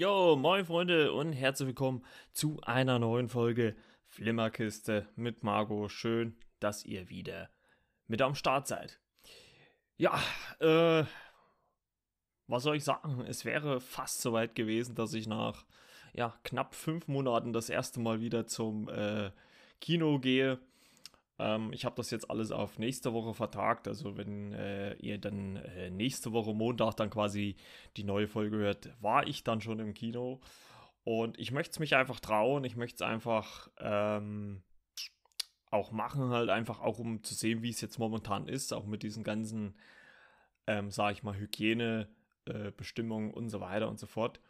Jo, 0.00 0.36
moin 0.36 0.64
Freunde 0.64 1.12
und 1.12 1.32
herzlich 1.32 1.66
willkommen 1.66 2.04
zu 2.30 2.60
einer 2.62 3.00
neuen 3.00 3.28
Folge 3.28 3.74
Flimmerkiste 4.06 5.08
mit 5.16 5.42
Margot. 5.42 5.90
Schön, 5.90 6.36
dass 6.60 6.84
ihr 6.84 7.08
wieder 7.08 7.50
mit 8.06 8.22
am 8.22 8.36
Start 8.36 8.68
seid. 8.68 9.00
Ja, 9.96 10.22
äh, 10.60 11.02
was 12.46 12.62
soll 12.62 12.76
ich 12.76 12.84
sagen? 12.84 13.24
Es 13.26 13.44
wäre 13.44 13.80
fast 13.80 14.20
soweit 14.20 14.54
gewesen, 14.54 14.94
dass 14.94 15.14
ich 15.14 15.26
nach 15.26 15.66
ja, 16.14 16.38
knapp 16.44 16.76
fünf 16.76 17.08
Monaten 17.08 17.52
das 17.52 17.68
erste 17.68 17.98
Mal 17.98 18.20
wieder 18.20 18.46
zum 18.46 18.88
äh, 18.88 19.32
Kino 19.80 20.20
gehe. 20.20 20.60
Ähm, 21.38 21.72
ich 21.72 21.84
habe 21.84 21.96
das 21.96 22.10
jetzt 22.10 22.30
alles 22.30 22.50
auf 22.50 22.78
nächste 22.78 23.12
Woche 23.12 23.34
vertagt. 23.34 23.88
Also 23.88 24.16
wenn 24.16 24.52
äh, 24.52 24.94
ihr 24.94 25.18
dann 25.18 25.56
äh, 25.56 25.90
nächste 25.90 26.32
Woche 26.32 26.54
Montag 26.54 26.94
dann 26.94 27.10
quasi 27.10 27.56
die 27.96 28.04
neue 28.04 28.28
Folge 28.28 28.56
hört, 28.56 28.90
war 29.00 29.26
ich 29.26 29.44
dann 29.44 29.60
schon 29.60 29.78
im 29.78 29.94
Kino. 29.94 30.40
Und 31.04 31.38
ich 31.38 31.52
möchte 31.52 31.72
es 31.72 31.78
mich 31.78 31.96
einfach 31.96 32.20
trauen. 32.20 32.64
Ich 32.64 32.76
möchte 32.76 32.96
es 32.96 33.08
einfach 33.08 33.68
ähm, 33.78 34.62
auch 35.70 35.92
machen, 35.92 36.30
halt 36.30 36.50
einfach 36.50 36.80
auch 36.80 36.98
um 36.98 37.22
zu 37.22 37.34
sehen, 37.34 37.62
wie 37.62 37.70
es 37.70 37.80
jetzt 37.80 37.98
momentan 37.98 38.48
ist. 38.48 38.72
Auch 38.72 38.86
mit 38.86 39.02
diesen 39.02 39.24
ganzen, 39.24 39.78
ähm, 40.66 40.90
sage 40.90 41.12
ich 41.14 41.22
mal, 41.22 41.36
Hygienebestimmungen 41.36 43.30
äh, 43.30 43.34
und 43.34 43.48
so 43.48 43.60
weiter 43.60 43.88
und 43.88 43.98
so 43.98 44.06
fort. 44.06 44.40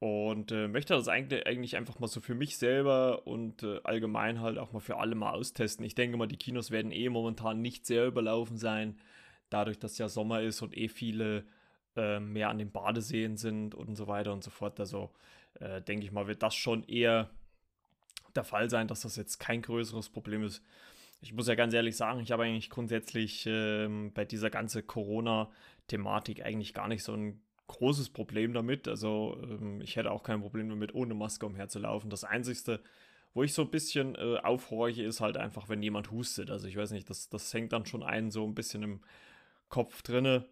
Und 0.00 0.50
äh, 0.50 0.66
möchte 0.66 0.94
das 0.94 1.08
eigentlich, 1.08 1.46
eigentlich 1.46 1.76
einfach 1.76 1.98
mal 1.98 2.08
so 2.08 2.22
für 2.22 2.34
mich 2.34 2.56
selber 2.56 3.26
und 3.26 3.62
äh, 3.62 3.80
allgemein 3.84 4.40
halt 4.40 4.56
auch 4.56 4.72
mal 4.72 4.80
für 4.80 4.96
alle 4.96 5.14
mal 5.14 5.32
austesten. 5.34 5.84
Ich 5.84 5.94
denke 5.94 6.16
mal, 6.16 6.26
die 6.26 6.38
Kinos 6.38 6.70
werden 6.70 6.90
eh 6.90 7.10
momentan 7.10 7.60
nicht 7.60 7.84
sehr 7.84 8.06
überlaufen 8.06 8.56
sein, 8.56 8.98
dadurch, 9.50 9.78
dass 9.78 9.98
ja 9.98 10.08
Sommer 10.08 10.40
ist 10.40 10.62
und 10.62 10.74
eh 10.74 10.88
viele 10.88 11.44
äh, 11.96 12.18
mehr 12.18 12.48
an 12.48 12.56
den 12.56 12.72
Badeseen 12.72 13.36
sind 13.36 13.74
und 13.74 13.94
so 13.94 14.06
weiter 14.06 14.32
und 14.32 14.42
so 14.42 14.50
fort. 14.50 14.80
Also 14.80 15.10
äh, 15.60 15.82
denke 15.82 16.06
ich 16.06 16.12
mal, 16.12 16.26
wird 16.26 16.42
das 16.42 16.54
schon 16.54 16.82
eher 16.84 17.28
der 18.34 18.44
Fall 18.44 18.70
sein, 18.70 18.88
dass 18.88 19.02
das 19.02 19.16
jetzt 19.16 19.38
kein 19.38 19.60
größeres 19.60 20.08
Problem 20.08 20.44
ist. 20.44 20.62
Ich 21.20 21.34
muss 21.34 21.46
ja 21.46 21.54
ganz 21.54 21.74
ehrlich 21.74 21.96
sagen, 21.96 22.20
ich 22.20 22.32
habe 22.32 22.44
eigentlich 22.44 22.70
grundsätzlich 22.70 23.44
ähm, 23.46 24.12
bei 24.14 24.24
dieser 24.24 24.48
ganzen 24.48 24.86
Corona-Thematik 24.86 26.42
eigentlich 26.42 26.72
gar 26.72 26.88
nicht 26.88 27.02
so 27.02 27.12
ein 27.12 27.42
großes 27.70 28.10
Problem 28.10 28.52
damit. 28.52 28.88
Also 28.88 29.38
ähm, 29.42 29.80
ich 29.80 29.96
hätte 29.96 30.10
auch 30.10 30.22
kein 30.22 30.40
Problem 30.40 30.68
damit, 30.68 30.94
ohne 30.94 31.14
Maske 31.14 31.46
umherzulaufen. 31.46 32.10
Das 32.10 32.24
Einzige, 32.24 32.80
wo 33.34 33.42
ich 33.42 33.54
so 33.54 33.62
ein 33.62 33.70
bisschen 33.70 34.14
äh, 34.16 34.38
aufhorche, 34.38 35.02
ist 35.02 35.20
halt 35.20 35.36
einfach, 35.36 35.68
wenn 35.68 35.82
jemand 35.82 36.10
hustet. 36.10 36.50
Also 36.50 36.66
ich 36.66 36.76
weiß 36.76 36.90
nicht, 36.90 37.08
das, 37.08 37.28
das 37.28 37.52
hängt 37.54 37.72
dann 37.72 37.86
schon 37.86 38.02
einen 38.02 38.30
so 38.30 38.44
ein 38.44 38.54
bisschen 38.54 38.82
im 38.82 39.00
Kopf 39.68 40.02
drinne. 40.02 40.46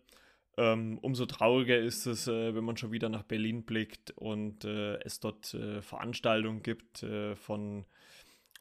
Ähm, 0.56 0.98
umso 1.02 1.26
trauriger 1.26 1.78
ist 1.78 2.06
es, 2.06 2.26
äh, 2.26 2.54
wenn 2.54 2.64
man 2.64 2.76
schon 2.76 2.92
wieder 2.92 3.08
nach 3.08 3.22
Berlin 3.22 3.64
blickt 3.64 4.10
und 4.12 4.64
äh, 4.64 4.98
es 5.04 5.20
dort 5.20 5.54
äh, 5.54 5.82
Veranstaltungen 5.82 6.62
gibt 6.62 7.02
äh, 7.04 7.36
von 7.36 7.84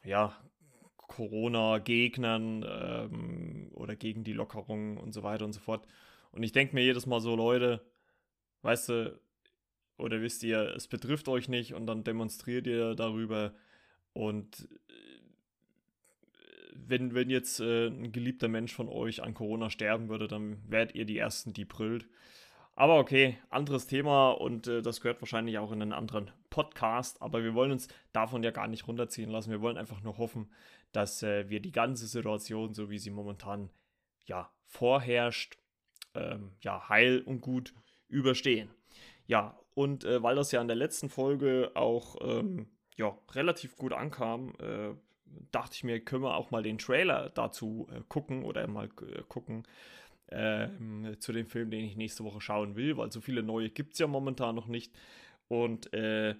ja, 0.04 0.36
Corona-Gegnern 0.96 2.64
ähm, 2.68 3.70
oder 3.74 3.96
gegen 3.96 4.22
die 4.22 4.32
Lockerungen 4.32 4.96
und 4.98 5.12
so 5.12 5.22
weiter 5.22 5.44
und 5.44 5.52
so 5.52 5.60
fort. 5.60 5.86
Und 6.30 6.42
ich 6.42 6.52
denke 6.52 6.74
mir 6.74 6.84
jedes 6.84 7.06
Mal 7.06 7.20
so, 7.20 7.34
Leute, 7.34 7.80
weißt 8.62 8.88
du, 8.88 9.20
oder 9.96 10.20
wisst 10.20 10.42
ihr, 10.44 10.74
es 10.76 10.86
betrifft 10.86 11.28
euch 11.28 11.48
nicht 11.48 11.74
und 11.74 11.86
dann 11.86 12.04
demonstriert 12.04 12.66
ihr 12.66 12.94
darüber 12.94 13.52
und 14.12 14.68
äh, 14.88 15.18
wenn, 16.74 17.14
wenn 17.14 17.30
jetzt 17.30 17.60
äh, 17.60 17.88
ein 17.88 18.12
geliebter 18.12 18.48
Mensch 18.48 18.72
von 18.72 18.88
euch 18.88 19.22
an 19.22 19.34
Corona 19.34 19.70
sterben 19.70 20.08
würde, 20.08 20.28
dann 20.28 20.58
wärt 20.68 20.94
ihr 20.94 21.04
die 21.04 21.18
Ersten, 21.18 21.52
die 21.52 21.64
brüllt. 21.64 22.08
Aber 22.74 22.98
okay, 22.98 23.36
anderes 23.50 23.88
Thema 23.88 24.30
und 24.30 24.68
äh, 24.68 24.82
das 24.82 25.00
gehört 25.00 25.20
wahrscheinlich 25.20 25.58
auch 25.58 25.72
in 25.72 25.82
einen 25.82 25.92
anderen 25.92 26.30
Podcast. 26.48 27.20
Aber 27.20 27.42
wir 27.42 27.54
wollen 27.54 27.72
uns 27.72 27.88
davon 28.12 28.44
ja 28.44 28.52
gar 28.52 28.68
nicht 28.68 28.86
runterziehen 28.86 29.30
lassen. 29.30 29.50
Wir 29.50 29.60
wollen 29.60 29.76
einfach 29.76 30.00
nur 30.02 30.16
hoffen, 30.16 30.48
dass 30.92 31.24
äh, 31.24 31.50
wir 31.50 31.60
die 31.60 31.72
ganze 31.72 32.06
Situation, 32.06 32.74
so 32.74 32.88
wie 32.88 32.98
sie 32.98 33.10
momentan 33.10 33.70
ja 34.26 34.48
vorherrscht, 34.64 35.58
ähm, 36.14 36.52
ja 36.60 36.88
heil 36.88 37.22
und 37.22 37.40
gut 37.40 37.74
überstehen. 38.08 38.70
Ja, 39.26 39.58
und 39.74 40.04
äh, 40.04 40.22
weil 40.22 40.36
das 40.36 40.52
ja 40.52 40.60
in 40.60 40.68
der 40.68 40.76
letzten 40.76 41.08
Folge 41.08 41.70
auch 41.74 42.16
ähm, 42.20 42.66
ja, 42.96 43.16
relativ 43.32 43.76
gut 43.76 43.92
ankam, 43.92 44.54
äh, 44.58 44.94
dachte 45.52 45.74
ich 45.74 45.84
mir, 45.84 46.00
können 46.00 46.24
wir 46.24 46.36
auch 46.36 46.50
mal 46.50 46.62
den 46.62 46.78
Trailer 46.78 47.30
dazu 47.30 47.86
äh, 47.92 48.00
gucken 48.08 48.44
oder 48.44 48.66
mal 48.66 48.86
äh, 48.86 49.22
gucken 49.28 49.64
ähm, 50.30 51.16
zu 51.20 51.32
dem 51.32 51.46
Film, 51.46 51.70
den 51.70 51.84
ich 51.84 51.96
nächste 51.96 52.24
Woche 52.24 52.40
schauen 52.40 52.76
will, 52.76 52.96
weil 52.96 53.12
so 53.12 53.20
viele 53.20 53.42
neue 53.42 53.70
gibt 53.70 53.94
es 53.94 53.98
ja 53.98 54.06
momentan 54.06 54.54
noch 54.54 54.66
nicht. 54.66 54.92
Und 55.48 55.92
äh, 55.92 56.34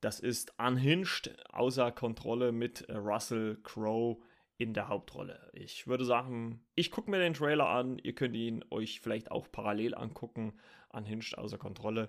das 0.00 0.20
ist 0.20 0.54
Unhinged, 0.58 1.34
außer 1.50 1.90
Kontrolle 1.92 2.52
mit 2.52 2.82
äh, 2.82 2.96
Russell 2.96 3.58
Crowe 3.62 4.18
in 4.56 4.72
der 4.72 4.88
Hauptrolle. 4.88 5.50
Ich 5.52 5.86
würde 5.86 6.04
sagen, 6.04 6.60
ich 6.74 6.90
gucke 6.90 7.10
mir 7.10 7.18
den 7.18 7.34
Trailer 7.34 7.68
an. 7.68 7.98
Ihr 7.98 8.14
könnt 8.14 8.36
ihn 8.36 8.64
euch 8.70 9.00
vielleicht 9.00 9.30
auch 9.30 9.50
parallel 9.50 9.94
angucken. 9.94 10.54
Unhinged 10.94 11.36
außer 11.36 11.58
Kontrolle. 11.58 12.08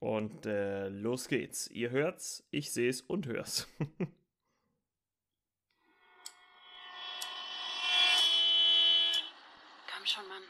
Und 0.00 0.46
äh, 0.46 0.88
los 0.88 1.28
geht's. 1.28 1.66
Ihr 1.68 1.90
hört's, 1.90 2.46
ich 2.50 2.72
seh's 2.72 3.00
und 3.00 3.26
hör's. 3.26 3.66
Komm 3.78 4.06
schon, 10.04 10.28
Mann. 10.28 10.42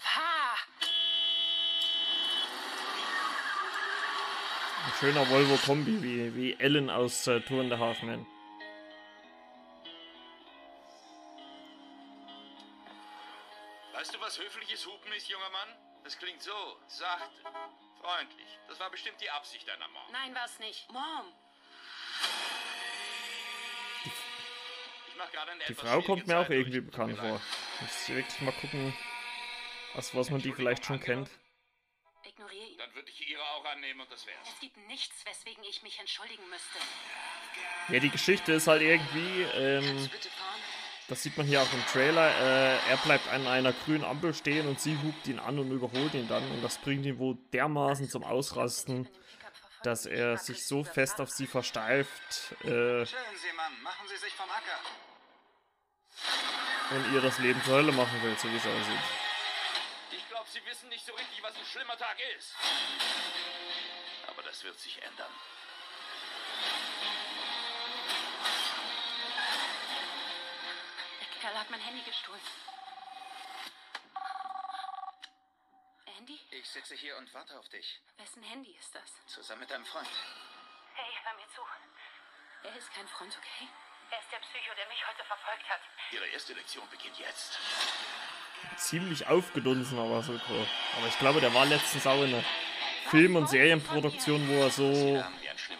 Fahr! 0.00 0.56
Ein 4.84 4.92
schöner 4.98 5.30
Volvo-Kombi, 5.30 6.02
wie, 6.02 6.34
wie 6.34 6.54
Ellen 6.54 6.90
aus 6.90 7.26
äh, 7.28 7.40
Tour 7.40 7.62
in 7.62 7.68
der 7.68 7.78
Half 7.78 8.02
Man. 8.02 8.26
Was 14.36 14.44
höfliches 14.44 14.86
Hupen 14.86 15.12
ist, 15.12 15.28
junger 15.28 15.50
Mann? 15.50 15.68
Das 16.04 16.18
klingt 16.18 16.42
so 16.42 16.52
sacht, 16.88 17.30
freundlich. 18.00 18.46
Das 18.68 18.78
war 18.78 18.90
bestimmt 18.90 19.20
die 19.20 19.30
Absicht 19.30 19.66
deiner 19.66 19.88
Mom. 19.88 20.02
Nein, 20.12 20.34
war's 20.34 20.58
nicht. 20.58 20.90
Mom! 20.92 21.32
Ich 25.08 25.16
mach 25.16 25.30
gerade 25.32 25.52
eine 25.52 25.64
Die 25.64 25.74
Frau 25.74 26.02
kommt 26.02 26.26
mir 26.26 26.36
auch 26.38 26.42
Zeit 26.42 26.48
durch. 26.50 26.58
irgendwie 26.60 26.80
bekannt 26.80 27.18
vor. 27.18 27.40
Muss 27.80 28.08
wirklich 28.08 28.40
mal 28.42 28.52
gucken, 28.52 28.96
was, 29.94 30.14
was 30.14 30.30
man 30.30 30.40
die 30.40 30.52
vielleicht 30.52 30.84
schon 30.84 31.00
kennt. 31.00 31.30
Ignoriere 32.22 32.66
ihn. 32.66 32.78
Dann 32.78 32.94
würde 32.94 33.10
ich 33.10 33.28
ihre 33.28 33.42
auch 33.42 33.64
annehmen 33.64 34.00
und 34.00 34.12
das 34.12 34.26
wär's. 34.26 34.48
Es 34.48 34.60
gibt 34.60 34.76
nichts, 34.88 35.24
weswegen 35.24 35.64
ich 35.64 35.82
mich 35.82 35.98
entschuldigen 35.98 36.48
müsste. 36.50 36.78
Ja, 37.88 38.00
die 38.00 38.10
Geschichte 38.10 38.52
ist 38.52 38.66
halt 38.66 38.82
irgendwie, 38.82 39.42
ähm, 39.54 39.84
Kannst 39.84 40.06
du 40.06 40.10
bitte 40.10 40.30
fahren? 40.30 40.60
Das 41.08 41.22
sieht 41.22 41.36
man 41.36 41.46
hier 41.46 41.62
auch 41.62 41.72
im 41.72 41.84
Trailer, 41.86 42.30
äh, 42.40 42.90
er 42.90 42.96
bleibt 43.04 43.28
an 43.28 43.46
einer 43.46 43.72
grünen 43.72 44.04
Ampel 44.04 44.34
stehen 44.34 44.66
und 44.66 44.80
sie 44.80 44.98
hupt 45.02 45.26
ihn 45.28 45.38
an 45.38 45.58
und 45.58 45.70
überholt 45.70 46.14
ihn 46.14 46.28
dann 46.28 46.42
und 46.50 46.62
das 46.62 46.78
bringt 46.78 47.06
ihn 47.06 47.18
wohl 47.18 47.36
dermaßen 47.52 48.08
zum 48.08 48.24
Ausrasten, 48.24 49.08
dass 49.82 50.06
er 50.06 50.36
sich 50.36 50.66
so 50.66 50.82
fest 50.82 51.20
auf 51.20 51.30
sie 51.30 51.46
versteift 51.46 52.54
äh, 52.64 53.04
und 56.90 57.12
ihr 57.12 57.20
das 57.20 57.38
Leben 57.38 57.62
zur 57.64 57.74
Hölle 57.74 57.92
machen 57.92 58.22
will, 58.22 58.36
so 58.38 58.50
wie 58.50 58.56
es 58.56 58.66
aussieht. 58.66 59.00
Ich 60.12 60.28
glaube, 60.28 60.46
Sie 60.52 60.64
wissen 60.66 60.88
nicht 60.88 61.04
so 61.04 61.12
richtig, 61.14 61.42
was 61.42 61.54
ein 61.54 61.64
schlimmer 61.70 61.96
Tag 61.96 62.16
ist. 62.38 62.54
Aber 64.28 64.42
das 64.42 64.62
wird 64.64 64.78
sich 64.78 65.02
ändern. 65.02 65.30
Kerl 71.46 71.60
hat 71.60 71.70
mein 71.70 71.80
Handy 71.80 72.02
gestohlen. 72.02 72.40
Handy? 76.16 76.40
Ich 76.50 76.68
sitze 76.68 76.96
hier 76.96 77.16
und 77.18 77.32
warte 77.34 77.56
auf 77.56 77.68
dich. 77.68 78.00
Wessen 78.16 78.42
Handy 78.42 78.72
ist 78.72 78.92
das? 78.92 79.08
Zusammen 79.26 79.60
mit 79.60 79.70
deinem 79.70 79.84
Freund. 79.84 80.08
Hey, 80.94 81.12
hör 81.22 81.34
mir 81.34 81.46
zu. 81.54 81.60
Er 82.64 82.76
ist 82.76 82.92
kein 82.92 83.06
Freund, 83.06 83.32
okay? 83.38 83.68
Er 84.10 84.18
ist 84.18 84.32
der 84.32 84.38
Psycho, 84.38 84.74
der 84.76 84.88
mich 84.88 84.98
heute 85.06 85.22
verfolgt 85.22 85.68
hat. 85.68 85.80
Ihre 86.10 86.26
erste 86.26 86.52
Lektion 86.54 86.82
beginnt 86.90 87.16
jetzt. 87.20 87.60
Ziemlich 88.76 89.24
aufgedunsen, 89.28 90.00
aber 90.00 90.24
so 90.24 90.32
cool. 90.48 90.66
Aber 90.96 91.06
ich 91.06 91.18
glaube, 91.20 91.40
der 91.40 91.54
war 91.54 91.64
letztens 91.66 92.08
auch 92.08 92.24
in 92.24 92.34
einer 92.34 92.44
Film- 93.10 93.36
und 93.36 93.48
Serienproduktion, 93.48 94.48
wo 94.48 94.62
er 94.64 94.70
so, 94.70 95.24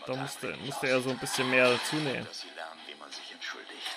da 0.07 0.15
musste, 0.15 0.57
musste 0.59 0.87
er 0.87 1.01
so 1.01 1.11
ein 1.11 1.19
bisschen 1.19 1.51
mehr 1.51 1.71
dazu 1.71 1.97
nehmen. 1.97 2.25
dass 2.25 2.43
Sie 2.43 2.51
lernen, 2.51 2.81
wie 2.87 2.95
man 2.95 3.11
sich 3.11 3.33
entschuldigt. 3.33 3.97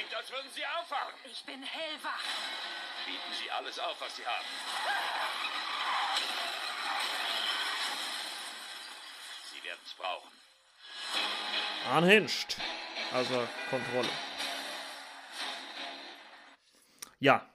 Klingt, 0.00 0.16
als 0.30 0.38
würden 0.38 0.50
Sie 0.54 0.64
aufwachen. 0.64 1.14
Ich 1.24 1.44
bin 1.44 1.62
hellwach. 1.62 2.22
Bieten 3.06 3.34
Sie 3.42 3.50
alles 3.50 3.78
auf, 3.78 4.00
was 4.00 4.16
Sie 4.16 4.26
haben. 4.26 4.46
Sie 9.52 9.64
werden 9.64 9.80
es 9.84 9.94
brauchen. 9.94 10.30
Unhinged. 11.96 12.56
Also 13.12 13.48
Kontrolle. 13.70 14.08
Ja. 17.18 17.49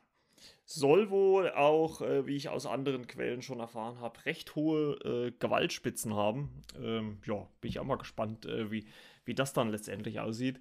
Soll 0.65 1.11
wohl 1.11 1.51
auch, 1.51 2.01
äh, 2.01 2.25
wie 2.25 2.35
ich 2.35 2.49
aus 2.49 2.65
anderen 2.65 3.07
Quellen 3.07 3.43
schon 3.43 3.59
erfahren 3.59 3.99
habe, 3.99 4.25
recht 4.25 4.55
hohe 4.55 4.93
äh, 5.03 5.31
Gewaltspitzen 5.31 6.15
haben. 6.15 6.63
Ähm, 6.81 7.19
ja, 7.25 7.47
bin 7.61 7.69
ich 7.69 7.79
auch 7.79 7.85
mal 7.85 7.97
gespannt, 7.97 8.45
äh, 8.45 8.71
wie, 8.71 8.87
wie 9.25 9.35
das 9.35 9.53
dann 9.53 9.69
letztendlich 9.69 10.19
aussieht. 10.19 10.59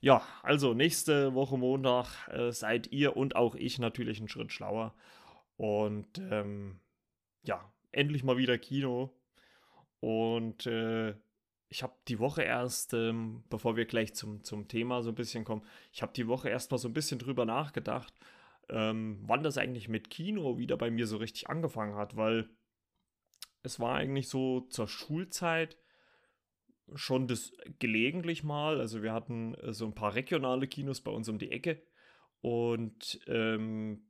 Ja, 0.00 0.22
also 0.42 0.74
nächste 0.74 1.34
Woche 1.34 1.56
Montag 1.56 2.28
äh, 2.28 2.50
seid 2.50 2.90
ihr 2.90 3.16
und 3.16 3.36
auch 3.36 3.54
ich 3.54 3.78
natürlich 3.78 4.18
einen 4.18 4.28
Schritt 4.28 4.52
schlauer. 4.52 4.92
Und 5.56 6.18
ähm, 6.18 6.80
ja, 7.44 7.72
endlich 7.92 8.24
mal 8.24 8.36
wieder 8.36 8.58
Kino. 8.58 9.14
Und 10.00 10.66
äh, 10.66 11.14
ich 11.68 11.84
habe 11.84 11.94
die 12.08 12.18
Woche 12.18 12.42
erst, 12.42 12.92
ähm, 12.92 13.44
bevor 13.50 13.76
wir 13.76 13.84
gleich 13.84 14.14
zum, 14.14 14.42
zum 14.42 14.66
Thema 14.66 15.02
so 15.02 15.10
ein 15.10 15.14
bisschen 15.14 15.44
kommen, 15.44 15.62
ich 15.92 16.02
habe 16.02 16.12
die 16.12 16.26
Woche 16.26 16.48
erst 16.48 16.72
mal 16.72 16.78
so 16.78 16.88
ein 16.88 16.92
bisschen 16.92 17.20
drüber 17.20 17.44
nachgedacht 17.44 18.12
ähm, 18.68 19.20
wann 19.22 19.42
das 19.42 19.58
eigentlich 19.58 19.88
mit 19.88 20.10
Kino 20.10 20.58
wieder 20.58 20.76
bei 20.76 20.90
mir 20.90 21.06
so 21.06 21.16
richtig 21.16 21.48
angefangen 21.48 21.96
hat, 21.96 22.16
weil 22.16 22.48
es 23.62 23.80
war 23.80 23.96
eigentlich 23.96 24.28
so 24.28 24.60
zur 24.62 24.88
Schulzeit 24.88 25.78
schon 26.94 27.26
das 27.26 27.52
gelegentlich 27.78 28.44
mal. 28.44 28.80
Also 28.80 29.02
wir 29.02 29.12
hatten 29.12 29.54
äh, 29.54 29.72
so 29.72 29.86
ein 29.86 29.94
paar 29.94 30.14
regionale 30.14 30.68
Kinos 30.68 31.00
bei 31.00 31.10
uns 31.10 31.28
um 31.28 31.38
die 31.38 31.50
Ecke 31.50 31.82
und 32.40 33.20
ähm, 33.26 34.06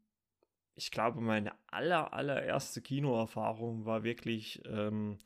ich 0.76 0.90
glaube, 0.90 1.20
meine 1.20 1.52
aller, 1.68 2.12
allererste 2.12 2.82
Kinoerfahrung 2.82 3.84
war 3.84 4.02
wirklich 4.02 4.60
ähm, 4.66 5.18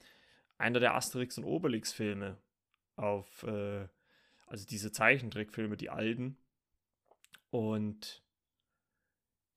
einer 0.59 0.81
der 0.81 0.95
Asterix 0.95 1.39
und 1.39 1.45
Obelix-Filme 1.45 2.37
auf, 2.97 3.45
äh, 3.45 3.89
also 4.47 4.67
diese 4.67 4.93
Zeichentrickfilme, 4.93 5.77
die 5.77 5.89
alten. 5.89 6.37
Und 7.51 8.23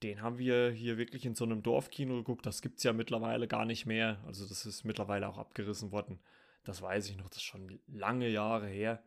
den 0.04 0.22
haben 0.22 0.38
wir 0.38 0.72
hier 0.72 0.98
wirklich 0.98 1.26
in 1.26 1.36
so 1.36 1.46
einem 1.46 1.62
Dorfkino 1.62 2.16
geguckt. 2.16 2.46
Das 2.46 2.62
gibt 2.62 2.78
es 2.78 2.84
ja 2.84 2.94
mittlerweile 2.94 3.48
gar 3.48 3.66
nicht 3.66 3.86
mehr. 3.86 4.20
Also 4.26 4.48
das 4.48 4.66
ist 4.66 4.84
mittlerweile 4.84 5.28
auch 5.28 5.38
abgerissen 5.38 5.92
worden. 5.92 6.20
Das 6.64 6.82
weiß 6.82 7.10
ich 7.10 7.18
noch, 7.18 7.30
das 7.30 7.38
ist 7.38 7.44
schon 7.44 7.80
lange 7.88 8.30
Jahre 8.30 8.68
her. 8.68 9.04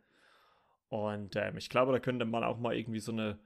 Und 0.89 1.37
ähm, 1.37 1.57
ich 1.57 1.69
glaube, 1.69 1.93
da 1.93 1.99
könnte 1.99 2.25
man 2.25 2.45
auch 2.45 2.59
mal 2.59 2.77
irgendwie 2.77 3.01
so 3.01 3.13
eine, 3.13 3.39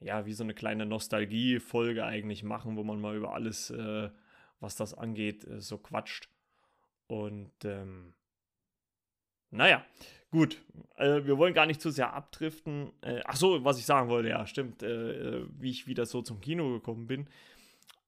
ja, 0.00 0.26
wie 0.26 0.32
so 0.32 0.44
eine 0.44 0.54
kleine 0.54 0.86
Nostalgie-Folge 0.86 2.04
eigentlich 2.04 2.44
machen, 2.44 2.76
wo 2.76 2.84
man 2.84 3.00
mal 3.00 3.16
über 3.16 3.34
alles, 3.34 3.70
äh, 3.70 4.10
was 4.60 4.76
das 4.76 4.94
angeht, 4.94 5.44
äh, 5.44 5.60
so 5.60 5.78
quatscht. 5.78 6.28
Und 7.06 7.52
ähm, 7.64 8.14
naja, 9.50 9.84
Gut, 10.34 10.60
äh, 10.96 11.24
wir 11.26 11.38
wollen 11.38 11.54
gar 11.54 11.64
nicht 11.64 11.80
zu 11.80 11.90
sehr 11.90 12.12
abdriften. 12.12 12.90
Äh, 13.02 13.20
ach 13.24 13.36
so, 13.36 13.64
was 13.64 13.78
ich 13.78 13.86
sagen 13.86 14.08
wollte, 14.08 14.30
ja, 14.30 14.48
stimmt, 14.48 14.82
äh, 14.82 15.46
wie 15.60 15.70
ich 15.70 15.86
wieder 15.86 16.06
so 16.06 16.22
zum 16.22 16.40
Kino 16.40 16.72
gekommen 16.72 17.06
bin. 17.06 17.28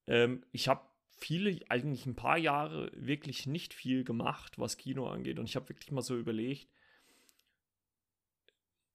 Ähm, 0.09 0.43
ich 0.51 0.67
habe 0.67 0.81
viele, 1.07 1.57
eigentlich 1.69 2.05
ein 2.05 2.17
paar 2.17 2.37
Jahre 2.37 2.91
wirklich 2.97 3.47
nicht 3.47 3.73
viel 3.73 4.03
gemacht, 4.03 4.59
was 4.59 4.77
Kino 4.77 5.07
angeht. 5.07 5.39
Und 5.39 5.45
ich 5.45 5.55
habe 5.55 5.69
wirklich 5.69 5.93
mal 5.93 6.03
so 6.03 6.17
überlegt, 6.17 6.67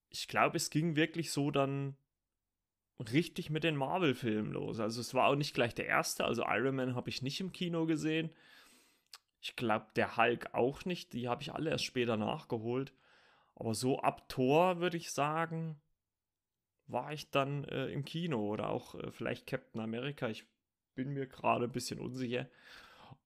ich 0.09 0.27
glaube, 0.27 0.57
es 0.57 0.69
ging 0.69 0.97
wirklich 0.97 1.31
so 1.31 1.51
dann 1.51 1.95
richtig 3.13 3.49
mit 3.49 3.63
den 3.63 3.77
Marvel-Filmen 3.77 4.51
los. 4.51 4.81
Also 4.81 4.99
es 4.99 5.13
war 5.13 5.27
auch 5.27 5.37
nicht 5.37 5.53
gleich 5.53 5.73
der 5.73 5.85
erste. 5.85 6.25
Also 6.25 6.43
Iron 6.45 6.75
Man 6.75 6.95
habe 6.95 7.09
ich 7.09 7.21
nicht 7.21 7.39
im 7.39 7.53
Kino 7.53 7.85
gesehen. 7.85 8.29
Ich 9.39 9.55
glaube, 9.55 9.85
der 9.95 10.17
Hulk 10.17 10.53
auch 10.53 10.83
nicht. 10.83 11.13
Die 11.13 11.29
habe 11.29 11.41
ich 11.43 11.53
alle 11.53 11.69
erst 11.69 11.85
später 11.85 12.17
nachgeholt. 12.17 12.91
Aber 13.61 13.75
so 13.75 13.99
ab 13.99 14.27
Tor 14.27 14.79
würde 14.79 14.97
ich 14.97 15.11
sagen, 15.11 15.79
war 16.87 17.13
ich 17.13 17.29
dann 17.29 17.63
äh, 17.65 17.89
im 17.89 18.03
Kino 18.03 18.39
oder 18.49 18.71
auch 18.71 18.95
äh, 18.95 19.11
vielleicht 19.11 19.45
Captain 19.45 19.79
America. 19.79 20.27
Ich 20.29 20.47
bin 20.95 21.13
mir 21.13 21.27
gerade 21.27 21.65
ein 21.65 21.71
bisschen 21.71 21.99
unsicher. 21.99 22.49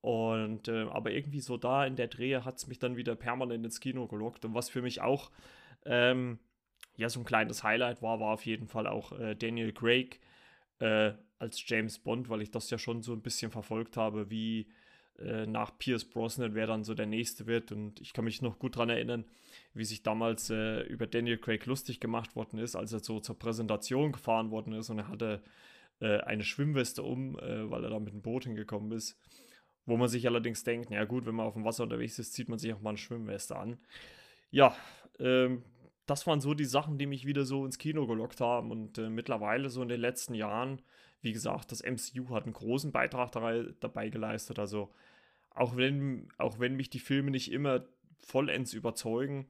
Und 0.01 0.67
äh, 0.67 0.87
aber 0.89 1.11
irgendwie 1.11 1.39
so 1.39 1.55
da 1.55 1.85
in 1.85 1.95
der 1.95 2.09
Drehe 2.09 2.43
hat 2.43 2.57
es 2.57 2.67
mich 2.67 2.79
dann 2.79 2.97
wieder 2.97 3.15
permanent 3.15 3.63
ins 3.63 3.79
Kino 3.79 4.07
gelockt. 4.07 4.43
Und 4.43 4.53
was 4.53 4.69
für 4.69 4.81
mich 4.81 4.99
auch 4.99 5.31
ähm, 5.85 6.37
ja 6.97 7.07
so 7.07 7.21
ein 7.21 7.25
kleines 7.25 7.63
Highlight 7.63 8.01
war, 8.01 8.19
war 8.19 8.33
auf 8.33 8.45
jeden 8.45 8.67
Fall 8.67 8.87
auch 8.87 9.17
äh, 9.17 9.35
Daniel 9.35 9.71
Craig 9.71 10.19
äh, 10.79 11.13
als 11.39 11.63
James 11.65 11.97
Bond, 11.97 12.27
weil 12.27 12.41
ich 12.41 12.51
das 12.51 12.69
ja 12.69 12.77
schon 12.77 13.03
so 13.03 13.13
ein 13.13 13.21
bisschen 13.21 13.51
verfolgt 13.51 13.95
habe, 13.95 14.29
wie 14.29 14.67
äh, 15.19 15.45
nach 15.45 15.77
Pierce 15.77 16.05
Brosnan, 16.05 16.55
wer 16.55 16.67
dann 16.67 16.83
so 16.83 16.93
der 16.93 17.05
nächste 17.05 17.47
wird. 17.47 17.71
Und 17.71 18.01
ich 18.01 18.13
kann 18.13 18.25
mich 18.25 18.41
noch 18.41 18.59
gut 18.59 18.75
daran 18.75 18.89
erinnern, 18.89 19.25
wie 19.73 19.85
sich 19.85 20.03
damals 20.03 20.49
äh, 20.49 20.81
über 20.81 21.07
Daniel 21.07 21.37
Craig 21.37 21.65
lustig 21.65 21.99
gemacht 21.99 22.35
worden 22.35 22.59
ist, 22.59 22.75
als 22.75 22.93
er 22.93 22.99
so 22.99 23.19
zur 23.19 23.37
Präsentation 23.37 24.11
gefahren 24.11 24.51
worden 24.51 24.73
ist 24.73 24.89
und 24.89 24.99
er 24.99 25.07
hatte 25.07 25.41
äh, 25.99 26.19
eine 26.19 26.43
Schwimmweste 26.43 27.03
um, 27.03 27.39
äh, 27.39 27.69
weil 27.69 27.83
er 27.83 27.89
da 27.89 27.99
mit 27.99 28.13
dem 28.13 28.21
Boot 28.21 28.43
hingekommen 28.43 28.91
ist. 28.91 29.17
Wo 29.85 29.97
man 29.97 30.07
sich 30.07 30.25
allerdings 30.25 30.63
denkt, 30.63 30.89
na 30.89 31.05
gut, 31.05 31.25
wenn 31.25 31.35
man 31.35 31.45
auf 31.45 31.53
dem 31.53 31.63
Wasser 31.63 31.83
unterwegs 31.83 32.17
ist, 32.17 32.33
zieht 32.33 32.49
man 32.49 32.57
sich 32.57 32.73
auch 32.73 32.81
mal 32.81 32.89
eine 32.89 32.97
Schwimmweste 32.97 33.55
an. 33.55 33.77
Ja, 34.49 34.75
ähm, 35.19 35.63
das 36.07 36.25
waren 36.27 36.41
so 36.41 36.53
die 36.53 36.65
Sachen, 36.65 36.97
die 36.97 37.05
mich 37.05 37.25
wieder 37.25 37.45
so 37.45 37.65
ins 37.65 37.77
Kino 37.77 38.07
gelockt 38.07 38.41
haben. 38.41 38.71
Und 38.71 38.97
äh, 38.97 39.09
mittlerweile, 39.09 39.69
so 39.69 39.81
in 39.81 39.87
den 39.87 40.01
letzten 40.01 40.33
Jahren, 40.33 40.81
wie 41.21 41.33
gesagt, 41.33 41.71
das 41.71 41.81
MCU 41.81 42.29
hat 42.29 42.43
einen 42.43 42.53
großen 42.53 42.91
Beitrag 42.91 43.31
dabei 43.31 44.09
geleistet. 44.09 44.59
Also 44.59 44.91
auch 45.49 45.75
wenn, 45.75 46.27
auch 46.37 46.59
wenn 46.59 46.75
mich 46.75 46.89
die 46.89 46.99
Filme 46.99 47.31
nicht 47.31 47.51
immer 47.51 47.85
vollends 48.19 48.73
überzeugen, 48.73 49.47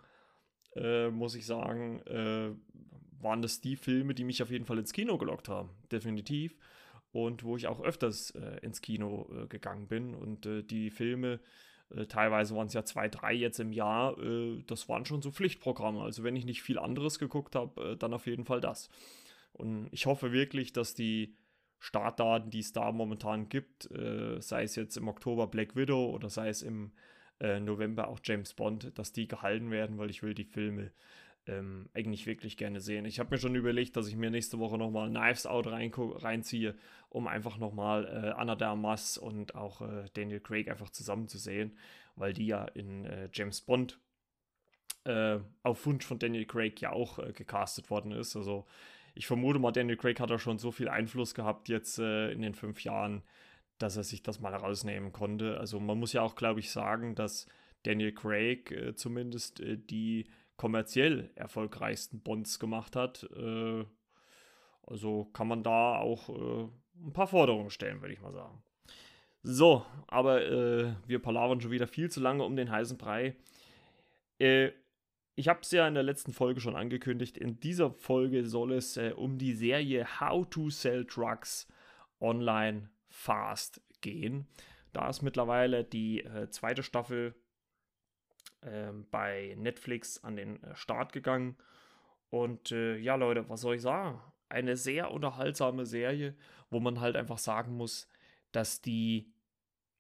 äh, 0.75 1.09
muss 1.09 1.35
ich 1.35 1.45
sagen, 1.45 2.01
äh, 2.07 2.51
waren 3.21 3.41
das 3.41 3.61
die 3.61 3.75
Filme, 3.75 4.13
die 4.13 4.23
mich 4.23 4.43
auf 4.43 4.51
jeden 4.51 4.65
Fall 4.65 4.77
ins 4.77 4.93
Kino 4.93 5.17
gelockt 5.17 5.49
haben. 5.49 5.69
Definitiv. 5.91 6.57
Und 7.11 7.43
wo 7.43 7.55
ich 7.55 7.67
auch 7.67 7.81
öfters 7.81 8.31
äh, 8.31 8.59
ins 8.61 8.81
Kino 8.81 9.29
äh, 9.33 9.47
gegangen 9.47 9.87
bin. 9.87 10.13
Und 10.13 10.45
äh, 10.45 10.63
die 10.63 10.91
Filme, 10.91 11.39
äh, 11.89 12.05
teilweise 12.05 12.55
waren 12.55 12.67
es 12.67 12.73
ja 12.73 12.83
zwei, 12.83 13.07
drei 13.07 13.33
jetzt 13.33 13.59
im 13.59 13.71
Jahr, 13.71 14.15
das 14.67 14.89
waren 14.89 15.05
schon 15.05 15.21
so 15.21 15.31
Pflichtprogramme. 15.31 16.01
Also 16.01 16.23
wenn 16.23 16.35
ich 16.35 16.45
nicht 16.45 16.61
viel 16.61 16.77
anderes 16.77 17.19
geguckt 17.19 17.55
habe, 17.55 17.97
dann 17.97 18.13
auf 18.13 18.27
jeden 18.27 18.45
Fall 18.45 18.61
das. 18.61 18.89
Und 19.53 19.87
ich 19.91 20.05
hoffe 20.05 20.33
wirklich, 20.33 20.73
dass 20.73 20.93
die 20.93 21.37
Startdaten, 21.85 22.49
die 22.49 22.61
es 22.61 22.73
da 22.73 22.91
momentan 22.91 23.47
gibt, 23.47 23.91
äh, 23.91 24.41
sei 24.41 24.63
es 24.63 24.75
jetzt 24.75 24.97
im 24.97 25.07
Oktober 25.07 25.45
Black 25.45 25.75
Widow 25.75 26.09
oder 26.09 26.31
sei 26.31 26.49
es 26.49 26.63
im 26.63 26.91
äh, 27.39 27.59
November 27.59 28.07
auch 28.07 28.19
James 28.23 28.55
Bond, 28.55 28.97
dass 28.97 29.11
die 29.11 29.27
gehalten 29.27 29.69
werden, 29.69 29.99
weil 29.99 30.09
ich 30.09 30.23
will 30.23 30.33
die 30.33 30.45
Filme 30.45 30.91
ähm, 31.45 31.87
eigentlich 31.93 32.25
wirklich 32.25 32.57
gerne 32.57 32.81
sehen. 32.81 33.05
Ich 33.05 33.19
habe 33.19 33.35
mir 33.35 33.37
schon 33.37 33.53
überlegt, 33.53 33.95
dass 33.97 34.07
ich 34.07 34.15
mir 34.15 34.31
nächste 34.31 34.57
Woche 34.57 34.79
nochmal 34.79 35.11
Knives 35.11 35.45
Out 35.45 35.67
reinziehe, 35.67 36.73
um 37.09 37.27
einfach 37.27 37.59
nochmal 37.59 38.05
äh, 38.05 38.31
Anna 38.31 38.55
de 38.55 38.67
Armas 38.67 39.19
und 39.19 39.53
auch 39.53 39.81
äh, 39.81 40.05
Daniel 40.15 40.39
Craig 40.39 40.67
einfach 40.71 40.89
zusammen 40.89 41.27
zu 41.27 41.37
sehen, 41.37 41.77
weil 42.15 42.33
die 42.33 42.47
ja 42.47 42.65
in 42.65 43.05
äh, 43.05 43.29
James 43.31 43.61
Bond 43.61 43.99
äh, 45.03 45.37
auf 45.61 45.85
Wunsch 45.85 46.03
von 46.03 46.17
Daniel 46.17 46.47
Craig 46.47 46.81
ja 46.81 46.93
auch 46.93 47.19
äh, 47.19 47.31
gecastet 47.31 47.91
worden 47.91 48.11
ist. 48.11 48.35
Also 48.35 48.65
ich 49.15 49.27
vermute 49.27 49.59
mal, 49.59 49.71
Daniel 49.71 49.97
Craig 49.97 50.19
hat 50.19 50.29
da 50.29 50.37
schon 50.37 50.59
so 50.59 50.71
viel 50.71 50.89
Einfluss 50.89 51.33
gehabt 51.33 51.69
jetzt 51.69 51.99
äh, 51.99 52.31
in 52.31 52.41
den 52.41 52.53
fünf 52.53 52.83
Jahren, 52.83 53.23
dass 53.77 53.97
er 53.97 54.03
sich 54.03 54.21
das 54.21 54.39
mal 54.39 54.53
rausnehmen 54.53 55.11
konnte. 55.11 55.57
Also 55.57 55.79
man 55.79 55.97
muss 55.97 56.13
ja 56.13 56.21
auch, 56.21 56.35
glaube 56.35 56.59
ich, 56.59 56.69
sagen, 56.71 57.15
dass 57.15 57.47
Daniel 57.83 58.13
Craig 58.13 58.71
äh, 58.71 58.95
zumindest 58.95 59.61
äh, 59.61 59.77
die 59.77 60.27
kommerziell 60.57 61.31
erfolgreichsten 61.35 62.21
Bonds 62.21 62.59
gemacht 62.59 62.95
hat. 62.95 63.27
Äh, 63.35 63.85
also 64.83 65.25
kann 65.25 65.47
man 65.47 65.63
da 65.63 65.97
auch 65.97 66.29
äh, 66.29 66.67
ein 67.03 67.13
paar 67.13 67.27
Forderungen 67.27 67.69
stellen, 67.69 68.01
würde 68.01 68.13
ich 68.13 68.21
mal 68.21 68.33
sagen. 68.33 68.61
So, 69.43 69.85
aber 70.07 70.43
äh, 70.45 70.93
wir 71.05 71.19
palavern 71.19 71.61
schon 71.61 71.71
wieder 71.71 71.87
viel 71.87 72.09
zu 72.09 72.19
lange 72.19 72.43
um 72.43 72.55
den 72.55 72.71
heißen 72.71 72.97
Brei. 72.97 73.35
Äh, 74.39 74.71
ich 75.35 75.49
habe 75.49 75.59
es 75.61 75.71
ja 75.71 75.87
in 75.87 75.93
der 75.93 76.03
letzten 76.03 76.33
Folge 76.33 76.61
schon 76.61 76.75
angekündigt. 76.75 77.37
In 77.37 77.59
dieser 77.59 77.91
Folge 77.91 78.45
soll 78.45 78.73
es 78.73 78.97
äh, 78.97 79.13
um 79.15 79.37
die 79.37 79.53
Serie 79.53 80.19
How 80.19 80.49
to 80.49 80.69
Sell 80.69 81.05
Drugs 81.05 81.67
Online 82.19 82.89
Fast 83.09 83.81
gehen. 84.01 84.47
Da 84.93 85.09
ist 85.09 85.21
mittlerweile 85.21 85.83
die 85.83 86.23
äh, 86.23 86.49
zweite 86.49 86.83
Staffel 86.83 87.35
äh, 88.61 88.91
bei 89.11 89.55
Netflix 89.57 90.23
an 90.23 90.37
den 90.37 90.63
äh, 90.63 90.75
Start 90.75 91.11
gegangen. 91.11 91.57
Und 92.29 92.71
äh, 92.71 92.97
ja, 92.97 93.15
Leute, 93.15 93.49
was 93.49 93.61
soll 93.61 93.75
ich 93.75 93.81
sagen? 93.81 94.21
Eine 94.47 94.77
sehr 94.77 95.11
unterhaltsame 95.11 95.85
Serie, 95.85 96.35
wo 96.69 96.79
man 96.79 97.01
halt 97.01 97.17
einfach 97.17 97.39
sagen 97.39 97.75
muss, 97.75 98.07
dass 98.53 98.81
die 98.81 99.33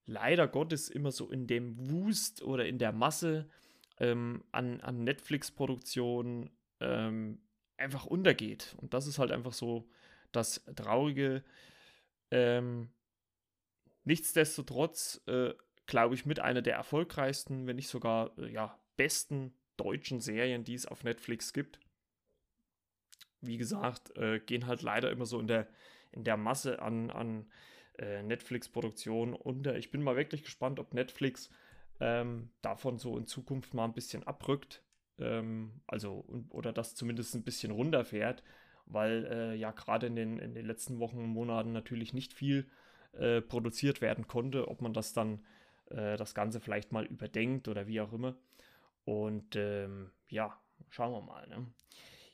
leider 0.05 0.47
Gottes 0.47 0.89
immer 0.89 1.11
so 1.11 1.29
in 1.29 1.47
dem 1.47 1.89
Wust 1.89 2.41
oder 2.41 2.65
in 2.65 2.77
der 2.77 2.93
Masse 2.93 3.49
ähm, 3.99 4.43
an, 4.51 4.81
an 4.81 5.03
Netflix-Produktionen 5.03 6.49
ähm, 6.79 7.41
einfach 7.77 8.05
untergeht. 8.05 8.75
Und 8.81 8.93
das 8.93 9.07
ist 9.07 9.19
halt 9.19 9.31
einfach 9.31 9.53
so 9.53 9.89
das 10.31 10.63
Traurige. 10.75 11.43
Ähm, 12.31 12.89
nichtsdestotrotz, 14.03 15.21
äh, 15.27 15.53
glaube 15.85 16.15
ich, 16.15 16.25
mit 16.25 16.39
einer 16.39 16.61
der 16.61 16.75
erfolgreichsten, 16.75 17.67
wenn 17.67 17.75
nicht 17.75 17.89
sogar 17.89 18.37
äh, 18.37 18.51
ja, 18.51 18.79
besten 18.97 19.53
deutschen 19.77 20.19
Serien, 20.19 20.63
die 20.63 20.73
es 20.73 20.85
auf 20.85 21.03
Netflix 21.03 21.53
gibt. 21.53 21.79
Wie 23.41 23.57
gesagt, 23.57 24.17
äh, 24.17 24.39
gehen 24.39 24.67
halt 24.67 24.81
leider 24.81 25.11
immer 25.11 25.25
so 25.25 25.39
in 25.39 25.47
der 25.47 25.67
in 26.15 26.23
der 26.23 26.37
Masse 26.37 26.81
an, 26.81 27.11
an 27.11 27.51
äh, 27.97 28.23
Netflix-Produktionen 28.23 29.33
unter. 29.33 29.77
Ich 29.77 29.91
bin 29.91 30.01
mal 30.01 30.15
wirklich 30.15 30.43
gespannt, 30.43 30.79
ob 30.79 30.93
Netflix 30.93 31.49
ähm, 31.99 32.49
davon 32.61 32.97
so 32.97 33.17
in 33.17 33.25
Zukunft 33.25 33.73
mal 33.73 33.85
ein 33.85 33.93
bisschen 33.93 34.23
abrückt. 34.23 34.83
Ähm, 35.19 35.81
also, 35.87 36.25
oder 36.49 36.73
das 36.73 36.95
zumindest 36.95 37.35
ein 37.35 37.43
bisschen 37.43 37.71
runterfährt, 37.71 38.43
weil 38.85 39.25
äh, 39.25 39.55
ja 39.55 39.71
gerade 39.71 40.07
in 40.07 40.15
den, 40.15 40.39
in 40.39 40.53
den 40.53 40.65
letzten 40.65 40.99
Wochen 40.99 41.17
und 41.17 41.29
Monaten 41.29 41.71
natürlich 41.71 42.13
nicht 42.13 42.33
viel 42.33 42.69
äh, 43.13 43.41
produziert 43.41 44.01
werden 44.01 44.27
konnte, 44.27 44.67
ob 44.67 44.81
man 44.81 44.93
das 44.93 45.13
dann 45.13 45.45
äh, 45.89 46.17
das 46.17 46.35
Ganze 46.35 46.59
vielleicht 46.59 46.91
mal 46.91 47.05
überdenkt 47.05 47.67
oder 47.67 47.87
wie 47.87 48.01
auch 48.01 48.13
immer. 48.13 48.35
Und 49.05 49.55
ähm, 49.55 50.11
ja, 50.27 50.59
schauen 50.89 51.13
wir 51.13 51.21
mal. 51.21 51.47
Ne? 51.47 51.67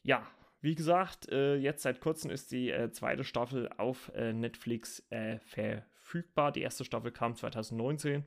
Ja, 0.03 0.25
wie 0.61 0.75
gesagt, 0.75 1.29
äh, 1.29 1.55
jetzt 1.55 1.83
seit 1.83 1.99
kurzem 1.99 2.31
ist 2.31 2.51
die 2.51 2.69
äh, 2.69 2.91
zweite 2.91 3.23
Staffel 3.23 3.69
auf 3.77 4.11
äh, 4.15 4.31
Netflix 4.31 5.03
verfügbar. 5.45 6.51
Die 6.51 6.61
erste 6.61 6.85
Staffel 6.85 7.11
kam 7.11 7.35
2019. 7.35 8.23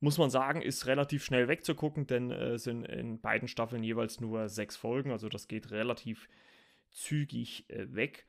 Muss 0.00 0.18
man 0.18 0.30
sagen, 0.30 0.62
ist 0.62 0.86
relativ 0.86 1.24
schnell 1.24 1.46
wegzugucken, 1.48 2.06
denn 2.06 2.30
es 2.30 2.62
äh, 2.62 2.64
sind 2.64 2.84
in 2.84 3.20
beiden 3.20 3.48
Staffeln 3.48 3.82
jeweils 3.82 4.20
nur 4.20 4.48
sechs 4.48 4.76
Folgen. 4.76 5.10
Also 5.10 5.28
das 5.28 5.46
geht 5.46 5.70
relativ 5.70 6.28
zügig 6.90 7.68
äh, 7.68 7.94
weg. 7.94 8.26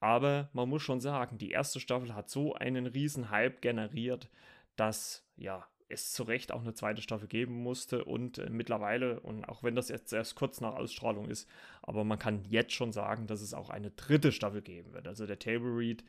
Aber 0.00 0.50
man 0.52 0.68
muss 0.68 0.82
schon 0.82 1.00
sagen, 1.00 1.38
die 1.38 1.52
erste 1.52 1.78
Staffel 1.78 2.14
hat 2.14 2.28
so 2.28 2.54
einen 2.54 2.86
riesen 2.86 3.30
Hype 3.30 3.62
generiert, 3.62 4.28
dass 4.74 5.24
ja 5.36 5.64
es 5.92 6.12
zu 6.12 6.22
Recht 6.24 6.52
auch 6.52 6.62
eine 6.62 6.74
zweite 6.74 7.02
Staffel 7.02 7.28
geben 7.28 7.54
musste 7.62 8.04
und 8.04 8.38
äh, 8.38 8.50
mittlerweile, 8.50 9.20
und 9.20 9.44
auch 9.44 9.62
wenn 9.62 9.76
das 9.76 9.90
jetzt 9.90 10.12
erst 10.12 10.34
kurz 10.34 10.60
nach 10.60 10.74
Ausstrahlung 10.74 11.28
ist, 11.28 11.48
aber 11.82 12.02
man 12.02 12.18
kann 12.18 12.44
jetzt 12.46 12.72
schon 12.72 12.92
sagen, 12.92 13.26
dass 13.26 13.42
es 13.42 13.54
auch 13.54 13.70
eine 13.70 13.90
dritte 13.90 14.32
Staffel 14.32 14.62
geben 14.62 14.92
wird. 14.92 15.06
Also 15.06 15.26
der 15.26 15.38
Table 15.38 15.76
Read, 15.76 16.02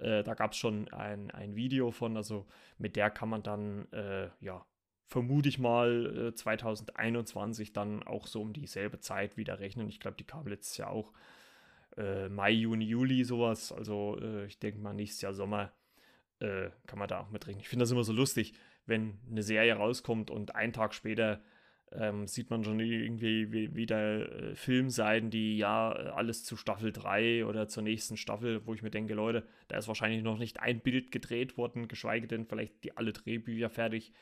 äh, 0.00 0.22
da 0.22 0.34
gab 0.34 0.52
es 0.52 0.58
schon 0.58 0.88
ein, 0.92 1.30
ein 1.30 1.54
Video 1.54 1.90
von, 1.90 2.16
also 2.16 2.46
mit 2.78 2.96
der 2.96 3.10
kann 3.10 3.28
man 3.28 3.42
dann, 3.42 3.90
äh, 3.92 4.28
ja, 4.40 4.64
vermute 5.06 5.48
ich 5.48 5.58
mal 5.58 6.32
2021 6.34 7.68
äh, 7.68 7.72
dann 7.72 8.02
auch 8.04 8.26
so 8.26 8.40
um 8.40 8.52
dieselbe 8.52 9.00
Zeit 9.00 9.36
wieder 9.36 9.58
rechnen. 9.58 9.88
Ich 9.88 9.98
glaube, 9.98 10.16
die 10.16 10.24
kam 10.24 10.46
letztes 10.46 10.76
Jahr 10.76 10.90
auch 10.90 11.12
äh, 11.96 12.28
Mai, 12.28 12.52
Juni, 12.52 12.84
Juli 12.84 13.24
sowas. 13.24 13.72
Also 13.72 14.18
äh, 14.20 14.46
ich 14.46 14.60
denke 14.60 14.78
mal 14.78 14.94
nächstes 14.94 15.22
Jahr 15.22 15.34
Sommer 15.34 15.72
kann 16.86 16.98
man 16.98 17.06
da 17.06 17.20
auch 17.20 17.28
mitrechnen. 17.28 17.60
Ich 17.60 17.68
finde 17.68 17.82
das 17.82 17.90
immer 17.90 18.02
so 18.02 18.14
lustig 18.14 18.54
wenn 18.90 19.18
eine 19.30 19.42
Serie 19.42 19.74
rauskommt 19.74 20.30
und 20.30 20.54
einen 20.54 20.74
Tag 20.74 20.92
später 20.92 21.40
ähm, 21.92 22.26
sieht 22.26 22.50
man 22.50 22.62
schon 22.62 22.78
irgendwie 22.78 23.52
wie, 23.52 23.74
wieder 23.74 24.30
äh, 24.30 24.54
Filmseiten, 24.54 25.30
die 25.30 25.56
ja 25.56 25.90
alles 25.90 26.44
zu 26.44 26.56
Staffel 26.56 26.92
3 26.92 27.46
oder 27.46 27.66
zur 27.68 27.82
nächsten 27.82 28.16
Staffel, 28.16 28.64
wo 28.66 28.74
ich 28.74 28.82
mir 28.82 28.90
denke, 28.90 29.14
Leute, 29.14 29.44
da 29.68 29.76
ist 29.76 29.88
wahrscheinlich 29.88 30.22
noch 30.22 30.38
nicht 30.38 30.60
ein 30.60 30.80
Bild 30.80 31.10
gedreht 31.10 31.56
worden, 31.56 31.88
geschweige 31.88 32.28
denn 32.28 32.46
vielleicht 32.46 32.84
die 32.84 32.96
alle 32.96 33.12
Drehbücher 33.12 33.70
fertig. 33.70 34.12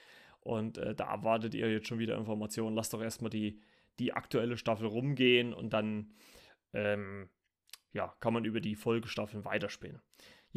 Und 0.41 0.79
äh, 0.79 0.95
da 0.95 1.11
erwartet 1.11 1.55
ihr 1.55 1.71
jetzt 1.71 1.89
schon 1.89 1.99
wieder 1.99 2.17
Informationen. 2.17 2.75
Lasst 2.75 2.95
doch 2.95 3.03
erstmal 3.03 3.31
die, 3.31 3.61
die 3.99 4.15
aktuelle 4.15 4.57
Staffel 4.57 4.87
rumgehen 4.87 5.53
und 5.53 5.73
dann 5.73 6.15
ähm, 6.73 7.29
ja, 7.93 8.15
kann 8.21 8.33
man 8.33 8.45
über 8.45 8.61
die 8.61 8.77
Folgestaffeln 8.77 9.45
weiterspielen. 9.45 10.01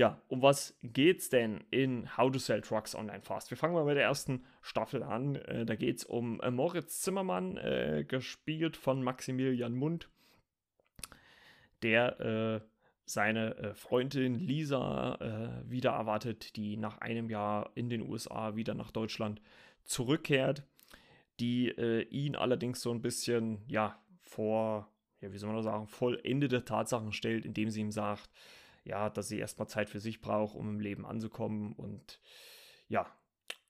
Ja, 0.02 0.20
um 0.30 0.42
was 0.42 0.76
geht's 0.82 1.30
denn 1.30 1.64
in 1.70 2.18
How 2.18 2.32
to 2.32 2.40
Sell 2.40 2.62
Trucks 2.62 2.96
Online 2.96 3.22
Fast? 3.22 3.52
Wir 3.52 3.58
fangen 3.58 3.76
mal 3.76 3.86
mit 3.86 3.98
der 3.98 4.04
ersten 4.06 4.44
Staffel 4.64 5.04
an. 5.04 5.36
Äh, 5.36 5.64
da 5.64 5.76
geht's 5.76 6.04
um 6.04 6.42
äh, 6.42 6.50
Moritz 6.50 7.02
Zimmermann, 7.02 7.58
äh, 7.58 8.04
gespielt 8.08 8.78
von 8.78 9.04
Maximilian 9.04 9.76
Mund, 9.76 10.10
der 11.84 12.20
äh, 12.20 12.62
seine 13.06 13.56
äh, 13.58 13.74
Freundin 13.76 14.40
Lisa 14.40 15.20
äh, 15.22 15.70
wieder 15.70 15.92
erwartet, 15.92 16.56
die 16.56 16.78
nach 16.78 16.98
einem 16.98 17.30
Jahr 17.30 17.70
in 17.76 17.92
den 17.92 18.02
USA 18.02 18.56
wieder 18.56 18.74
nach 18.74 18.90
Deutschland 18.90 19.40
zurückkehrt, 19.84 20.64
die 21.40 21.70
ihn 22.10 22.36
allerdings 22.36 22.82
so 22.82 22.92
ein 22.92 23.04
bisschen, 23.04 23.60
ja, 23.68 24.00
vor, 24.20 24.92
ja, 25.22 25.32
wie 25.32 25.38
soll 25.38 25.50
man 25.50 25.58
das 25.58 25.66
sagen, 25.66 25.86
vollendete 25.86 26.66
Tatsachen 26.66 27.14
stellt, 27.14 27.46
indem 27.46 27.70
sie 27.70 27.82
ihm 27.82 27.92
sagt, 27.92 28.32
ja, 28.84 29.10
dass 29.10 29.28
sie 29.28 29.40
erstmal 29.40 29.68
Zeit 29.68 29.90
für 29.90 30.00
sich 30.00 30.22
braucht, 30.22 30.56
um 30.56 30.70
im 30.70 30.80
Leben 30.80 31.06
anzukommen. 31.06 31.74
Und 31.74 32.20
ja, 32.88 33.06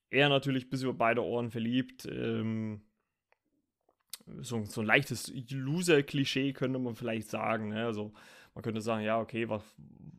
er 0.10 0.30
natürlich 0.30 0.70
bis 0.70 0.84
über 0.84 0.94
beide 0.94 1.24
Ohren 1.24 1.52
verliebt. 1.52 2.06
Ähm, 2.06 2.82
so, 4.40 4.64
so 4.66 4.82
ein 4.82 4.88
leichtes 4.88 5.32
Loser-Klischee 5.50 6.54
könnte 6.54 6.80
man 6.80 6.96
vielleicht 6.96 7.30
sagen. 7.30 7.70
Ne? 7.70 7.86
Also 7.86 8.14
man 8.54 8.64
könnte 8.64 8.82
sagen, 8.82 9.04
ja, 9.04 9.20
okay, 9.20 9.50
was, 9.50 9.64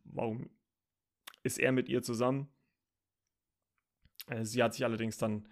warum 0.04 0.50
ist 1.42 1.58
er 1.58 1.72
mit 1.72 1.88
ihr 1.88 2.02
zusammen? 2.02 2.48
Äh, 4.28 4.44
sie 4.44 4.62
hat 4.62 4.74
sich 4.74 4.84
allerdings 4.84 5.18
dann 5.18 5.48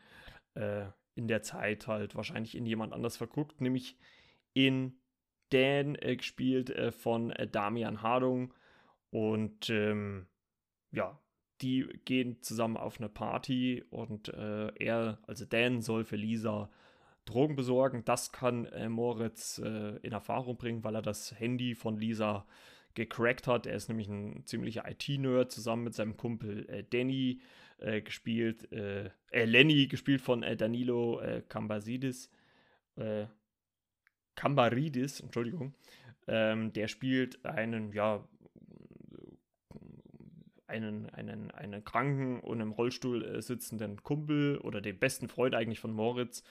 äh, 0.54 0.86
in 1.14 1.28
der 1.28 1.42
Zeit 1.42 1.86
halt 1.86 2.14
wahrscheinlich 2.14 2.56
in 2.56 2.66
jemand 2.66 2.92
anders 2.92 3.16
verguckt, 3.16 3.60
nämlich 3.60 3.96
in 4.52 5.00
Dan, 5.50 5.96
äh, 5.96 6.16
gespielt 6.16 6.70
äh, 6.70 6.92
von 6.92 7.30
äh, 7.30 7.46
Damian 7.46 8.02
Hardung. 8.02 8.54
Und 9.10 9.70
ähm, 9.70 10.26
ja, 10.92 11.18
die 11.60 11.86
gehen 12.04 12.40
zusammen 12.42 12.76
auf 12.76 12.98
eine 12.98 13.08
Party 13.08 13.84
und 13.90 14.28
äh, 14.28 14.72
er, 14.76 15.18
also 15.26 15.44
Dan, 15.44 15.82
soll 15.82 16.04
für 16.04 16.16
Lisa 16.16 16.70
Drogen 17.26 17.54
besorgen. 17.54 18.04
Das 18.04 18.32
kann 18.32 18.64
äh, 18.66 18.88
Moritz 18.88 19.58
äh, 19.58 19.96
in 19.98 20.12
Erfahrung 20.12 20.56
bringen, 20.56 20.84
weil 20.84 20.94
er 20.94 21.02
das 21.02 21.38
Handy 21.38 21.74
von 21.74 21.98
Lisa 21.98 22.46
gecrackt 22.94 23.46
hat. 23.46 23.66
Er 23.66 23.76
ist 23.76 23.88
nämlich 23.88 24.08
ein 24.08 24.44
ziemlicher 24.46 24.88
IT-Nerd, 24.88 25.50
zusammen 25.52 25.84
mit 25.84 25.94
seinem 25.94 26.16
Kumpel 26.16 26.68
äh, 26.68 26.82
Danny, 26.82 27.40
äh, 27.78 28.00
gespielt, 28.00 28.70
äh, 28.72 29.10
Lenny, 29.32 29.86
gespielt 29.86 30.20
von 30.20 30.42
Danilo 30.42 31.20
äh, 31.20 31.42
Cambasidis. 31.48 32.30
Cambaridis, 34.34 35.20
Entschuldigung. 35.20 35.74
Ähm, 36.26 36.72
der 36.74 36.88
spielt 36.88 37.44
einen, 37.46 37.92
ja, 37.92 38.28
einen, 40.70 41.10
einen, 41.10 41.50
einen 41.50 41.84
kranken 41.84 42.40
und 42.40 42.60
im 42.60 42.72
Rollstuhl 42.72 43.24
äh, 43.24 43.42
sitzenden 43.42 44.02
Kumpel 44.02 44.58
oder 44.58 44.80
den 44.80 44.98
besten 44.98 45.28
Freund 45.28 45.54
eigentlich 45.54 45.80
von 45.80 45.92
Moritz, 45.92 46.42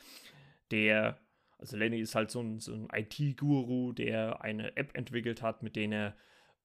der, 0.72 1.20
also 1.58 1.78
Lenny 1.78 2.00
ist 2.00 2.16
halt 2.16 2.30
so 2.32 2.42
ein, 2.42 2.60
so 2.60 2.74
ein 2.74 2.88
IT-Guru, 2.94 3.94
der 3.94 4.42
eine 4.42 4.78
App 4.78 4.96
entwickelt 4.96 5.42
hat, 5.42 5.64
mit 5.64 5.76
der 5.76 5.90
er 5.90 6.16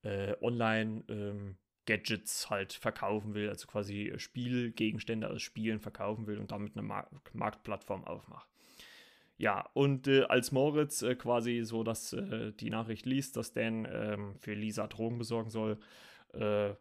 äh, 0.03 0.35
online 0.41 1.03
ähm, 1.09 1.57
Gadgets 1.85 2.49
halt 2.49 2.73
verkaufen 2.73 3.33
will, 3.33 3.49
also 3.49 3.67
quasi 3.67 4.13
Spielgegenstände 4.17 5.29
aus 5.29 5.41
Spielen 5.41 5.79
verkaufen 5.79 6.27
will 6.27 6.37
und 6.37 6.51
damit 6.51 6.75
eine 6.75 6.83
Mar 6.83 7.09
Marktplattform 7.33 8.03
aufmacht. 8.03 8.47
Ja, 9.37 9.69
und 9.73 10.07
äh, 10.07 10.23
als 10.23 10.51
Moritz 10.51 11.01
äh, 11.01 11.15
quasi 11.15 11.63
so, 11.63 11.83
dass 11.83 12.13
äh, 12.13 12.53
die 12.53 12.69
Nachricht 12.69 13.05
liest, 13.05 13.35
dass 13.35 13.53
Dan 13.53 13.87
ähm, 13.91 14.35
für 14.39 14.53
Lisa 14.53 14.87
Drogen 14.87 15.17
besorgen 15.17 15.49
soll, 15.49 15.77
äh, 16.33 16.73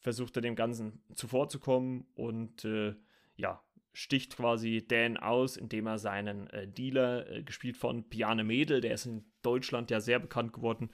versucht 0.00 0.36
er 0.36 0.42
dem 0.42 0.56
Ganzen 0.56 1.02
zuvorzukommen 1.14 2.06
und 2.14 2.64
äh, 2.64 2.94
ja, 3.36 3.62
sticht 3.92 4.36
quasi 4.36 4.86
Dan 4.86 5.16
aus, 5.16 5.56
indem 5.56 5.86
er 5.86 5.98
seinen 5.98 6.48
äh, 6.50 6.68
Dealer, 6.68 7.28
äh, 7.30 7.42
gespielt 7.42 7.76
von 7.76 8.08
Piane 8.08 8.44
Mädel, 8.44 8.80
der 8.80 8.94
ist 8.94 9.06
in 9.06 9.24
Deutschland 9.42 9.90
ja 9.90 10.00
sehr 10.00 10.18
bekannt 10.18 10.52
geworden 10.52 10.90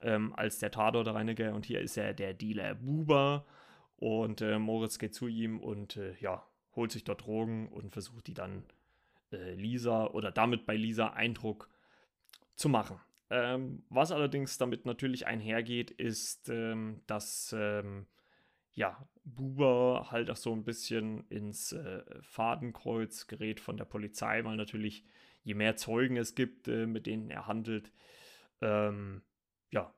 ähm, 0.00 0.34
als 0.34 0.58
der 0.58 0.70
Tatortreiniger 0.70 1.54
und 1.54 1.64
hier 1.64 1.80
ist 1.80 1.96
er 1.96 2.12
der 2.12 2.34
Dealer 2.34 2.74
Buba 2.74 3.44
und 3.96 4.40
äh, 4.40 4.58
Moritz 4.58 4.98
geht 4.98 5.14
zu 5.14 5.28
ihm 5.28 5.60
und 5.60 5.96
äh, 5.96 6.14
ja, 6.20 6.44
holt 6.74 6.90
sich 6.90 7.04
dort 7.04 7.24
Drogen 7.24 7.68
und 7.68 7.92
versucht 7.92 8.26
die 8.26 8.34
dann 8.34 8.64
äh, 9.32 9.54
Lisa 9.54 10.06
oder 10.06 10.32
damit 10.32 10.66
bei 10.66 10.74
Lisa 10.74 11.08
Eindruck 11.08 11.68
zu 12.56 12.68
machen. 12.68 13.00
Ähm, 13.30 13.84
was 13.90 14.10
allerdings 14.10 14.58
damit 14.58 14.86
natürlich 14.86 15.26
einhergeht, 15.26 15.90
ist, 15.92 16.48
ähm, 16.48 17.02
dass 17.06 17.54
ähm, 17.56 18.06
ja, 18.72 19.06
Buber 19.24 20.08
halt 20.10 20.30
auch 20.30 20.36
so 20.36 20.52
ein 20.52 20.64
bisschen 20.64 21.26
ins 21.28 21.72
äh, 21.72 22.02
Fadenkreuz 22.22 23.26
gerät 23.26 23.60
von 23.60 23.76
der 23.76 23.84
Polizei, 23.84 24.44
weil 24.44 24.56
natürlich 24.56 25.04
je 25.42 25.54
mehr 25.54 25.76
Zeugen 25.76 26.16
es 26.16 26.34
gibt, 26.34 26.68
äh, 26.68 26.86
mit 26.86 27.06
denen 27.06 27.30
er 27.30 27.46
handelt, 27.46 27.92
ähm, 28.60 29.22
ja, 29.70 29.94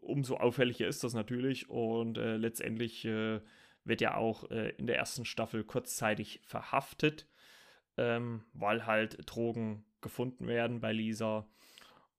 umso 0.00 0.36
auffälliger 0.36 0.86
ist 0.86 1.04
das 1.04 1.14
natürlich 1.14 1.68
und 1.70 2.18
äh, 2.18 2.36
letztendlich 2.36 3.04
äh, 3.04 3.40
wird 3.84 4.02
er 4.02 4.18
auch 4.18 4.50
äh, 4.50 4.70
in 4.76 4.86
der 4.86 4.96
ersten 4.96 5.24
Staffel 5.24 5.64
kurzzeitig 5.64 6.40
verhaftet, 6.44 7.28
ähm, 7.96 8.44
weil 8.52 8.86
halt 8.86 9.18
Drogen 9.26 9.84
gefunden 10.00 10.46
werden 10.46 10.80
bei 10.80 10.92
Lisa 10.92 11.48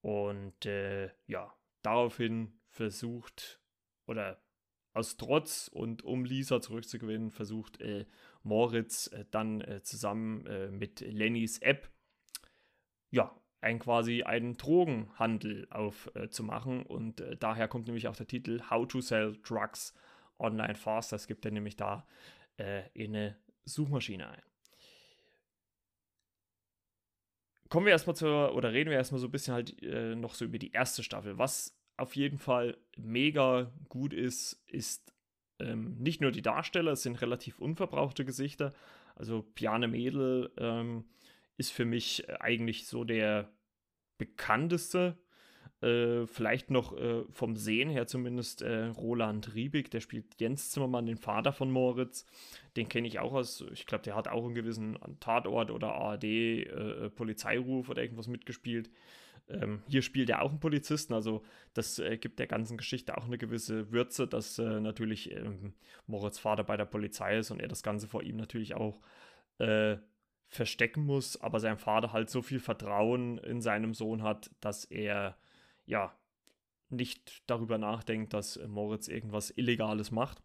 und 0.01 0.65
äh, 0.65 1.11
ja, 1.27 1.53
daraufhin 1.81 2.59
versucht 2.69 3.61
oder 4.07 4.42
aus 4.93 5.17
Trotz 5.17 5.67
und 5.67 6.03
um 6.03 6.23
Lisa 6.23 6.61
zurückzugewinnen, 6.61 7.31
versucht 7.31 7.81
äh, 7.81 8.05
Moritz 8.43 9.07
äh, 9.07 9.25
dann 9.31 9.61
äh, 9.61 9.81
zusammen 9.81 10.45
äh, 10.45 10.69
mit 10.69 11.01
Lennys 11.01 11.57
App 11.59 11.89
ja, 13.09 13.35
ein 13.61 13.79
quasi 13.79 14.23
einen 14.23 14.57
Drogenhandel 14.57 15.67
aufzumachen. 15.69 16.81
Äh, 16.81 16.87
und 16.87 17.21
äh, 17.21 17.37
daher 17.37 17.67
kommt 17.67 17.87
nämlich 17.87 18.07
auch 18.07 18.15
der 18.15 18.27
Titel 18.27 18.61
How 18.69 18.87
to 18.87 19.01
Sell 19.01 19.37
Drugs 19.43 19.93
Online 20.39 20.75
Fast. 20.75 21.11
Das 21.11 21.27
gibt 21.27 21.45
er 21.45 21.51
nämlich 21.51 21.75
da 21.75 22.05
in 22.93 23.15
eine 23.15 23.35
Suchmaschine 23.65 24.29
ein. 24.29 24.41
Kommen 27.67 27.87
wir 27.87 27.93
erstmal 27.93 28.15
zur, 28.15 28.53
oder 28.53 28.71
reden 28.73 28.91
wir 28.91 28.97
erstmal 28.97 29.19
so 29.19 29.27
ein 29.27 29.31
bisschen 29.31 29.55
halt 29.55 29.81
noch 30.15 30.35
so 30.35 30.45
über 30.45 30.59
die 30.59 30.71
erste 30.71 31.01
Staffel. 31.01 31.39
Was 31.39 31.75
auf 31.97 32.15
jeden 32.15 32.39
Fall 32.39 32.77
mega 32.97 33.71
gut 33.89 34.13
ist, 34.13 34.63
ist 34.67 35.13
ähm, 35.59 35.95
nicht 35.97 36.21
nur 36.21 36.31
die 36.31 36.41
Darsteller, 36.41 36.93
es 36.93 37.03
sind 37.03 37.21
relativ 37.21 37.59
unverbrauchte 37.59 38.25
Gesichter. 38.25 38.73
Also 39.15 39.43
Piane 39.55 39.87
Mädel 39.87 40.51
ähm, 40.57 41.05
ist 41.57 41.71
für 41.71 41.85
mich 41.85 42.29
eigentlich 42.41 42.87
so 42.87 43.03
der 43.03 43.51
bekannteste. 44.17 45.17
Äh, 45.81 46.27
vielleicht 46.27 46.71
noch 46.71 46.97
äh, 46.97 47.23
vom 47.29 47.57
Sehen 47.57 47.89
her 47.89 48.07
zumindest 48.07 48.61
äh, 48.61 48.85
Roland 48.85 49.53
Riebig, 49.53 49.91
der 49.91 49.99
spielt 49.99 50.39
Jens 50.39 50.71
Zimmermann, 50.71 51.05
den 51.05 51.17
Vater 51.17 51.51
von 51.51 51.69
Moritz. 51.69 52.25
Den 52.77 52.87
kenne 52.87 53.07
ich 53.07 53.19
auch 53.19 53.33
aus, 53.33 53.65
ich 53.73 53.85
glaube, 53.85 54.03
der 54.03 54.15
hat 54.15 54.29
auch 54.29 54.45
einen 54.45 54.55
gewissen 54.55 54.97
Tatort 55.19 55.71
oder 55.71 55.93
ARD 55.93 56.23
äh, 56.23 57.11
oder 57.17 58.01
irgendwas 58.01 58.27
mitgespielt. 58.27 58.89
Ähm, 59.49 59.83
hier 59.87 60.01
spielt 60.01 60.29
er 60.29 60.41
auch 60.41 60.49
einen 60.49 60.59
Polizisten, 60.59 61.13
also 61.13 61.43
das 61.73 61.99
äh, 61.99 62.17
gibt 62.17 62.39
der 62.39 62.47
ganzen 62.47 62.77
Geschichte 62.77 63.17
auch 63.17 63.25
eine 63.25 63.37
gewisse 63.37 63.91
Würze, 63.91 64.27
dass 64.27 64.57
äh, 64.57 64.79
natürlich 64.79 65.31
ähm, 65.31 65.73
Moritz 66.07 66.39
Vater 66.39 66.63
bei 66.63 66.77
der 66.77 66.85
Polizei 66.85 67.37
ist 67.37 67.51
und 67.51 67.59
er 67.59 67.67
das 67.67 67.83
Ganze 67.83 68.07
vor 68.07 68.23
ihm 68.23 68.37
natürlich 68.37 68.73
auch 68.73 69.01
äh, 69.57 69.97
verstecken 70.47 71.05
muss, 71.05 71.41
aber 71.41 71.59
sein 71.59 71.77
Vater 71.77 72.13
halt 72.13 72.29
so 72.29 72.41
viel 72.41 72.59
Vertrauen 72.59 73.37
in 73.39 73.61
seinem 73.61 73.93
Sohn 73.93 74.23
hat, 74.23 74.51
dass 74.61 74.85
er 74.85 75.35
ja 75.85 76.15
nicht 76.89 77.43
darüber 77.47 77.77
nachdenkt, 77.77 78.33
dass 78.33 78.59
Moritz 78.67 79.07
irgendwas 79.07 79.49
Illegales 79.49 80.11
macht. 80.11 80.41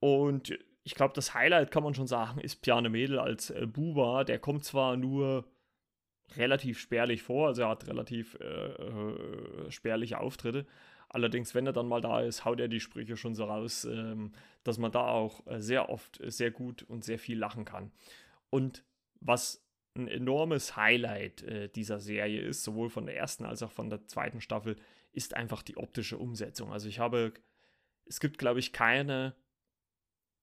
Und 0.00 0.58
ich 0.82 0.94
glaube, 0.94 1.14
das 1.14 1.34
Highlight 1.34 1.70
kann 1.70 1.82
man 1.82 1.94
schon 1.94 2.06
sagen, 2.06 2.40
ist 2.40 2.62
Piane 2.62 2.90
Mädel 2.90 3.18
als 3.18 3.50
äh, 3.50 3.66
Buba. 3.66 4.24
Der 4.24 4.38
kommt 4.38 4.64
zwar 4.64 4.96
nur 4.96 5.44
relativ 6.36 6.78
spärlich 6.78 7.22
vor, 7.22 7.48
also 7.48 7.62
er 7.62 7.68
hat 7.68 7.86
relativ 7.86 8.36
äh, 8.40 8.44
äh, 8.44 9.70
spärliche 9.70 10.20
Auftritte. 10.20 10.66
Allerdings, 11.08 11.54
wenn 11.54 11.66
er 11.66 11.72
dann 11.72 11.86
mal 11.86 12.00
da 12.00 12.20
ist, 12.20 12.44
haut 12.44 12.58
er 12.58 12.68
die 12.68 12.80
Sprüche 12.80 13.16
schon 13.16 13.34
so 13.34 13.44
raus, 13.44 13.84
ähm, 13.84 14.32
dass 14.64 14.78
man 14.78 14.90
da 14.90 15.06
auch 15.06 15.46
äh, 15.46 15.60
sehr 15.60 15.88
oft 15.88 16.20
äh, 16.20 16.30
sehr 16.30 16.50
gut 16.50 16.82
und 16.82 17.04
sehr 17.04 17.18
viel 17.18 17.38
lachen 17.38 17.64
kann. 17.64 17.92
Und 18.50 18.84
was 19.20 19.64
ein 19.96 20.08
enormes 20.08 20.76
Highlight 20.76 21.42
äh, 21.42 21.68
dieser 21.68 22.00
Serie 22.00 22.40
ist, 22.40 22.64
sowohl 22.64 22.90
von 22.90 23.06
der 23.06 23.16
ersten 23.16 23.44
als 23.44 23.62
auch 23.62 23.70
von 23.70 23.90
der 23.90 24.06
zweiten 24.06 24.40
Staffel, 24.40 24.76
ist 25.12 25.34
einfach 25.34 25.62
die 25.62 25.76
optische 25.76 26.18
Umsetzung. 26.18 26.72
Also 26.72 26.88
ich 26.88 26.98
habe, 26.98 27.32
es 28.06 28.18
gibt, 28.18 28.38
glaube 28.38 28.58
ich, 28.58 28.72
keine 28.72 29.36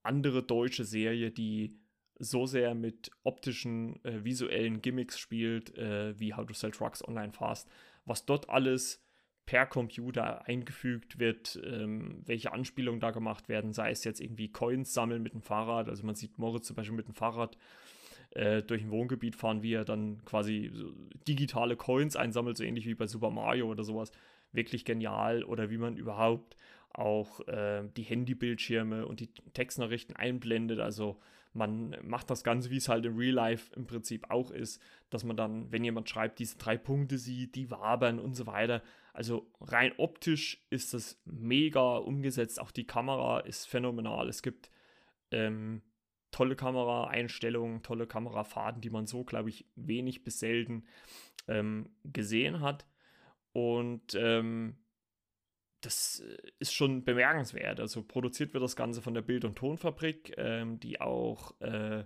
andere 0.04 0.42
deutsche 0.42 0.86
Serie, 0.86 1.32
die 1.32 1.81
so 2.22 2.46
sehr 2.46 2.76
mit 2.76 3.12
optischen, 3.24 4.04
äh, 4.06 4.24
visuellen 4.24 4.82
Gimmicks 4.82 5.18
spielt, 5.18 5.78
äh, 5.78 6.18
wie 6.20 6.34
How 6.34 6.46
to 6.46 6.54
Sell 6.54 6.72
Trucks 6.72 7.06
Online 7.08 7.34
Fast. 7.34 7.70
Was 8.06 8.26
dort 8.26 8.50
alles 8.50 9.04
per 9.46 9.66
Computer 9.66 10.48
eingefügt 10.48 11.20
wird, 11.20 11.60
ähm, 11.66 12.22
welche 12.26 12.54
Anspielungen 12.54 13.02
da 13.02 13.12
gemacht 13.12 13.50
werden, 13.50 13.74
sei 13.74 13.92
es 13.92 14.04
jetzt 14.04 14.22
irgendwie 14.22 14.52
Coins 14.52 14.94
sammeln 14.94 15.24
mit 15.24 15.34
dem 15.34 15.42
Fahrrad. 15.42 15.90
Also 15.90 16.06
man 16.06 16.16
sieht 16.16 16.38
Moritz 16.38 16.68
zum 16.68 16.76
Beispiel 16.76 16.96
mit 16.96 17.08
dem 17.08 17.16
Fahrrad 17.16 17.58
äh, 18.32 18.62
durch 18.62 18.84
ein 18.84 18.92
Wohngebiet 18.92 19.36
fahren, 19.36 19.64
wie 19.64 19.74
er 19.74 19.84
dann 19.84 20.24
quasi 20.26 20.72
so 20.74 20.94
digitale 21.28 21.76
Coins 21.76 22.16
einsammelt, 22.16 22.56
so 22.56 22.64
ähnlich 22.64 22.86
wie 22.86 22.96
bei 22.96 23.08
Super 23.08 23.32
Mario 23.32 23.68
oder 23.68 23.84
sowas. 23.84 24.12
Wirklich 24.54 24.86
genial. 24.86 25.44
Oder 25.44 25.70
wie 25.70 25.78
man 25.78 25.98
überhaupt 25.98 26.56
auch 26.94 27.46
äh, 27.48 27.84
die 27.98 28.04
Handybildschirme 28.04 29.08
und 29.08 29.20
die 29.20 29.34
Textnachrichten 29.54 30.16
einblendet. 30.16 30.80
Also 30.80 31.20
man 31.54 31.98
macht 32.04 32.30
das 32.30 32.44
Ganze, 32.44 32.70
wie 32.70 32.78
es 32.78 32.88
halt 32.88 33.06
im 33.06 33.18
Real 33.18 33.34
Life 33.34 33.74
im 33.76 33.86
Prinzip 33.86 34.30
auch 34.30 34.52
ist, 34.52 34.82
dass 35.10 35.24
man 35.24 35.36
dann, 35.36 35.72
wenn 35.72 35.84
jemand 35.84 36.10
schreibt, 36.10 36.40
diese 36.40 36.58
drei 36.58 36.78
Punkte 36.78 37.18
sieht, 37.18 37.56
die 37.56 37.70
wabern 37.70 38.20
und 38.20 38.36
so 38.36 38.48
weiter. 38.48 38.82
Also 39.14 39.52
rein 39.60 39.92
optisch 39.98 40.66
ist 40.70 40.94
das 40.94 41.20
mega 41.26 41.98
umgesetzt. 41.98 42.60
Auch 42.60 42.72
die 42.72 42.88
Kamera 42.88 43.42
ist 43.42 43.66
phänomenal. 43.66 44.30
Es 44.30 44.42
gibt 44.42 44.72
ähm, 45.32 45.82
tolle 46.32 46.56
Kameraeinstellungen, 46.56 47.84
tolle 47.84 48.08
Kamerafahrten, 48.08 48.82
die 48.82 48.90
man 48.90 49.06
so, 49.06 49.26
glaube 49.26 49.50
ich, 49.50 49.66
wenig 49.76 50.24
bis 50.24 50.40
selten 50.40 50.86
ähm, 51.48 51.90
gesehen 52.06 52.62
hat. 52.62 52.86
Und 53.52 54.16
ähm, 54.16 54.78
das 55.82 56.22
äh, 56.22 56.38
ist 56.60 56.74
schon 56.74 57.04
bemerkenswert. 57.04 57.80
Also 57.80 58.04
produziert 58.04 58.54
wird 58.54 58.64
das 58.64 58.76
Ganze 58.76 59.02
von 59.02 59.14
der 59.14 59.22
Bild- 59.22 59.46
und 59.46 59.58
Tonfabrik, 59.58 60.34
ähm, 60.38 60.80
die 60.80 61.02
auch 61.02 61.60
äh, 61.60 62.06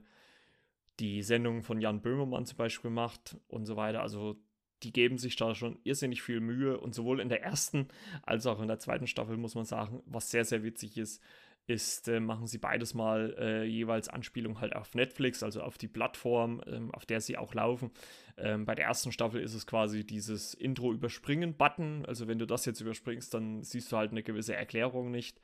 die 1.00 1.22
Sendungen 1.24 1.64
von 1.64 1.82
Jan 1.82 2.02
Böhmermann 2.02 2.46
zum 2.46 2.58
Beispiel 2.58 2.90
macht 2.90 3.38
und 3.48 3.66
so 3.66 3.76
weiter. 3.76 4.02
Also 4.02 4.38
die 4.84 4.92
geben 4.92 5.18
sich 5.18 5.36
da 5.36 5.56
schon 5.56 5.80
irrsinnig 5.84 6.22
viel 6.22 6.40
Mühe 6.40 6.80
und 6.80 6.94
sowohl 6.94 7.20
in 7.20 7.30
der 7.30 7.44
ersten 7.44 7.88
als 8.24 8.46
auch 8.46 8.62
in 8.62 8.68
der 8.68 8.80
zweiten 8.80 9.08
Staffel 9.08 9.38
muss 9.38 9.56
man 9.56 9.66
sagen, 9.66 10.02
was 10.06 10.32
sehr, 10.32 10.46
sehr 10.46 10.64
witzig 10.64 10.98
ist, 10.98 11.22
ist, 11.68 12.08
äh, 12.08 12.20
machen 12.20 12.48
sie 12.48 12.60
beides 12.60 12.94
mal 12.94 13.36
äh, 13.40 13.64
jeweils 13.64 14.08
Anspielung 14.08 14.62
halt 14.62 14.76
auf 14.76 14.94
Netflix, 14.94 15.42
also 15.42 15.62
auf 15.62 15.78
die 15.78 15.88
Plattform, 15.88 16.62
ähm, 16.68 16.94
auf 16.94 17.06
der 17.06 17.22
sie 17.22 17.38
auch 17.38 17.54
laufen. 17.54 17.92
Ähm, 18.38 18.66
bei 18.66 18.76
der 18.76 18.86
ersten 18.86 19.12
Staffel 19.12 19.42
ist 19.42 19.54
es 19.54 19.66
quasi 19.66 20.06
dieses 20.06 20.54
Intro 20.54 20.94
überspringen 20.94 21.56
Button. 21.56 22.06
Also 22.06 22.28
wenn 22.28 22.40
du 22.40 22.46
das 22.46 22.66
jetzt 22.66 22.82
überspringst, 22.82 23.34
dann 23.34 23.64
siehst 23.64 23.92
du 23.92 23.98
halt 23.98 24.12
eine 24.12 24.24
gewisse 24.24 24.56
Erklärung 24.56 25.10
nicht. 25.10 25.40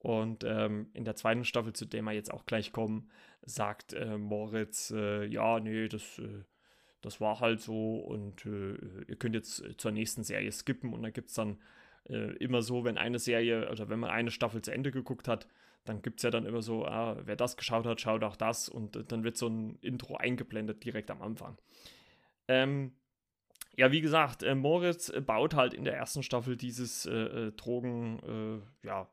Und 0.00 0.44
ähm, 0.44 0.88
in 0.92 1.04
der 1.04 1.16
zweiten 1.16 1.44
Staffel, 1.44 1.72
zu 1.72 1.86
der 1.86 2.02
wir 2.02 2.12
jetzt 2.12 2.32
auch 2.32 2.46
gleich 2.46 2.72
kommen, 2.72 3.08
sagt 3.42 3.94
äh, 3.94 4.18
Moritz, 4.18 4.90
äh, 4.90 5.24
ja, 5.24 5.60
nee, 5.60 5.88
das, 5.88 6.18
äh, 6.18 6.44
das 7.00 7.20
war 7.20 7.40
halt 7.40 7.60
so 7.60 7.96
und 7.96 8.44
äh, 8.44 8.76
ihr 9.08 9.16
könnt 9.16 9.34
jetzt 9.34 9.64
zur 9.78 9.90
nächsten 9.92 10.24
Serie 10.24 10.52
skippen 10.52 10.92
und 10.92 11.02
dann 11.02 11.12
gibt 11.12 11.28
es 11.28 11.34
dann 11.34 11.58
äh, 12.08 12.32
immer 12.36 12.62
so, 12.62 12.84
wenn 12.84 12.98
eine 12.98 13.18
Serie 13.18 13.70
oder 13.70 13.88
wenn 13.88 14.00
man 14.00 14.10
eine 14.10 14.30
Staffel 14.30 14.62
zu 14.62 14.72
Ende 14.72 14.90
geguckt 14.90 15.28
hat, 15.28 15.46
dann 15.84 16.02
gibt 16.02 16.20
es 16.20 16.22
ja 16.22 16.30
dann 16.30 16.46
immer 16.46 16.62
so, 16.62 16.84
ah, 16.86 17.16
wer 17.24 17.36
das 17.36 17.56
geschaut 17.56 17.86
hat, 17.86 18.00
schaut 18.00 18.22
auch 18.24 18.36
das 18.36 18.68
und 18.68 18.96
äh, 18.96 19.04
dann 19.04 19.24
wird 19.24 19.36
so 19.36 19.48
ein 19.48 19.78
Intro 19.80 20.16
eingeblendet 20.16 20.84
direkt 20.84 21.10
am 21.10 21.22
Anfang. 21.22 21.58
Ähm, 22.48 22.92
ja, 23.76 23.92
wie 23.92 24.00
gesagt, 24.00 24.42
äh, 24.42 24.54
Moritz 24.54 25.08
äh, 25.08 25.20
baut 25.20 25.54
halt 25.54 25.72
in 25.72 25.84
der 25.84 25.96
ersten 25.96 26.22
Staffel 26.22 26.56
dieses 26.56 27.06
äh, 27.06 27.12
äh 27.12 27.52
Drogen, 27.52 28.62
ja, 28.82 29.08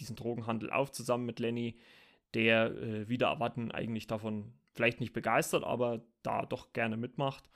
diesen 0.00 0.16
Drogenhandel 0.16 0.70
auf, 0.70 0.90
zusammen 0.92 1.26
mit 1.26 1.40
Lenny, 1.40 1.78
der 2.34 3.08
wieder 3.08 3.28
erwarten 3.28 3.70
eigentlich 3.70 4.06
davon 4.06 4.54
vielleicht 4.72 5.00
nicht 5.00 5.12
begeistert, 5.12 5.64
aber 5.64 6.00
da 6.22 6.46
doch 6.46 6.72
gerne 6.72 6.96
mitmacht. 6.96 7.50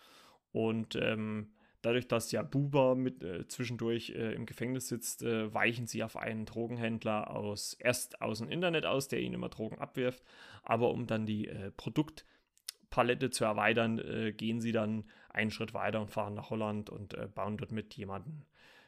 Und 0.53 0.97
ähm, 0.97 1.54
Dadurch, 1.85 2.09
dass 2.09 2.33
ja 2.33 2.43
Buba 2.43 2.95
mit, 2.95 3.23
äh, 3.23 3.47
zwischendurch 3.47 4.11
äh, 4.11 4.33
im 4.33 4.47
Gefängnis 4.47 4.89
sitzt, 4.89 5.23
äh, 5.23 5.53
weichen 5.53 5.87
sie 5.87 6.03
auf 6.03 6.17
einen 6.17 6.47
Drogenhändler 6.47 7.31
aus, 7.31 7.75
erst 7.75 8.23
aus 8.23 8.39
dem 8.39 8.51
Internet 8.51 8.87
aus, 8.87 9.09
der 9.09 9.21
ihnen 9.21 9.35
immer 9.35 9.51
Drogen 9.51 9.79
abwirft, 9.79 10.23
aber 10.63 10.91
um 10.91 11.07
dann 11.07 11.27
die 11.27 11.47
äh, 11.47 11.71
Produktpalette 11.73 13.29
zu 13.29 13.45
erweitern, 13.45 13.99
äh, 13.99 14.33
gehen 14.33 14.63
sie 14.63 14.73
dann 14.73 15.05
einen 15.29 15.51
Schritt 15.51 15.75
weiter 15.75 16.01
und 16.01 16.11
fahren 16.11 16.33
nach 16.33 16.49
Holland 16.49 16.89
und 16.89 17.13
äh, 17.13 17.29
bauen 17.29 17.59
dort 17.59 17.71
mit 17.71 17.93
jemandem, 17.95 18.47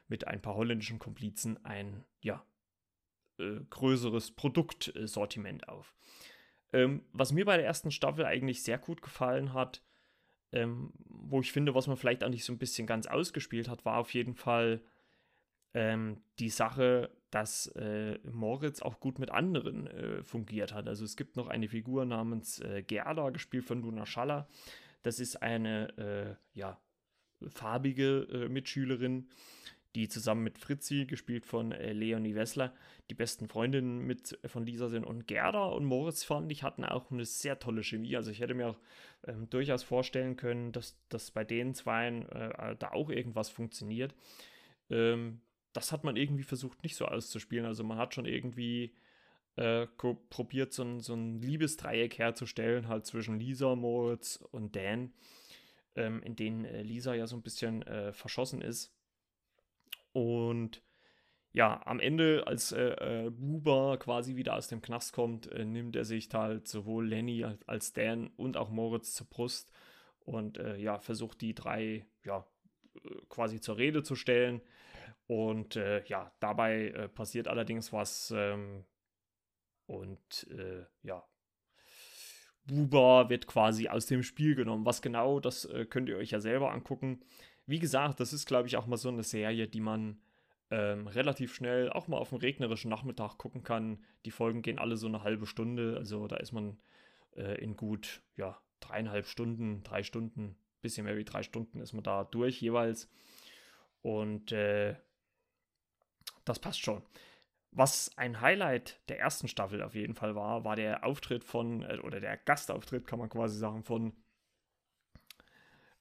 mit 0.09 0.26
ein 0.26 0.40
paar 0.40 0.54
holländischen 0.54 0.98
Komplizen 0.98 1.62
ein, 1.66 2.02
ja, 2.22 2.42
größeres 3.68 4.30
Produktsortiment 4.30 5.68
auf. 5.68 5.94
Ähm, 6.72 7.04
was 7.12 7.32
mir 7.32 7.44
bei 7.44 7.59
der 7.59 7.66
ersten 7.66 7.90
Staffel 7.90 8.24
eigentlich 8.24 8.62
sehr 8.62 8.78
gut 8.78 9.02
gefallen 9.02 9.52
hat, 9.52 9.82
ähm, 10.56 10.92
wo 11.08 11.40
ich 11.40 11.52
finde, 11.52 11.74
was 11.74 11.86
man 11.86 11.96
vielleicht 11.96 12.24
auch 12.24 12.28
nicht 12.28 12.44
so 12.44 12.52
ein 12.52 12.58
bisschen 12.58 12.86
ganz 12.86 13.06
ausgespielt 13.06 13.68
hat, 13.68 13.84
war 13.84 13.98
auf 13.98 14.14
jeden 14.14 14.34
Fall 14.34 14.80
ähm, 15.74 16.18
die 16.38 16.48
Sache, 16.48 17.10
dass 17.30 17.66
äh, 17.76 18.18
Moritz 18.24 18.80
auch 18.80 19.00
gut 19.00 19.18
mit 19.18 19.30
anderen 19.30 19.86
äh, 19.86 20.22
fungiert 20.22 20.72
hat. 20.72 20.88
Also 20.88 21.04
es 21.04 21.16
gibt 21.16 21.36
noch 21.36 21.48
eine 21.48 21.68
Figur 21.68 22.04
namens 22.04 22.60
äh, 22.60 22.82
Gerda, 22.82 23.30
gespielt 23.30 23.64
von 23.64 23.82
Luna 23.82 24.06
Schaller. 24.06 24.48
Das 25.02 25.20
ist 25.20 25.42
eine 25.42 26.38
äh, 26.54 26.58
ja, 26.58 26.80
farbige 27.48 28.26
äh, 28.32 28.48
Mitschülerin, 28.48 29.28
die 29.96 30.09
zusammen 30.09 30.44
mit 30.44 30.59
Fritzi, 30.59 31.06
gespielt 31.06 31.46
von 31.46 31.72
äh, 31.72 31.92
Leonie 31.92 32.35
Wessler, 32.35 32.74
die 33.11 33.14
besten 33.14 33.48
Freundinnen 33.48 34.06
mit 34.06 34.38
äh, 34.44 34.48
von 34.48 34.64
Lisa 34.64 34.88
sind. 34.88 35.04
Und 35.04 35.26
Gerda 35.26 35.64
und 35.64 35.85
Moritz 35.85 36.22
fand 36.22 36.52
ich 36.52 36.62
hatten 36.62 36.85
auch 36.85 37.11
eine 37.11 37.24
sehr 37.24 37.59
tolle 37.59 37.82
Chemie. 37.82 38.14
Also 38.16 38.30
ich 38.30 38.40
hätte 38.40 38.54
mir 38.54 38.68
auch 38.68 38.78
ähm, 39.26 39.48
durchaus 39.50 39.82
vorstellen 39.82 40.37
können, 40.37 40.72
dass, 40.72 40.96
dass 41.09 41.30
bei 41.30 41.44
den 41.44 41.74
zweien 41.74 42.28
äh, 42.30 42.76
da 42.78 42.92
auch 42.92 43.11
irgendwas 43.11 43.48
funktioniert. 43.48 44.14
Ähm, 44.90 45.40
das 45.72 45.92
hat 45.92 46.04
man 46.04 46.16
irgendwie 46.16 46.44
versucht 46.44 46.82
nicht 46.82 46.96
so 46.96 47.06
auszuspielen. 47.06 47.66
Also 47.66 47.82
man 47.82 47.98
hat 47.98 48.14
schon 48.14 48.26
irgendwie 48.26 48.94
äh, 49.56 49.87
probiert, 50.30 50.72
so 50.72 50.85
ein, 50.85 51.00
so 51.00 51.14
ein 51.14 51.40
Liebesdreieck 51.40 52.18
herzustellen, 52.18 52.88
halt 52.88 53.06
zwischen 53.06 53.38
Lisa, 53.38 53.74
Moritz 53.74 54.37
und 54.52 54.76
Dan. 54.76 55.12
ähm, 55.96 56.22
in 56.22 56.37
denen 56.37 56.64
äh, 56.64 56.82
Lisa 56.82 57.14
ja 57.14 57.26
so 57.26 57.37
ein 57.37 57.42
bisschen 57.42 57.82
äh, 57.82 58.12
verschossen 58.12 58.61
ist. 58.61 58.92
Und 60.16 60.83
ja, 61.52 61.83
am 61.85 62.00
Ende, 62.00 62.44
als 62.46 62.72
äh, 62.72 63.26
äh, 63.26 63.31
Buber 63.31 63.98
quasi 63.98 64.35
wieder 64.35 64.57
aus 64.57 64.66
dem 64.66 64.81
Knast 64.81 65.12
kommt, 65.12 65.52
äh, 65.52 65.66
nimmt 65.66 65.94
er 65.94 66.07
sich 66.07 66.31
halt 66.33 66.68
sowohl 66.68 67.07
Lenny 67.07 67.44
als 67.66 67.92
Dan 67.92 68.29
und 68.38 68.57
auch 68.57 68.70
Moritz 68.70 69.12
zur 69.12 69.26
Brust 69.26 69.70
und 70.20 70.57
äh, 70.57 70.79
ja, 70.79 70.98
versucht 70.98 71.42
die 71.42 71.55
drei 71.55 72.07
ja 72.24 72.46
äh, 72.94 73.11
quasi 73.29 73.61
zur 73.61 73.76
Rede 73.76 74.02
zu 74.02 74.16
stellen. 74.16 74.62
Und 75.26 75.76
äh, 75.76 76.02
ja, 76.07 76.33
dabei 76.40 77.11
passiert 77.14 77.46
allerdings 77.46 77.92
was 77.92 78.33
ähm, 78.35 78.87
und 79.85 80.46
ja, 81.02 81.22
Buber 82.64 83.29
wird 83.29 83.46
quasi 83.46 83.88
aus 83.88 84.07
dem 84.07 84.22
Spiel 84.22 84.55
genommen. 84.55 84.87
Was 84.87 85.02
genau, 85.02 85.40
das 85.40 85.68
könnt 85.90 86.09
ihr 86.09 86.16
euch 86.16 86.31
ja 86.31 86.40
selber 86.40 86.72
angucken. 86.72 87.20
Wie 87.66 87.79
gesagt, 87.79 88.20
das 88.20 88.33
ist, 88.33 88.46
glaube 88.46 88.68
ich, 88.68 88.76
auch 88.76 88.87
mal 88.87 88.96
so 88.96 89.09
eine 89.09 89.22
Serie, 89.24 89.68
die 89.68 89.81
man 89.81 90.20
ähm, 90.70 91.07
relativ 91.07 91.55
schnell 91.55 91.90
auch 91.90 92.09
mal 92.09 92.18
auf 92.18 92.33
einen 92.33 92.40
regnerischen 92.40 92.90
Nachmittag 92.90 93.38
gucken 93.38 93.62
kann. 93.62 94.05
Die 94.24 94.31
Folgen 94.31 94.62
gehen 94.62 94.79
alle 94.79 94.96
so 94.96 95.07
eine 95.07 95.22
halbe 95.22 95.46
Stunde, 95.46 95.96
also 95.96 96.26
da 96.26 96.37
ist 96.37 96.52
man 96.52 96.79
äh, 97.37 97.61
in 97.62 97.76
gut, 97.76 98.22
ja, 98.37 98.61
dreieinhalb 98.81 99.26
Stunden, 99.26 99.83
drei 99.83 100.02
Stunden, 100.02 100.57
bisschen 100.83 101.05
mehr 101.05 101.16
wie 101.16 101.24
drei 101.24 101.42
Stunden 101.42 101.81
ist 101.81 101.92
man 101.92 102.05
da 102.05 102.24
durch 102.24 102.61
jeweils. 102.61 103.11
Und 104.02 104.52
äh, 104.52 104.94
das 106.44 106.59
passt 106.61 106.81
schon. 106.81 107.02
Was 107.72 108.11
ein 108.16 108.40
Highlight 108.40 109.00
der 109.09 109.18
ersten 109.18 109.48
Staffel 109.48 109.83
auf 109.83 109.94
jeden 109.94 110.14
Fall 110.14 110.35
war, 110.35 110.64
war 110.64 110.76
der 110.76 111.05
Auftritt 111.05 111.44
von, 111.44 111.83
äh, 111.83 111.98
oder 111.98 112.20
der 112.20 112.37
Gastauftritt, 112.37 113.07
kann 113.07 113.18
man 113.18 113.29
quasi 113.29 113.59
sagen, 113.59 113.83
von 113.83 114.12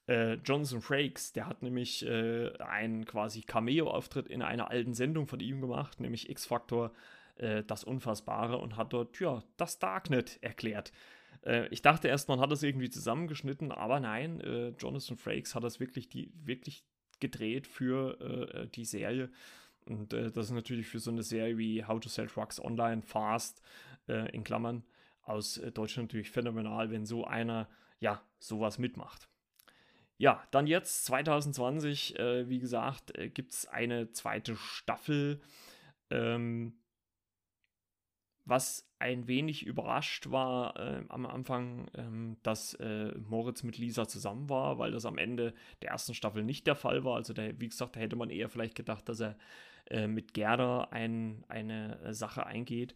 äh, 0.08 0.34
Jonathan 0.34 0.80
Frakes, 0.80 1.32
der 1.32 1.46
hat 1.46 1.62
nämlich 1.62 2.06
äh, 2.06 2.52
einen 2.58 3.04
quasi 3.04 3.42
Cameo-Auftritt 3.42 4.28
in 4.28 4.42
einer 4.42 4.70
alten 4.70 4.94
Sendung 4.94 5.26
von 5.26 5.40
ihm 5.40 5.60
gemacht, 5.60 6.00
nämlich 6.00 6.30
X-Factor, 6.30 6.92
äh, 7.36 7.64
das 7.64 7.84
Unfassbare, 7.84 8.58
und 8.58 8.76
hat 8.76 8.92
dort, 8.92 9.18
ja, 9.20 9.42
das 9.56 9.78
Darknet 9.78 10.38
erklärt. 10.42 10.92
Äh, 11.44 11.68
ich 11.68 11.82
dachte 11.82 12.08
erst, 12.08 12.28
man 12.28 12.40
hat 12.40 12.50
das 12.50 12.62
irgendwie 12.62 12.90
zusammengeschnitten, 12.90 13.72
aber 13.72 14.00
nein, 14.00 14.40
äh, 14.40 14.68
Jonathan 14.78 15.16
Frakes 15.16 15.54
hat 15.54 15.64
das 15.64 15.80
wirklich, 15.80 16.08
die, 16.08 16.32
wirklich 16.44 16.84
gedreht 17.20 17.66
für 17.66 18.20
äh, 18.20 18.68
die 18.68 18.84
Serie. 18.84 19.30
Und 19.86 20.12
das 20.12 20.36
ist 20.36 20.50
natürlich 20.50 20.88
für 20.88 20.98
so 20.98 21.12
eine 21.12 21.22
Serie 21.22 21.58
wie 21.58 21.84
How 21.84 22.00
to 22.00 22.08
Sell 22.08 22.26
Trucks 22.26 22.60
Online 22.60 23.02
Fast 23.02 23.62
in 24.08 24.42
Klammern 24.42 24.82
aus 25.22 25.60
Deutschland 25.74 26.08
natürlich 26.08 26.32
phänomenal, 26.32 26.90
wenn 26.90 27.06
so 27.06 27.24
einer 27.24 27.68
ja 28.00 28.20
sowas 28.40 28.80
mitmacht. 28.80 29.28
Ja, 30.18 30.42
dann 30.50 30.66
jetzt 30.66 31.04
2020, 31.06 32.18
äh, 32.18 32.48
wie 32.48 32.58
gesagt, 32.58 33.16
äh, 33.18 33.28
gibt 33.28 33.52
es 33.52 33.66
eine 33.66 34.10
zweite 34.12 34.56
Staffel. 34.56 35.40
Ähm, 36.10 36.74
was 38.46 38.88
ein 39.00 39.26
wenig 39.26 39.66
überrascht 39.66 40.30
war 40.30 40.76
äh, 40.76 41.04
am 41.08 41.26
Anfang, 41.26 41.90
ähm, 41.94 42.36
dass 42.42 42.74
äh, 42.74 43.12
Moritz 43.18 43.62
mit 43.64 43.76
Lisa 43.76 44.06
zusammen 44.06 44.48
war, 44.48 44.78
weil 44.78 44.92
das 44.92 45.04
am 45.04 45.18
Ende 45.18 45.52
der 45.82 45.90
ersten 45.90 46.14
Staffel 46.14 46.44
nicht 46.44 46.66
der 46.66 46.76
Fall 46.76 47.04
war. 47.04 47.16
Also, 47.16 47.32
der, 47.34 47.60
wie 47.60 47.68
gesagt, 47.68 47.96
da 47.96 48.00
hätte 48.00 48.16
man 48.16 48.30
eher 48.30 48.48
vielleicht 48.48 48.76
gedacht, 48.76 49.08
dass 49.08 49.20
er 49.20 49.36
äh, 49.90 50.06
mit 50.06 50.32
Gerda 50.32 50.84
ein, 50.92 51.44
eine 51.48 52.14
Sache 52.14 52.46
eingeht. 52.46 52.94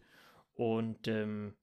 Und 0.53 1.07
ähm, 1.07 1.53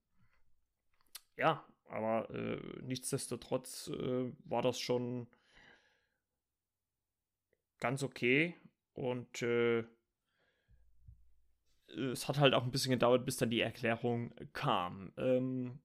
ja, 1.36 1.64
aber 1.88 2.30
äh, 2.30 2.58
nichtsdestotrotz 2.82 3.88
äh, 3.88 4.32
war 4.44 4.62
das 4.62 4.78
schon 4.78 5.28
ganz 7.80 8.02
okay. 8.02 8.54
Und 8.94 9.42
äh, 9.42 9.84
es 12.12 12.28
hat 12.28 12.38
halt 12.38 12.54
auch 12.54 12.64
ein 12.64 12.70
bisschen 12.70 12.92
gedauert, 12.92 13.24
bis 13.24 13.36
dann 13.36 13.50
die 13.50 13.60
Erklärung 13.60 14.32
kam. 14.52 15.12
Ähm, 15.16 15.78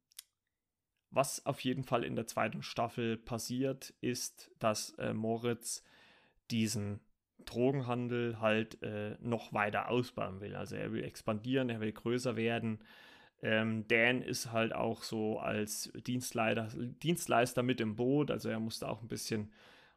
was 1.11 1.45
auf 1.45 1.59
jeden 1.61 1.83
Fall 1.83 2.03
in 2.03 2.15
der 2.15 2.27
zweiten 2.27 2.63
Staffel 2.63 3.17
passiert, 3.17 3.93
ist, 4.01 4.51
dass 4.59 4.91
äh, 4.97 5.13
Moritz 5.13 5.83
diesen 6.49 6.99
Drogenhandel 7.45 8.39
halt 8.39 8.81
äh, 8.81 9.15
noch 9.19 9.53
weiter 9.53 9.89
ausbauen 9.89 10.41
will. 10.41 10.55
Also 10.55 10.75
er 10.75 10.91
will 10.91 11.03
expandieren, 11.03 11.69
er 11.69 11.81
will 11.81 11.91
größer 11.91 12.35
werden. 12.35 12.79
Ähm, 13.41 13.87
Dan 13.87 14.21
ist 14.21 14.51
halt 14.51 14.73
auch 14.73 15.03
so 15.03 15.39
als 15.39 15.91
Dienstleister, 16.07 16.69
Dienstleister 16.75 17.61
mit 17.61 17.81
im 17.81 17.95
Boot, 17.95 18.31
also 18.31 18.49
er 18.49 18.59
musste 18.59 18.87
auch 18.87 19.01
ein 19.01 19.09
bisschen 19.09 19.51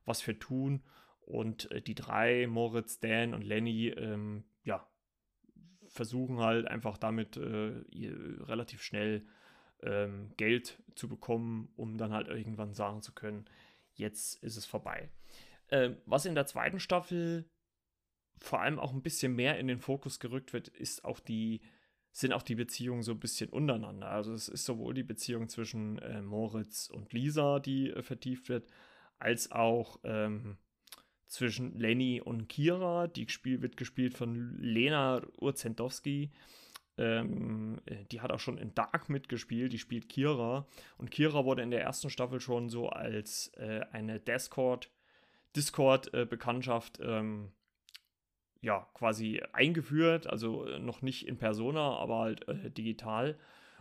was 0.04 0.20
für 0.20 0.38
tun. 0.38 0.82
Und 1.26 1.70
äh, 1.72 1.82
die 1.82 1.94
drei, 1.94 2.46
Moritz, 2.46 3.00
Dan 3.00 3.34
und 3.34 3.42
Lenny, 3.42 3.88
ähm, 3.88 4.44
ja, 4.62 4.88
versuchen 5.88 6.38
halt 6.38 6.66
einfach 6.66 6.96
damit 6.96 7.36
äh, 7.36 7.82
relativ 8.44 8.82
schnell 8.82 9.26
ähm, 9.82 10.32
Geld 10.36 10.82
zu 10.94 11.08
bekommen, 11.08 11.68
um 11.76 11.98
dann 11.98 12.12
halt 12.12 12.28
irgendwann 12.28 12.74
sagen 12.74 13.02
zu 13.02 13.12
können, 13.12 13.44
jetzt 13.94 14.42
ist 14.42 14.56
es 14.56 14.66
vorbei. 14.66 15.10
Ähm, 15.70 15.96
was 16.06 16.26
in 16.26 16.34
der 16.34 16.46
zweiten 16.46 16.80
Staffel 16.80 17.50
vor 18.38 18.60
allem 18.60 18.78
auch 18.78 18.92
ein 18.92 19.02
bisschen 19.02 19.34
mehr 19.34 19.58
in 19.58 19.66
den 19.66 19.80
Fokus 19.80 20.20
gerückt 20.20 20.52
wird, 20.52 20.68
ist 20.68 21.04
auch 21.04 21.18
die, 21.18 21.62
sind 22.12 22.32
auch 22.32 22.42
die 22.42 22.54
Beziehungen 22.54 23.02
so 23.02 23.12
ein 23.12 23.20
bisschen 23.20 23.50
untereinander. 23.50 24.08
Also 24.08 24.32
es 24.32 24.48
ist 24.48 24.64
sowohl 24.64 24.94
die 24.94 25.02
Beziehung 25.02 25.48
zwischen 25.48 25.98
äh, 25.98 26.22
Moritz 26.22 26.88
und 26.88 27.12
Lisa, 27.12 27.58
die 27.58 27.90
äh, 27.90 28.02
vertieft 28.02 28.48
wird, 28.48 28.68
als 29.18 29.50
auch 29.50 29.98
ähm, 30.04 30.58
zwischen 31.26 31.78
Lenny 31.78 32.20
und 32.20 32.48
Kira. 32.48 33.08
Die 33.08 33.28
Spiel 33.28 33.62
wird 33.62 33.76
gespielt 33.76 34.14
von 34.14 34.56
Lena 34.58 35.22
Urzendowski. 35.38 36.30
Ähm, 36.98 37.80
die 38.10 38.20
hat 38.20 38.32
auch 38.32 38.40
schon 38.40 38.58
in 38.58 38.74
Dark 38.74 39.08
mitgespielt. 39.08 39.72
Die 39.72 39.78
spielt 39.78 40.08
Kira. 40.08 40.66
Und 40.96 41.10
Kira 41.10 41.44
wurde 41.44 41.62
in 41.62 41.70
der 41.70 41.82
ersten 41.82 42.10
Staffel 42.10 42.40
schon 42.40 42.68
so 42.68 42.88
als 42.88 43.48
äh, 43.56 43.80
eine 43.92 44.18
Discord, 44.20 44.90
Discord-Bekanntschaft 45.54 47.00
äh, 47.00 47.18
ähm, 47.18 47.52
ja, 48.62 48.88
quasi 48.94 49.42
eingeführt. 49.52 50.26
Also 50.26 50.66
äh, 50.66 50.78
noch 50.78 51.02
nicht 51.02 51.26
in 51.26 51.36
Persona, 51.36 51.96
aber 51.96 52.18
halt 52.18 52.48
äh, 52.48 52.70
digital. 52.70 53.38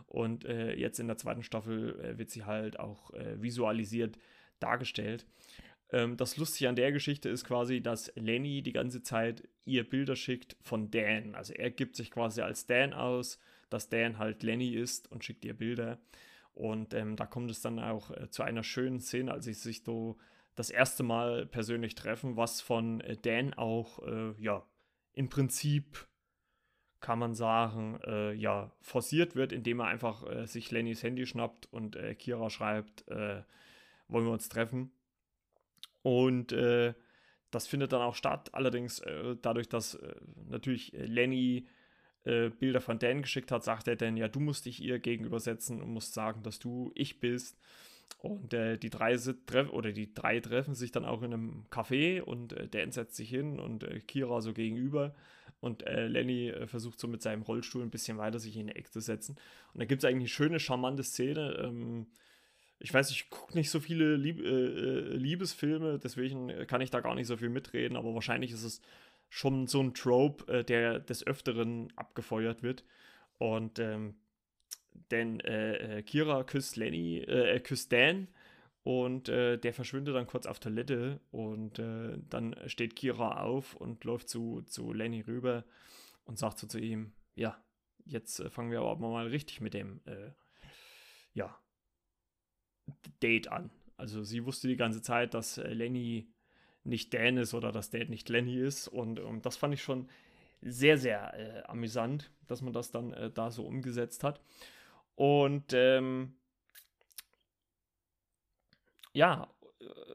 Und 0.07 0.45
äh, 0.45 0.73
jetzt 0.75 0.99
in 0.99 1.07
der 1.07 1.17
zweiten 1.17 1.43
Staffel 1.43 1.99
äh, 2.01 2.17
wird 2.17 2.29
sie 2.29 2.43
halt 2.43 2.79
auch 2.79 3.11
visualisiert 3.37 4.17
dargestellt. 4.59 5.25
Ähm, 5.91 6.17
das 6.17 6.37
Lustige 6.37 6.69
an 6.69 6.75
der 6.75 6.91
Geschichte 6.91 7.29
ist 7.29 7.45
quasi, 7.45 7.81
dass 7.81 8.11
Lenny 8.15 8.61
die 8.61 8.73
ganze 8.73 9.01
Zeit 9.03 9.47
ihr 9.65 9.87
Bilder 9.87 10.15
schickt 10.15 10.57
von 10.61 10.91
Dan. 10.91 11.35
Also 11.35 11.53
er 11.53 11.71
gibt 11.71 11.95
sich 11.95 12.11
quasi 12.11 12.41
als 12.41 12.65
Dan 12.65 12.93
aus, 12.93 13.39
dass 13.69 13.89
Dan 13.89 14.17
halt 14.17 14.43
Lenny 14.43 14.75
ist 14.75 15.11
und 15.11 15.23
schickt 15.23 15.45
ihr 15.45 15.55
Bilder. 15.55 15.99
Und 16.53 16.93
ähm, 16.93 17.15
da 17.17 17.25
kommt 17.25 17.51
es 17.51 17.61
dann 17.61 17.79
auch 17.79 18.11
äh, 18.11 18.29
zu 18.29 18.43
einer 18.43 18.63
schönen 18.63 18.99
Szene, 18.99 19.31
als 19.31 19.45
sie 19.45 19.53
sich 19.53 19.83
so 19.83 20.17
das 20.55 20.69
erste 20.69 21.03
Mal 21.03 21.45
persönlich 21.45 21.95
treffen, 21.95 22.37
was 22.37 22.61
von 22.61 23.01
äh, 23.01 23.17
Dan 23.17 23.53
auch, 23.53 23.99
äh, 24.07 24.33
ja, 24.41 24.65
im 25.13 25.29
Prinzip 25.29 26.07
kann 27.01 27.19
man 27.19 27.35
sagen, 27.35 27.99
äh, 28.05 28.33
ja, 28.33 28.71
forciert 28.81 29.35
wird, 29.35 29.51
indem 29.51 29.81
er 29.81 29.87
einfach 29.87 30.25
äh, 30.27 30.47
sich 30.47 30.71
Lennys 30.71 31.03
Handy 31.03 31.25
schnappt 31.25 31.71
und 31.71 31.97
äh, 31.97 32.15
Kira 32.15 32.49
schreibt, 32.49 33.05
wollen 33.07 34.25
wir 34.25 34.31
uns 34.31 34.49
treffen. 34.49 34.91
Und 36.05 36.51
äh, 36.51 36.93
das 37.49 37.65
findet 37.65 37.91
dann 37.91 38.03
auch 38.03 38.13
statt. 38.13 38.53
Allerdings 38.53 38.99
äh, 38.99 39.35
dadurch, 39.41 39.69
dass 39.69 39.95
äh, 39.95 40.13
natürlich 40.49 40.91
Lenny 40.93 41.65
äh, 42.25 42.51
Bilder 42.51 42.79
von 42.79 42.99
Dan 42.99 43.23
geschickt 43.23 43.51
hat, 43.51 43.63
sagt 43.63 43.87
er 43.87 43.95
dann, 43.95 44.15
ja, 44.15 44.27
du 44.27 44.39
musst 44.39 44.67
dich 44.67 44.79
ihr 44.83 44.99
gegenübersetzen 44.99 45.81
und 45.81 45.89
musst 45.89 46.13
sagen, 46.13 46.43
dass 46.43 46.59
du 46.59 46.91
ich 46.93 47.19
bist. 47.19 47.57
Und 48.19 48.53
äh, 48.53 48.77
die 48.77 48.91
drei 48.91 49.17
treffen 49.17 49.71
oder 49.71 49.91
die 49.93 50.13
drei 50.13 50.39
treffen 50.41 50.75
sich 50.75 50.91
dann 50.91 51.05
auch 51.05 51.23
in 51.23 51.33
einem 51.33 51.65
Café 51.71 52.21
und 52.21 52.53
äh, 52.53 52.67
Dan 52.67 52.91
setzt 52.91 53.15
sich 53.15 53.31
hin 53.31 53.59
und 53.59 53.83
Kira 54.07 54.41
so 54.41 54.53
gegenüber. 54.53 55.15
Und 55.59 55.83
Lenny 55.87 56.53
versucht 56.67 56.99
so 56.99 57.07
mit 57.07 57.23
seinem 57.23 57.41
Rollstuhl 57.41 57.81
ein 57.81 57.89
bisschen 57.89 58.19
weiter 58.19 58.37
sich 58.37 58.55
in 58.57 58.67
die 58.67 58.75
Ecke 58.75 58.91
zu 58.91 58.99
setzen. 58.99 59.37
Und 59.73 59.79
da 59.79 59.85
gibt 59.85 60.03
es 60.03 60.07
eigentlich 60.07 60.19
eine 60.19 60.27
schöne, 60.27 60.59
charmante 60.59 61.01
Szene. 61.01 61.57
Ähm, 61.63 62.05
ich 62.79 62.93
weiß, 62.93 63.11
ich 63.11 63.29
gucke 63.29 63.55
nicht 63.57 63.69
so 63.69 63.79
viele 63.79 64.15
Lieb 64.15 64.39
äh, 64.39 64.49
äh, 64.49 65.15
Liebesfilme, 65.15 65.99
deswegen 65.99 66.67
kann 66.67 66.81
ich 66.81 66.91
da 66.91 66.99
gar 66.99 67.15
nicht 67.15 67.27
so 67.27 67.37
viel 67.37 67.49
mitreden, 67.49 67.97
aber 67.97 68.13
wahrscheinlich 68.13 68.51
ist 68.51 68.63
es 68.63 68.81
schon 69.29 69.67
so 69.67 69.81
ein 69.81 69.93
Trope, 69.93 70.51
äh, 70.51 70.63
der 70.63 70.99
des 70.99 71.25
Öfteren 71.25 71.91
abgefeuert 71.95 72.63
wird. 72.63 72.83
Und 73.37 73.79
ähm, 73.79 74.15
denn 75.11 75.39
äh, 75.41 75.97
äh 75.97 76.03
Kira 76.03 76.43
küsst 76.43 76.77
Lenny, 76.77 77.19
äh, 77.19 77.59
küsst 77.59 77.91
Dan 77.91 78.27
und 78.83 79.27
der 79.29 79.73
verschwindet 79.73 80.13
dann 80.13 80.27
kurz 80.27 80.45
auf 80.45 80.59
Toilette 80.59 81.19
und 81.31 81.79
dann 81.79 82.55
steht 82.67 82.95
Kira 82.95 83.41
auf 83.41 83.73
und 83.73 84.03
läuft 84.03 84.29
zu, 84.29 84.61
zu 84.61 84.93
Lenny 84.93 85.21
rüber 85.21 85.65
und 86.25 86.37
sagt 86.37 86.59
so 86.59 86.67
zu 86.67 86.77
ihm, 86.77 87.11
ja, 87.33 87.57
jetzt 88.05 88.43
fangen 88.49 88.69
wir 88.69 88.81
aber 88.81 89.09
mal 89.09 89.25
richtig 89.25 89.59
mit 89.59 89.73
dem, 89.73 90.01
ja, 91.33 91.57
Date 93.21 93.51
an. 93.51 93.69
also 93.97 94.23
sie 94.23 94.45
wusste 94.45 94.67
die 94.67 94.75
ganze 94.75 95.01
Zeit, 95.01 95.33
dass 95.33 95.57
äh, 95.57 95.73
Lenny 95.73 96.27
nicht 96.85 97.13
Dan 97.13 97.37
ist 97.37 97.53
oder 97.53 97.71
dass 97.71 97.89
Dan 97.89 98.07
nicht 98.09 98.29
Lenny 98.29 98.57
ist. 98.57 98.87
Und, 98.87 99.19
und 99.19 99.35
ähm, 99.35 99.41
das 99.41 99.57
fand 99.57 99.73
ich 99.73 99.81
schon 99.81 100.07
sehr, 100.61 100.97
sehr 100.97 101.33
äh, 101.33 101.63
amüsant, 101.67 102.31
dass 102.47 102.61
man 102.61 102.73
das 102.73 102.91
dann 102.91 103.11
äh, 103.13 103.31
da 103.31 103.51
so 103.51 103.65
umgesetzt 103.65 104.23
hat. 104.23 104.39
Und 105.15 105.73
ähm, 105.73 106.35
ja, 109.13 109.49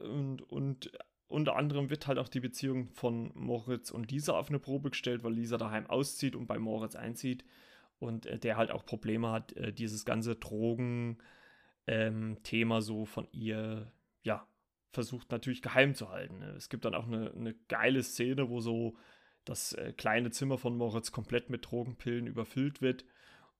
und, 0.01 0.41
und 0.43 0.91
unter 1.27 1.55
anderem 1.55 1.89
wird 1.89 2.07
halt 2.07 2.19
auch 2.19 2.27
die 2.27 2.39
Beziehung 2.39 2.89
von 2.89 3.31
Moritz 3.35 3.89
und 3.89 4.11
Lisa 4.11 4.33
auf 4.33 4.49
eine 4.49 4.59
Probe 4.59 4.89
gestellt, 4.89 5.23
weil 5.23 5.33
Lisa 5.33 5.57
daheim 5.57 5.87
auszieht 5.87 6.35
und 6.35 6.45
bei 6.45 6.59
Moritz 6.59 6.95
einzieht 6.95 7.43
und 7.99 8.25
äh, 8.25 8.37
der 8.37 8.57
halt 8.57 8.71
auch 8.71 8.85
Probleme 8.85 9.31
hat, 9.31 9.53
äh, 9.53 9.73
dieses 9.73 10.05
ganze 10.05 10.35
Drogen-Thema 10.35 11.23
ähm, 11.87 12.37
so 12.79 13.05
von 13.05 13.27
ihr, 13.31 13.91
ja, 14.23 14.47
versucht 14.91 15.31
natürlich 15.31 15.61
geheim 15.61 15.95
zu 15.95 16.09
halten. 16.09 16.39
Ne? 16.39 16.51
Es 16.51 16.69
gibt 16.69 16.85
dann 16.85 16.95
auch 16.95 17.07
eine, 17.07 17.31
eine 17.31 17.53
geile 17.67 18.03
Szene, 18.03 18.49
wo 18.49 18.59
so 18.59 18.97
das 19.45 19.73
äh, 19.73 19.93
kleine 19.93 20.31
Zimmer 20.31 20.57
von 20.57 20.77
Moritz 20.77 21.11
komplett 21.11 21.49
mit 21.49 21.69
Drogenpillen 21.69 22.27
überfüllt 22.27 22.81
wird. 22.81 23.05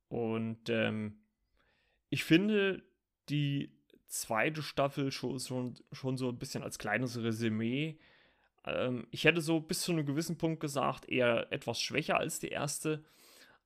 Und 0.09 0.69
ähm, 0.69 1.21
ich 2.09 2.23
finde 2.23 2.83
die 3.29 3.71
zweite 4.07 4.61
Staffel 4.61 5.11
schon, 5.11 5.39
schon, 5.39 5.75
schon 5.91 6.17
so 6.17 6.29
ein 6.29 6.37
bisschen 6.37 6.63
als 6.63 6.77
kleines 6.77 7.21
Resümee. 7.23 7.97
Ähm, 8.65 9.07
ich 9.11 9.23
hätte 9.23 9.41
so 9.41 9.61
bis 9.61 9.81
zu 9.81 9.93
einem 9.93 10.05
gewissen 10.05 10.37
Punkt 10.37 10.59
gesagt, 10.59 11.07
eher 11.07 11.51
etwas 11.51 11.81
schwächer 11.81 12.17
als 12.17 12.39
die 12.39 12.49
erste. 12.49 13.03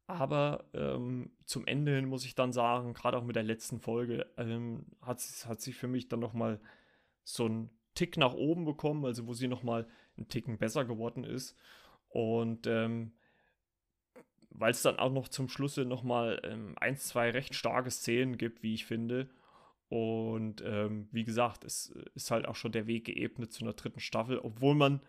Aber 0.07 0.65
ähm, 0.73 1.31
zum 1.45 1.65
Ende 1.65 1.95
hin 1.95 2.05
muss 2.05 2.25
ich 2.25 2.35
dann 2.35 2.51
sagen, 2.51 2.93
gerade 2.93 3.17
auch 3.17 3.23
mit 3.23 3.35
der 3.35 3.43
letzten 3.43 3.79
Folge, 3.79 4.27
ähm, 4.37 4.85
hat, 5.01 5.19
hat 5.47 5.61
sie 5.61 5.73
für 5.73 5.87
mich 5.87 6.07
dann 6.07 6.19
nochmal 6.19 6.59
so 7.23 7.45
einen 7.45 7.69
Tick 7.95 8.17
nach 8.17 8.33
oben 8.33 8.65
bekommen, 8.65 9.05
also 9.05 9.25
wo 9.25 9.33
sie 9.33 9.47
nochmal 9.47 9.87
einen 10.17 10.27
Ticken 10.27 10.57
besser 10.59 10.85
geworden 10.85 11.23
ist. 11.23 11.57
Und 12.09 12.67
ähm, 12.67 13.13
weil 14.49 14.71
es 14.71 14.83
dann 14.83 14.99
auch 14.99 15.11
noch 15.11 15.27
zum 15.27 15.49
Schluss 15.49 15.77
nochmal 15.77 16.39
ähm, 16.43 16.75
ein, 16.79 16.97
zwei 16.97 17.31
recht 17.31 17.55
starke 17.55 17.91
Szenen 17.91 18.37
gibt, 18.37 18.63
wie 18.63 18.73
ich 18.73 18.85
finde. 18.85 19.29
Und 19.89 20.63
ähm, 20.65 21.07
wie 21.11 21.23
gesagt, 21.23 21.63
es 21.63 21.93
ist 22.13 22.31
halt 22.31 22.47
auch 22.47 22.55
schon 22.55 22.71
der 22.71 22.87
Weg 22.87 23.05
geebnet 23.05 23.53
zu 23.53 23.63
einer 23.63 23.73
dritten 23.73 23.99
Staffel, 23.99 24.39
obwohl 24.39 24.75
man 24.75 25.01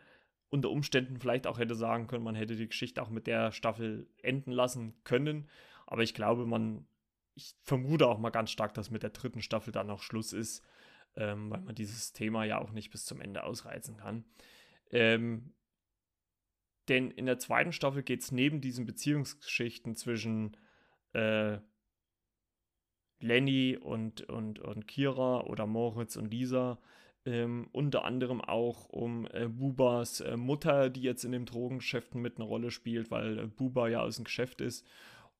unter 0.49 0.71
Umständen 0.71 1.19
vielleicht 1.19 1.47
auch 1.47 1.59
hätte 1.59 1.75
sagen 1.75 2.07
können, 2.07 2.25
man 2.25 2.35
hätte 2.35 2.57
die 2.57 2.69
Geschichte 2.69 3.03
auch 3.03 3.11
mit 3.11 3.27
der 3.27 3.53
Staffel 3.53 4.09
enden 4.23 4.53
lassen 4.53 4.95
können. 5.05 5.49
Aber 5.87 6.03
ich 6.03 6.15
glaube, 6.15 6.47
man, 6.47 6.87
ich 7.35 7.55
vermute 7.63 8.07
auch 8.07 8.19
mal 8.19 8.31
ganz 8.31 8.51
stark, 8.51 8.75
dass 8.75 8.91
mit 8.91 9.03
der 9.03 9.11
dritten 9.11 9.43
Staffel 9.43 9.73
dann 9.73 9.91
auch 9.91 10.03
Schluss 10.03 10.33
ist, 10.33 10.63
ähm, 11.17 11.51
weil 11.51 11.61
man 11.61 11.75
dieses 11.75 12.13
Thema 12.13 12.45
ja 12.45 12.59
auch 12.59 12.73
nicht 12.73 12.91
bis 12.91 13.05
zum 13.05 13.21
Ende 13.21 13.45
ausreizen 13.45 13.97
kann. 13.97 14.25
Ähm, 14.91 15.53
denn 16.89 17.11
in 17.11 17.27
der 17.27 17.39
zweiten 17.39 17.73
Staffel 17.73 18.03
geht 18.03 18.21
es 18.23 18.31
neben 18.31 18.61
diesen 18.61 18.87
Beziehungsgeschichten 18.87 19.97
zwischen 19.97 20.57
äh, 21.13 21.59
Lenny 23.19 23.77
und, 23.77 24.23
und, 24.23 24.61
und 24.61 24.87
Kira 24.87 25.41
oder 25.41 25.67
Moritz 25.67 26.17
und 26.17 26.31
Lisa 26.31 26.79
ähm, 27.27 27.69
unter 27.73 28.05
anderem 28.05 28.41
auch 28.41 28.89
um 28.89 29.27
äh, 29.33 29.49
Bubas 29.49 30.21
äh, 30.21 30.37
Mutter, 30.37 30.89
die 30.89 31.03
jetzt 31.03 31.25
in 31.25 31.33
dem 31.33 31.45
Drogengeschäft 31.45 32.15
mit 32.15 32.39
einer 32.39 32.47
Rolle 32.47 32.71
spielt, 32.71 33.11
weil 33.11 33.39
äh, 33.39 33.47
Buba 33.47 33.89
ja 33.89 34.01
aus 34.01 34.17
dem 34.17 34.25
Geschäft 34.25 34.61
ist. 34.61 34.87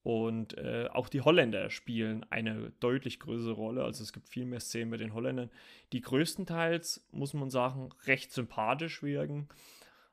Und 0.03 0.57
äh, 0.59 0.89
auch 0.93 1.09
die 1.09 1.21
Holländer 1.21 1.71
spielen 1.71 2.25
eine 2.31 2.71
deutlich 2.79 3.19
größere 3.19 3.55
Rolle. 3.55 3.83
Also 3.83 4.05
es 4.05 4.13
gibt 4.13 4.29
viel 4.29 4.45
mehr 4.45 4.61
Szenen 4.61 4.91
mit 4.91 5.01
den 5.01 5.15
Holländern, 5.15 5.51
die 5.93 6.01
größtenteils, 6.01 7.09
muss 7.11 7.35
man 7.35 7.51
sagen, 7.51 7.89
recht 8.05 8.33
sympathisch 8.33 9.03
wirken. 9.03 9.49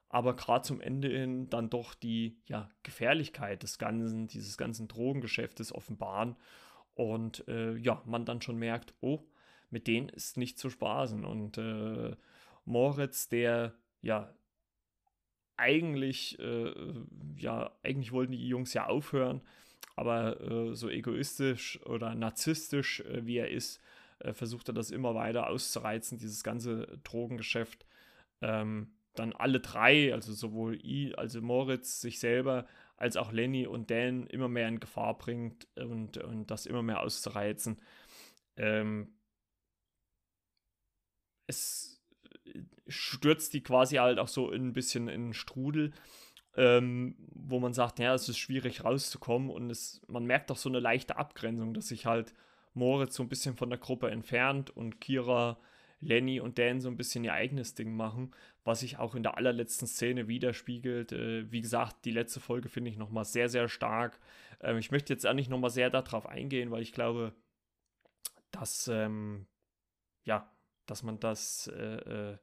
Aber 0.10 0.36
gerade 0.36 0.64
zum 0.64 0.80
Ende 0.80 1.10
hin 1.10 1.50
dann 1.50 1.70
doch 1.70 1.96
die 1.96 2.38
ja, 2.46 2.70
Gefährlichkeit 2.84 3.64
des 3.64 3.80
Ganzen, 3.80 4.28
dieses 4.28 4.58
ganzen 4.58 4.88
Drogengeschäftes 4.88 5.74
offenbaren. 5.74 6.36
Und 6.96 7.48
äh, 7.48 7.76
ja, 7.78 8.02
man 8.06 8.26
dann 8.26 8.42
schon 8.42 8.58
merkt, 8.58 8.94
oh, 9.02 9.24
mit 9.74 9.88
denen 9.88 10.08
ist 10.08 10.38
nicht 10.38 10.58
zu 10.58 10.70
spaßen. 10.70 11.26
Und 11.26 11.58
äh, 11.58 12.16
Moritz, 12.64 13.28
der 13.28 13.74
ja 14.02 14.34
eigentlich, 15.58 16.40
äh, 16.40 16.74
ja, 17.38 17.72
eigentlich 17.84 18.12
wollten 18.12 18.32
die 18.32 18.48
Jungs 18.48 18.74
ja 18.74 18.86
aufhören, 18.88 19.42
aber 19.96 20.40
äh, 20.42 20.76
so 20.76 20.90
egoistisch 20.90 21.82
oder 21.86 22.16
narzisstisch 22.16 23.02
äh, 23.02 23.26
wie 23.26 23.38
er 23.38 23.50
ist, 23.50 23.82
äh, 24.20 24.34
versucht 24.34 24.70
er 24.70 24.74
das 24.74 24.92
immer 24.92 25.16
weiter 25.16 25.48
auszureizen, 25.48 26.18
dieses 26.18 26.44
ganze 26.44 27.00
Drogengeschäft. 27.04 27.86
Ähm, 28.42 28.94
dann 29.16 29.34
alle 29.34 29.60
drei, 29.60 30.14
also 30.14 30.34
sowohl 30.34 30.76
I, 30.84 31.14
also 31.16 31.42
Moritz, 31.42 32.02
sich 32.02 32.20
selber, 32.20 32.66
als 32.98 33.18
auch 33.18 33.32
Lenny 33.32 33.68
und 33.68 33.92
Dan 33.92 34.28
immer 34.28 34.48
mehr 34.48 34.68
in 34.68 34.80
Gefahr 34.80 35.18
bringt 35.18 35.68
und, 35.76 36.18
und 36.18 36.50
das 36.50 36.66
immer 36.66 36.82
mehr 36.82 37.02
auszureizen. 37.02 37.80
Ähm, 38.56 39.14
es 41.48 42.02
stürzt 42.88 43.54
die 43.54 43.62
quasi 43.62 43.96
halt 43.96 44.20
auch 44.20 44.28
so 44.28 44.50
ein 44.52 44.74
bisschen 44.74 45.08
in 45.08 45.24
einen 45.24 45.34
Strudel, 45.34 45.92
ähm, 46.56 47.16
wo 47.34 47.60
man 47.60 47.74
sagt, 47.74 48.00
ja, 48.00 48.14
es 48.14 48.30
ist 48.30 48.38
schwierig 48.38 48.84
rauszukommen 48.84 49.50
und 49.50 49.70
es, 49.70 50.02
man 50.08 50.26
merkt 50.26 50.52
auch 50.52 50.58
so 50.58 50.70
eine 50.70 50.80
leichte 50.80 51.18
Abgrenzung, 51.18 51.74
dass 51.74 51.88
sich 51.88 52.06
halt 52.06 52.34
Moritz 52.74 53.16
so 53.16 53.24
ein 53.24 53.30
bisschen 53.30 53.56
von 53.56 53.70
der 53.70 53.80
Gruppe 53.80 54.10
entfernt 54.12 54.76
und 54.76 55.00
Kira, 55.00 55.58
Lenny 56.00 56.40
und 56.40 56.60
Dan 56.60 56.82
so 56.82 56.90
ein 56.90 56.98
bisschen 56.98 57.24
ihr 57.24 57.34
eigenes 57.34 57.76
Ding 57.76 57.96
machen, 57.96 58.32
was 58.64 58.82
sich 58.82 58.98
auch 58.98 59.16
in 59.16 59.24
der 59.24 59.38
allerletzten 59.38 59.88
Szene 59.88 60.28
widerspiegelt. 60.28 61.12
Äh, 61.14 61.52
wie 61.52 61.62
gesagt, 61.62 62.06
die 62.06 62.12
letzte 62.12 62.40
Folge 62.40 62.70
finde 62.70 62.92
ich 62.92 62.98
nochmal 62.98 63.26
sehr, 63.26 63.50
sehr 63.50 63.68
stark. 63.70 64.20
Ähm, 64.62 64.78
ich 64.78 64.92
möchte 64.92 65.14
jetzt 65.14 65.26
nicht 65.34 65.50
nochmal 65.50 65.70
sehr 65.70 65.90
darauf 65.90 66.26
eingehen, 66.28 66.72
weil 66.72 66.82
ich 66.82 66.92
glaube, 66.92 67.34
dass, 68.52 68.88
ähm, 68.88 69.48
ja, 70.26 70.52
dass 70.86 71.04
man 71.04 71.20
das, 71.20 71.68
äh, 71.68 72.32
äh, 72.32 72.38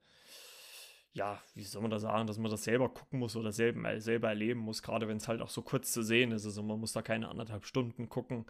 ja, 1.12 1.42
wie 1.54 1.64
soll 1.64 1.82
man 1.82 1.90
das 1.90 2.02
sagen, 2.02 2.26
dass 2.26 2.38
man 2.38 2.50
das 2.50 2.64
selber 2.64 2.88
gucken 2.88 3.18
muss 3.18 3.36
oder 3.36 3.52
selber, 3.52 3.92
äh, 3.92 4.00
selber 4.00 4.28
erleben 4.28 4.60
muss, 4.60 4.82
gerade 4.82 5.08
wenn 5.08 5.16
es 5.16 5.28
halt 5.28 5.42
auch 5.42 5.50
so 5.50 5.62
kurz 5.62 5.92
zu 5.92 6.02
sehen 6.02 6.32
ist. 6.32 6.44
Also 6.44 6.62
man 6.62 6.78
muss 6.78 6.92
da 6.92 7.02
keine 7.02 7.28
anderthalb 7.28 7.64
Stunden 7.66 8.08
gucken, 8.08 8.46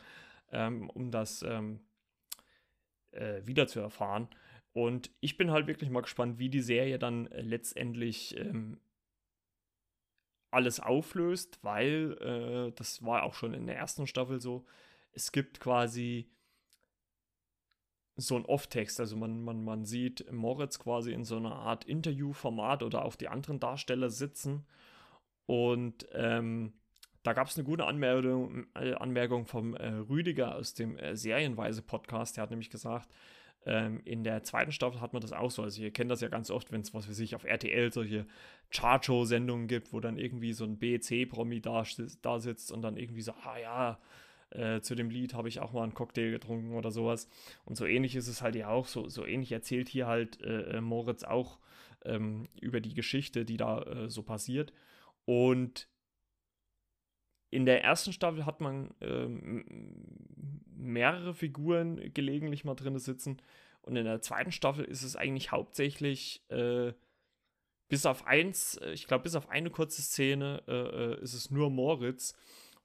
ähm, 0.52 0.90
um 0.90 1.10
das 1.10 1.42
ähm, 1.42 1.80
äh, 3.12 3.42
wieder 3.44 3.66
zu 3.66 3.80
erfahren. 3.80 4.28
Und 4.72 5.10
ich 5.20 5.36
bin 5.36 5.50
halt 5.50 5.66
wirklich 5.66 5.90
mal 5.90 6.02
gespannt, 6.02 6.38
wie 6.38 6.48
die 6.48 6.60
Serie 6.60 6.98
dann 6.98 7.26
äh, 7.28 7.40
letztendlich 7.40 8.36
ähm, 8.36 8.78
alles 10.50 10.80
auflöst, 10.80 11.58
weil 11.62 12.16
äh, 12.20 12.72
das 12.76 13.04
war 13.04 13.22
auch 13.22 13.34
schon 13.34 13.54
in 13.54 13.66
der 13.66 13.76
ersten 13.76 14.06
Staffel 14.06 14.40
so. 14.40 14.66
Es 15.12 15.32
gibt 15.32 15.60
quasi 15.60 16.30
so 18.20 18.36
ein 18.36 18.44
Off-Text. 18.44 19.00
Also 19.00 19.16
man, 19.16 19.42
man, 19.42 19.64
man 19.64 19.84
sieht 19.84 20.30
Moritz 20.32 20.78
quasi 20.78 21.12
in 21.12 21.24
so 21.24 21.36
einer 21.36 21.54
Art 21.54 21.84
Interviewformat 21.84 22.82
oder 22.82 23.04
auch 23.04 23.16
die 23.16 23.28
anderen 23.28 23.60
Darsteller 23.60 24.10
sitzen. 24.10 24.66
Und 25.46 26.06
ähm, 26.12 26.72
da 27.22 27.32
gab 27.32 27.48
es 27.48 27.56
eine 27.56 27.64
gute 27.64 27.84
Anmerkung, 27.86 28.66
äh, 28.74 28.94
Anmerkung 28.94 29.46
vom 29.46 29.74
äh, 29.74 29.88
Rüdiger 29.88 30.54
aus 30.54 30.74
dem 30.74 30.96
äh, 30.96 31.16
Serienweise-Podcast. 31.16 32.36
Der 32.36 32.42
hat 32.42 32.50
nämlich 32.50 32.70
gesagt, 32.70 33.08
ähm, 33.66 34.00
in 34.04 34.24
der 34.24 34.42
zweiten 34.42 34.72
Staffel 34.72 35.00
hat 35.00 35.12
man 35.12 35.20
das 35.20 35.32
auch 35.32 35.50
so. 35.50 35.62
Also 35.62 35.82
ihr 35.82 35.92
kennt 35.92 36.10
das 36.10 36.22
ja 36.22 36.28
ganz 36.28 36.50
oft, 36.50 36.72
wenn 36.72 36.80
es, 36.80 36.94
was 36.94 37.08
weiß 37.08 37.18
ich, 37.18 37.34
auf 37.34 37.44
RTL 37.44 37.92
solche 37.92 38.26
Chart-Show-Sendungen 38.70 39.66
gibt, 39.66 39.92
wo 39.92 40.00
dann 40.00 40.16
irgendwie 40.16 40.52
so 40.52 40.64
ein 40.64 40.78
BC-Promi 40.78 41.60
da, 41.60 41.84
da 42.22 42.38
sitzt 42.38 42.72
und 42.72 42.82
dann 42.82 42.96
irgendwie 42.96 43.22
so, 43.22 43.32
ah 43.44 43.58
ja, 43.58 43.98
äh, 44.50 44.80
zu 44.80 44.94
dem 44.94 45.10
Lied 45.10 45.34
habe 45.34 45.48
ich 45.48 45.60
auch 45.60 45.72
mal 45.72 45.82
einen 45.82 45.94
Cocktail 45.94 46.30
getrunken 46.30 46.74
oder 46.74 46.90
sowas. 46.90 47.28
Und 47.64 47.76
so 47.76 47.86
ähnlich 47.86 48.16
ist 48.16 48.28
es 48.28 48.42
halt 48.42 48.56
ja 48.56 48.68
auch, 48.68 48.86
so, 48.86 49.08
so 49.08 49.24
ähnlich 49.26 49.52
erzählt 49.52 49.88
hier 49.88 50.06
halt 50.06 50.40
äh, 50.42 50.76
äh, 50.76 50.80
Moritz 50.80 51.24
auch 51.24 51.58
ähm, 52.04 52.48
über 52.60 52.80
die 52.80 52.94
Geschichte, 52.94 53.44
die 53.44 53.56
da 53.56 53.82
äh, 53.82 54.10
so 54.10 54.22
passiert. 54.22 54.72
Und 55.24 55.88
in 57.50 57.66
der 57.66 57.82
ersten 57.82 58.12
Staffel 58.12 58.46
hat 58.46 58.60
man 58.60 58.94
ähm, 59.00 59.64
mehrere 60.76 61.34
Figuren 61.34 62.12
gelegentlich 62.14 62.64
mal 62.64 62.74
drin 62.74 62.98
sitzen. 62.98 63.42
Und 63.82 63.96
in 63.96 64.04
der 64.04 64.22
zweiten 64.22 64.52
Staffel 64.52 64.84
ist 64.84 65.02
es 65.02 65.16
eigentlich 65.16 65.50
hauptsächlich, 65.50 66.44
äh, 66.48 66.92
bis 67.88 68.06
auf 68.06 68.26
eins, 68.26 68.76
äh, 68.76 68.92
ich 68.92 69.06
glaube, 69.06 69.24
bis 69.24 69.34
auf 69.34 69.48
eine 69.48 69.70
kurze 69.70 70.02
Szene, 70.02 70.62
äh, 70.68 70.72
äh, 70.72 71.22
ist 71.22 71.34
es 71.34 71.50
nur 71.50 71.70
Moritz. 71.70 72.34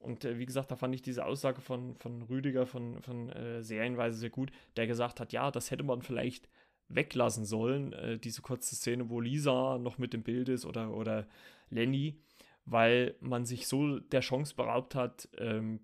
Und 0.06 0.24
äh, 0.24 0.38
wie 0.38 0.46
gesagt, 0.46 0.72
da 0.72 0.76
fand 0.76 0.94
ich 0.96 1.02
diese 1.02 1.26
Aussage 1.26 1.62
von, 1.62 1.96
von 1.96 2.22
Rüdiger 2.24 2.66
von, 2.66 3.02
von 3.02 3.30
äh, 3.30 3.64
Serienweise 3.64 4.18
sehr 4.18 4.30
gut, 4.30 4.52
der 4.78 4.88
gesagt 4.88 5.20
hat, 5.20 5.34
ja, 5.34 5.52
das 5.52 5.72
hätte 5.72 5.84
man 5.84 6.02
vielleicht 6.02 6.50
weglassen 6.88 7.46
sollen, 7.46 7.94
äh, 7.94 8.20
diese 8.20 8.42
kurze 8.42 8.76
Szene, 8.76 9.10
wo 9.10 9.20
Lisa 9.20 9.78
noch 9.80 9.98
mit 9.98 10.14
dem 10.14 10.24
Bild 10.24 10.50
ist 10.50 10.66
oder, 10.66 10.94
oder 10.94 11.28
Lenny, 11.70 12.22
weil 12.66 13.16
man 13.20 13.46
sich 13.46 13.68
so 13.68 14.00
der 14.00 14.22
Chance 14.22 14.56
beraubt 14.56 14.96
hat, 14.96 15.28
ähm, 15.38 15.80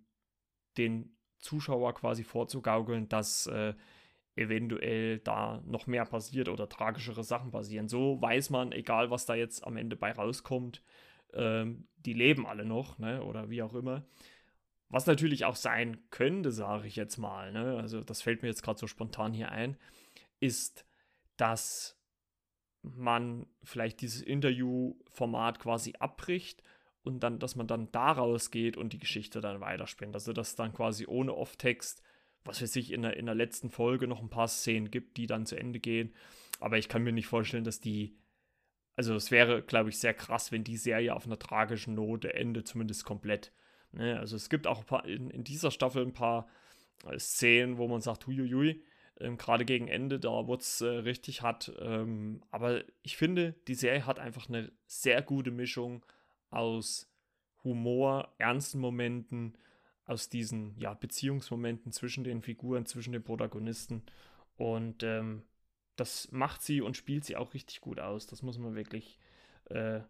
den 0.78 1.16
Zuschauer 1.40 1.94
quasi 1.96 2.24
vorzugaukeln, 2.24 3.10
dass 3.10 3.48
äh, 3.48 3.74
eventuell 4.36 5.20
da 5.20 5.62
noch 5.66 5.88
mehr 5.88 6.06
passiert 6.06 6.48
oder 6.48 6.70
tragischere 6.70 7.24
Sachen 7.24 7.52
passieren. 7.52 7.88
So 7.88 8.22
weiß 8.22 8.50
man, 8.50 8.72
egal 8.72 9.10
was 9.10 9.26
da 9.26 9.36
jetzt 9.36 9.66
am 9.66 9.78
Ende 9.78 9.96
bei 9.96 10.12
rauskommt, 10.12 10.82
ähm, 11.34 11.88
die 11.98 12.14
leben 12.14 12.46
alle 12.46 12.66
noch, 12.66 12.98
ne? 13.00 13.24
Oder 13.24 13.50
wie 13.50 13.62
auch 13.62 13.74
immer. 13.74 14.06
Was 14.90 15.06
natürlich 15.06 15.46
auch 15.46 15.56
sein 15.56 15.98
könnte, 16.10 16.52
sage 16.52 16.88
ich 16.88 16.96
jetzt 16.96 17.18
mal, 17.18 17.52
ne? 17.52 17.78
Also 17.78 18.02
das 18.02 18.22
fällt 18.22 18.42
mir 18.42 18.50
jetzt 18.50 18.64
gerade 18.64 18.80
so 18.80 18.88
spontan 18.88 19.34
hier 19.34 19.52
ein, 19.52 19.78
ist, 20.40 20.86
dass 21.38 21.98
man 22.82 23.46
vielleicht 23.64 24.02
dieses 24.02 24.22
Interviewformat 24.22 25.60
quasi 25.60 25.94
abbricht 26.00 26.64
und 27.04 27.22
dann, 27.22 27.40
dass 27.40 27.56
man 27.56 27.68
dann 27.68 27.92
daraus 27.92 28.52
geht 28.52 28.78
und 28.78 28.94
die 28.94 29.00
Geschichte 29.00 29.42
dann 29.42 29.62
weiterspinnt. 29.62 30.16
Also 30.16 30.34
dass 30.34 30.56
dann 30.56 30.74
quasi 30.74 31.06
ohne 31.08 31.36
Off-Text, 31.36 32.02
was 32.44 32.62
weiß 32.62 32.76
ich, 32.76 32.92
in 32.92 33.04
der, 33.04 33.18
in 33.18 33.26
der 33.26 33.36
letzten 33.36 33.70
Folge 33.70 34.08
noch 34.08 34.22
ein 34.22 34.30
paar 34.30 34.48
Szenen 34.48 34.92
gibt, 34.92 35.18
die 35.18 35.28
dann 35.28 35.46
zu 35.46 35.56
Ende 35.56 35.80
gehen. 35.80 36.14
Aber 36.60 36.78
ich 36.78 36.90
kann 36.90 37.04
mir 37.04 37.12
nicht 37.12 37.28
vorstellen, 37.28 37.64
dass 37.64 37.80
die 37.80 38.16
also 38.96 39.16
es 39.16 39.32
wäre, 39.32 39.62
glaube 39.62 39.90
ich, 39.90 40.00
sehr 40.00 40.14
krass, 40.14 40.52
wenn 40.52 40.64
die 40.64 40.78
Serie 40.78 41.16
auf 41.16 41.26
einer 41.26 41.40
tragischen 41.40 41.96
Note 41.96 42.34
endet, 42.34 42.68
zumindest 42.68 43.06
komplett. 43.06 43.52
Ne? 43.92 44.20
Also 44.20 44.36
es 44.36 44.50
gibt 44.50 44.68
auch 44.68 44.86
paar, 44.86 45.06
in, 45.06 45.30
in, 45.30 45.44
dieser 45.44 45.72
Staffel 45.72 46.06
ein 46.06 46.14
paar 46.14 46.48
äh, 47.08 47.18
Szenen, 47.18 47.78
wo 47.78 47.88
man 47.88 48.02
sagt, 48.02 48.28
huiuiui, 48.28 48.84
ähm, 49.20 49.38
gerade 49.38 49.66
gegen 49.66 49.88
Ende, 49.88 50.20
da 50.20 50.48
wurde 50.48 50.62
es 50.62 50.82
äh, 50.82 50.88
richtig 50.88 51.42
hart. 51.42 51.72
Ähm, 51.80 52.42
aber 52.52 52.84
ich 53.04 53.18
finde, 53.18 53.56
die 53.68 53.76
Serie 53.76 54.06
hat 54.06 54.20
einfach 54.20 54.50
eine 54.50 54.72
sehr 54.88 55.22
gute 55.22 55.52
Mischung 55.52 56.06
aus 56.50 57.08
Humor, 57.64 58.34
ernsten 58.38 58.80
Momenten, 58.80 59.58
aus 60.06 60.30
diesen 60.30 60.78
ja, 60.78 60.94
Beziehungsmomenten 60.94 61.92
zwischen 61.92 62.24
den 62.24 62.42
Figuren, 62.42 62.86
zwischen 62.86 63.14
den 63.14 63.24
Protagonisten. 63.24 64.04
Und 64.58 65.04
ähm, 65.04 65.44
das 65.96 66.32
macht 66.32 66.62
sie 66.62 66.82
und 66.82 66.98
spielt 66.98 67.26
sie 67.26 67.36
auch 67.36 67.54
richtig 67.54 67.82
gut 67.82 68.00
aus. 68.00 68.28
Das 68.28 68.42
muss 68.42 68.58
man 68.58 68.76
wirklich, 68.76 69.20
äh, 69.66 70.02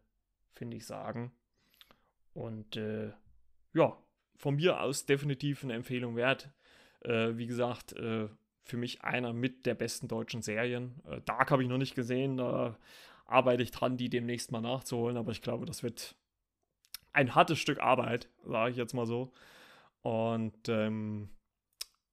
finde 0.54 0.78
ich, 0.78 0.86
sagen. 0.86 1.32
Und 2.34 2.78
äh, 2.78 3.12
ja, 3.74 3.98
von 4.36 4.56
mir 4.56 4.82
aus 4.82 5.06
definitiv 5.06 5.64
eine 5.64 5.74
Empfehlung 5.74 6.16
wert. 6.16 6.50
Äh, 7.02 7.38
wie 7.38 7.48
gesagt, 7.48 7.94
äh, 7.94 8.28
für 8.64 8.78
mich 8.78 9.04
einer 9.04 9.34
mit 9.34 9.66
der 9.66 9.76
besten 9.76 10.08
deutschen 10.08 10.42
Serien. 10.42 11.02
Äh, 11.06 11.22
Dark 11.22 11.52
habe 11.52 11.64
ich 11.64 11.70
noch 11.70 11.78
nicht 11.78 11.96
gesehen. 11.96 12.38
Da 12.38 12.78
arbeite 13.26 13.64
ich 13.64 13.72
dran, 13.72 13.98
die 13.98 14.10
demnächst 14.10 14.52
mal 14.52 14.62
nachzuholen. 14.62 15.18
Aber 15.18 15.32
ich 15.32 15.42
glaube, 15.42 15.66
das 15.66 15.84
wird 15.84 16.16
ein 17.14 17.36
hartes 17.36 17.60
Stück 17.60 17.80
Arbeit, 17.80 18.30
sage 18.46 18.72
ich 18.72 18.78
jetzt 18.78 18.94
mal 18.94 19.06
so. 19.06 19.34
Und 20.02 20.70
ähm, 20.70 21.30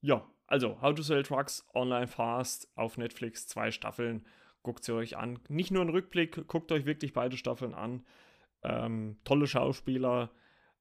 ja, 0.01 0.27
also, 0.49 0.81
How 0.81 0.95
to 0.95 1.03
Sell 1.03 1.23
Trucks 1.23 1.65
Online 1.75 2.07
Fast 2.07 2.69
auf 2.75 2.97
Netflix, 2.97 3.47
zwei 3.47 3.71
Staffeln. 3.71 4.25
Guckt 4.63 4.83
sie 4.83 4.95
euch 4.95 5.17
an. 5.17 5.39
Nicht 5.49 5.71
nur 5.71 5.83
ein 5.83 5.91
Rückblick, 5.91 6.49
guckt 6.49 6.73
euch 6.73 6.87
wirklich 6.87 7.13
beide 7.13 7.37
Staffeln 7.37 7.75
an. 7.75 8.05
Ähm, 8.63 9.19
tolle 9.25 9.47
Schauspieler, 9.47 10.31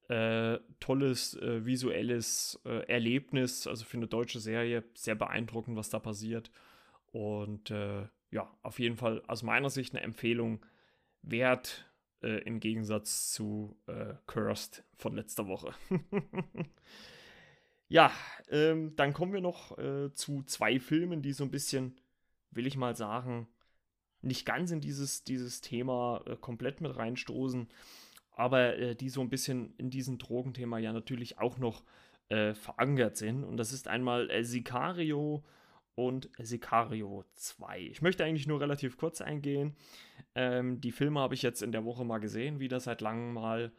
äh, 0.08 0.58
tolles 0.80 1.36
äh, 1.36 1.66
visuelles 1.66 2.60
äh, 2.66 2.88
Erlebnis, 2.88 3.68
also 3.68 3.84
für 3.84 3.98
eine 3.98 4.08
deutsche 4.08 4.40
Serie 4.40 4.84
sehr 4.94 5.16
beeindruckend, 5.16 5.76
was 5.76 5.90
da 5.90 6.00
passiert. 6.00 6.50
Und 7.12 7.70
äh, 7.70 8.08
ja, 8.32 8.50
auf 8.64 8.80
jeden 8.80 8.96
Fall 8.96 9.22
aus 9.28 9.44
meiner 9.44 9.70
Sicht 9.70 9.94
eine 9.94 10.04
Empfehlung 10.04 10.66
wert, 11.22 11.86
äh, 12.24 12.42
im 12.44 12.62
Gegensatz 12.62 13.32
zu 13.34 13.78
äh, 13.88 14.14
Cursed 14.28 14.84
von 14.96 15.14
letzter 15.16 15.48
Woche. 15.48 15.74
Ja, 17.90 18.12
ähm, 18.50 18.96
dann 18.96 19.14
kommen 19.14 19.34
wir 19.34 19.42
noch 19.42 19.78
äh, 19.78 20.14
zu 20.14 20.44
zwei 20.44 20.80
Filmen, 20.80 21.22
die 21.22 21.32
so 21.34 21.44
ein 21.44 21.52
bisschen, 21.52 22.00
will 22.52 22.68
ich 22.68 22.76
mal 22.76 22.96
sagen, 22.96 23.48
nicht 24.22 24.46
ganz 24.46 24.72
in 24.72 24.82
dieses, 24.82 25.24
dieses 25.24 25.62
Thema 25.62 26.22
äh, 26.26 26.36
komplett 26.36 26.82
mit 26.82 26.96
reinstoßen, 26.96 27.70
aber 28.32 28.78
äh, 28.78 28.96
die 28.96 29.10
so 29.10 29.22
ein 29.22 29.30
bisschen 29.30 29.74
in 29.78 29.90
diesem 29.90 30.18
Drogenthema 30.18 30.80
ja 30.80 30.92
natürlich 30.92 31.40
auch 31.40 31.58
noch 31.58 31.84
äh, 32.30 32.54
verankert 32.54 33.18
sind. 33.18 33.44
Und 33.44 33.58
das 33.58 33.72
ist 33.72 33.88
einmal 33.88 34.30
äh, 34.30 34.44
Sicario 34.44 35.44
und 35.96 36.30
Sicario 36.38 37.24
2. 37.36 37.80
Ich 37.80 38.02
möchte 38.02 38.24
eigentlich 38.24 38.48
nur 38.48 38.60
relativ 38.60 38.98
kurz 38.98 39.22
eingehen. 39.22 39.76
Ähm, 40.36 40.82
die 40.82 40.92
Filme 40.92 41.20
habe 41.22 41.36
ich 41.36 41.42
jetzt 41.42 41.64
in 41.64 41.72
der 41.72 41.86
Woche 41.86 42.06
mal 42.06 42.20
gesehen, 42.20 42.60
wieder 42.60 42.80
seit 42.80 43.02
langem 43.02 43.34
mal. 43.34 43.72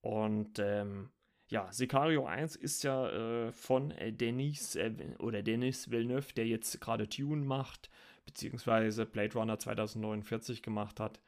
Und 0.00 0.58
ähm, 0.58 1.10
ja, 1.48 1.70
Sicario 1.72 2.26
1 2.26 2.56
ist 2.56 2.82
ja 2.84 3.08
äh, 3.46 3.52
von 3.52 3.90
äh, 3.92 4.12
Denis 4.12 4.76
äh, 4.76 4.92
oder 5.18 5.42
Denis 5.42 5.90
Villeneuve, 5.90 6.32
der 6.34 6.46
jetzt 6.46 6.80
gerade 6.80 7.08
Tune 7.08 7.44
macht, 7.44 7.90
beziehungsweise 8.24 9.06
Blade 9.06 9.34
Runner 9.34 9.58
2049 9.58 10.62
gemacht 10.62 11.00
hat. 11.00 11.20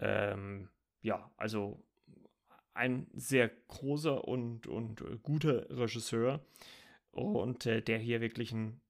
Ähm, 0.00 0.68
ja, 1.02 1.30
also 1.36 1.82
ein 2.74 3.06
sehr 3.14 3.48
großer 3.68 4.26
und, 4.26 4.66
und 4.66 5.02
guter 5.22 5.70
Regisseur 5.70 6.44
und 7.12 7.66
äh, 7.66 7.80
der 7.80 7.98
hier 7.98 8.20
wirklich 8.20 8.52
ein 8.52 8.80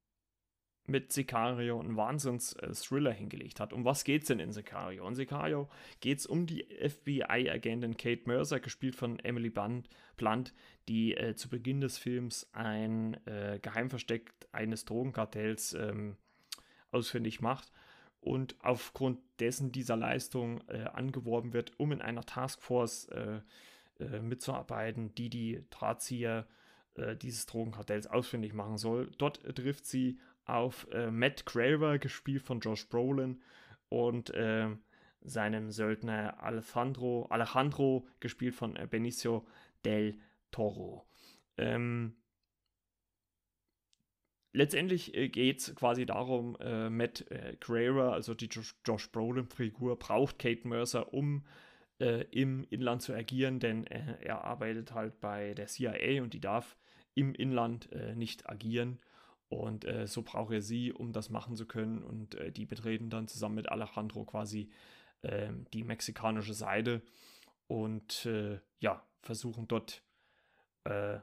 mit 0.87 1.13
Sicario 1.13 1.81
einen 1.81 1.97
Wahnsinns-Thriller 1.97 3.13
hingelegt 3.13 3.61
hat. 3.61 3.73
Um 3.73 3.85
was 3.85 4.05
geht's 4.05 4.27
denn 4.27 4.39
in 4.39 4.53
Sicario? 4.53 5.07
In 5.09 5.15
Sicario 5.15 5.69
geht 6.01 6.19
es 6.19 6.27
um 6.27 6.47
die 6.47 6.65
FBI-Agentin 6.65 7.97
Kate 7.97 8.23
Mercer, 8.27 8.61
gespielt 8.61 8.95
von 8.95 9.19
Emily 9.21 9.51
Blunt, 9.51 10.55
die 10.89 11.17
äh, 11.17 11.35
zu 11.35 11.49
Beginn 11.49 11.81
des 11.81 11.99
Films 11.99 12.49
ein 12.53 13.15
äh, 13.27 13.59
Geheimversteck 13.61 14.33
eines 14.53 14.85
Drogenkartells 14.85 15.73
ähm, 15.75 16.17
ausfindig 16.91 17.41
macht 17.41 17.73
und 18.21 18.57
aufgrund 18.61 19.21
dessen 19.39 19.73
dieser 19.73 19.97
Leistung 19.97 20.61
äh, 20.69 20.85
angeworben 20.85 21.53
wird, 21.53 21.73
um 21.79 21.93
in 21.93 22.01
einer 22.01 22.25
Taskforce 22.25 23.09
äh, 23.09 23.41
äh, 24.01 24.21
mitzuarbeiten, 24.21 25.15
die 25.15 25.29
die 25.29 25.65
Drahtzieher 25.71 26.47
äh, 26.95 27.17
dieses 27.17 27.47
Drogenkartells 27.47 28.07
ausfindig 28.07 28.55
machen 28.55 28.79
soll. 28.79 29.11
Dort 29.19 29.43
trifft 29.57 29.87
sie 29.87 30.19
auf 30.47 30.87
äh, 30.93 31.11
Matt 31.11 31.47
Graver, 31.47 31.99
gespielt 31.99 32.43
von 32.43 32.61
Josh 32.61 32.89
Brolin, 32.89 33.41
und 33.89 34.31
äh, 34.31 34.69
seinem 35.23 35.71
Söldner 35.71 36.43
Alejandro, 36.43 37.27
Alejandro, 37.31 38.07
gespielt 38.21 38.55
von 38.55 38.77
äh, 38.77 38.87
Benicio 38.89 39.47
del 39.85 40.19
Toro. 40.51 41.07
Ähm, 41.57 42.17
letztendlich 44.53 45.15
äh, 45.15 45.29
geht 45.29 45.61
es 45.61 45.75
quasi 45.75 46.07
darum, 46.07 46.57
äh, 46.61 46.91
Matt 46.91 47.31
äh, 47.31 47.57
Graver, 47.61 48.13
also 48.13 48.35
die 48.35 48.47
Josh, 48.47 48.75
Josh 48.85 49.11
Brolin-Figur, 49.11 49.99
braucht 49.99 50.39
Kate 50.39 50.67
Mercer, 50.67 51.15
um 51.15 51.47
äh, 52.01 52.25
im 52.33 52.67
Inland 52.71 53.03
zu 53.03 53.15
agieren, 53.15 53.61
denn 53.61 53.87
äh, 53.87 54.17
er 54.21 54.45
arbeitet 54.45 54.93
halt 54.93 55.21
bei 55.21 55.55
der 55.55 55.67
CIA 55.67 56.23
und 56.23 56.35
die 56.35 56.41
darf 56.41 56.77
im 57.15 57.33
Inland 57.33 57.89
nicht 58.17 58.49
agieren. 58.51 58.99
Und 59.55 59.85
äh, 59.85 60.07
so 60.07 60.23
braucht 60.23 60.53
er 60.53 60.63
sie, 60.63 60.93
um 60.93 61.13
das 61.13 61.31
machen 61.31 61.57
zu 61.57 61.67
können. 61.67 62.03
Und 62.03 62.35
äh, 62.35 62.51
die 62.51 62.67
betreten 62.67 63.11
dann 63.11 63.29
zusammen 63.29 63.55
mit 63.57 63.69
Alejandro 63.69 64.25
quasi 64.25 64.71
äh, 65.23 65.53
die 65.73 65.85
mexikanische 65.85 66.55
Seite 66.55 67.03
und 67.67 68.27
äh, 68.27 68.59
ja, 68.81 69.03
versuchen 69.23 69.69
dort 69.69 70.03
äh, 70.85 71.19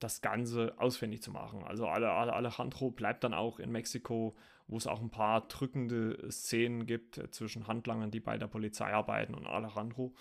das 0.00 0.20
Ganze 0.20 0.74
ausfindig 0.78 1.22
zu 1.22 1.30
machen. 1.30 1.62
Also 1.64 1.88
Alejandro 1.88 2.90
bleibt 2.90 3.24
dann 3.24 3.34
auch 3.34 3.58
in 3.58 3.70
Mexiko, 3.70 4.36
wo 4.66 4.76
es 4.76 4.86
auch 4.86 5.00
ein 5.00 5.10
paar 5.10 5.46
drückende 5.48 6.30
Szenen 6.30 6.86
gibt 6.86 7.18
äh, 7.18 7.30
zwischen 7.30 7.66
Handlangern, 7.66 8.10
die 8.10 8.20
bei 8.20 8.38
der 8.38 8.46
Polizei 8.46 8.92
arbeiten 8.92 9.34
und 9.34 9.46
Alejandro. 9.46 10.14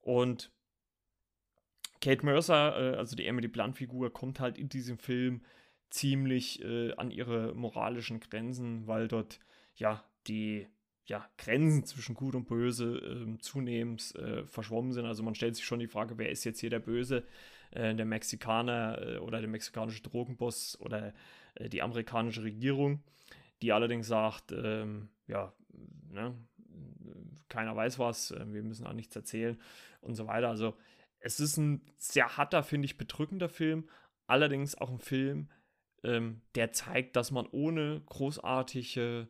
Und 0.00 0.52
Kate 2.00 2.24
Mercer, 2.24 2.74
also 2.96 3.16
die 3.16 3.26
Emily 3.26 3.48
Blunt-Figur, 3.48 4.12
kommt 4.12 4.38
halt 4.38 4.56
in 4.56 4.68
diesem 4.68 4.98
Film 4.98 5.42
ziemlich 5.90 6.62
äh, 6.62 6.92
an 6.94 7.10
ihre 7.10 7.54
moralischen 7.54 8.20
Grenzen, 8.20 8.86
weil 8.86 9.08
dort 9.08 9.40
ja 9.76 10.04
die 10.26 10.66
ja, 11.06 11.26
Grenzen 11.38 11.84
zwischen 11.84 12.14
Gut 12.14 12.34
und 12.34 12.46
Böse 12.46 12.96
äh, 12.98 13.38
zunehmend 13.38 14.14
äh, 14.16 14.44
verschwommen 14.44 14.92
sind. 14.92 15.06
Also 15.06 15.22
man 15.22 15.34
stellt 15.34 15.56
sich 15.56 15.64
schon 15.64 15.78
die 15.78 15.86
Frage, 15.86 16.18
wer 16.18 16.30
ist 16.30 16.44
jetzt 16.44 16.60
hier 16.60 16.68
der 16.68 16.80
Böse? 16.80 17.24
Äh, 17.70 17.94
der 17.94 18.06
Mexikaner 18.06 19.00
äh, 19.00 19.18
oder 19.18 19.40
der 19.40 19.48
mexikanische 19.48 20.02
Drogenboss 20.02 20.80
oder 20.80 21.12
äh, 21.54 21.68
die 21.68 21.82
amerikanische 21.82 22.42
Regierung, 22.42 23.02
die 23.60 23.72
allerdings 23.72 24.06
sagt, 24.06 24.52
ähm, 24.52 25.08
ja, 25.26 25.52
ne, 26.10 26.34
keiner 27.48 27.74
weiß 27.76 27.98
was, 27.98 28.30
wir 28.30 28.62
müssen 28.62 28.86
auch 28.86 28.92
nichts 28.92 29.16
erzählen 29.16 29.58
und 30.00 30.14
so 30.14 30.26
weiter. 30.26 30.48
Also 30.48 30.76
es 31.18 31.40
ist 31.40 31.56
ein 31.56 31.82
sehr 31.96 32.36
harter, 32.36 32.62
finde 32.62 32.86
ich, 32.86 32.98
bedrückender 32.98 33.48
Film, 33.48 33.88
allerdings 34.26 34.76
auch 34.76 34.90
ein 34.90 34.98
Film, 34.98 35.48
ähm, 36.04 36.42
der 36.54 36.72
zeigt, 36.72 37.16
dass 37.16 37.30
man 37.30 37.46
ohne 37.46 38.02
großartige 38.06 39.28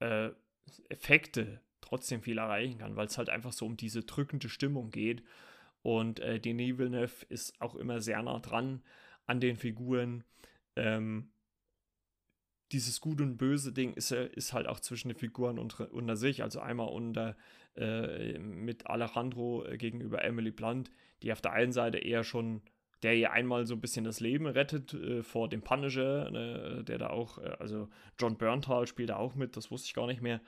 äh, 0.00 0.30
Effekte 0.88 1.60
trotzdem 1.80 2.22
viel 2.22 2.38
erreichen 2.38 2.78
kann, 2.78 2.96
weil 2.96 3.06
es 3.06 3.18
halt 3.18 3.30
einfach 3.30 3.52
so 3.52 3.66
um 3.66 3.76
diese 3.76 4.02
drückende 4.02 4.48
Stimmung 4.48 4.90
geht. 4.90 5.22
Und 5.82 6.20
äh, 6.20 6.38
Denis 6.38 6.76
Villeneuve 6.78 7.24
ist 7.28 7.60
auch 7.60 7.74
immer 7.74 8.00
sehr 8.00 8.22
nah 8.22 8.40
dran 8.40 8.82
an 9.26 9.40
den 9.40 9.56
Figuren. 9.56 10.24
Ähm, 10.76 11.30
dieses 12.72 13.00
Gut 13.00 13.20
und 13.20 13.38
Böse 13.38 13.72
Ding 13.72 13.94
ist, 13.94 14.12
ist 14.12 14.52
halt 14.52 14.66
auch 14.66 14.80
zwischen 14.80 15.08
den 15.08 15.16
Figuren 15.16 15.58
unter, 15.58 15.90
unter 15.92 16.16
sich. 16.16 16.42
Also 16.42 16.60
einmal 16.60 16.88
unter 16.88 17.36
äh, 17.76 18.38
mit 18.38 18.86
Alejandro 18.86 19.64
äh, 19.64 19.78
gegenüber 19.78 20.22
Emily 20.22 20.50
Blunt, 20.50 20.90
die 21.22 21.32
auf 21.32 21.40
der 21.40 21.52
einen 21.52 21.72
Seite 21.72 21.98
eher 21.98 22.24
schon, 22.24 22.62
der 23.02 23.14
ihr 23.14 23.32
einmal 23.32 23.66
so 23.66 23.74
ein 23.74 23.80
bisschen 23.80 24.04
das 24.04 24.20
Leben 24.20 24.46
rettet 24.46 24.94
äh, 24.94 25.22
vor 25.22 25.48
dem 25.48 25.62
Punisher, 25.62 26.30
ne, 26.30 26.82
der 26.84 26.98
da 26.98 27.10
auch, 27.10 27.38
äh, 27.38 27.56
also 27.58 27.88
John 28.18 28.36
Berntal 28.36 28.86
spielt 28.86 29.10
da 29.10 29.16
auch 29.16 29.34
mit, 29.34 29.56
das 29.56 29.70
wusste 29.70 29.86
ich 29.86 29.94
gar 29.94 30.06
nicht 30.06 30.22
mehr, 30.22 30.40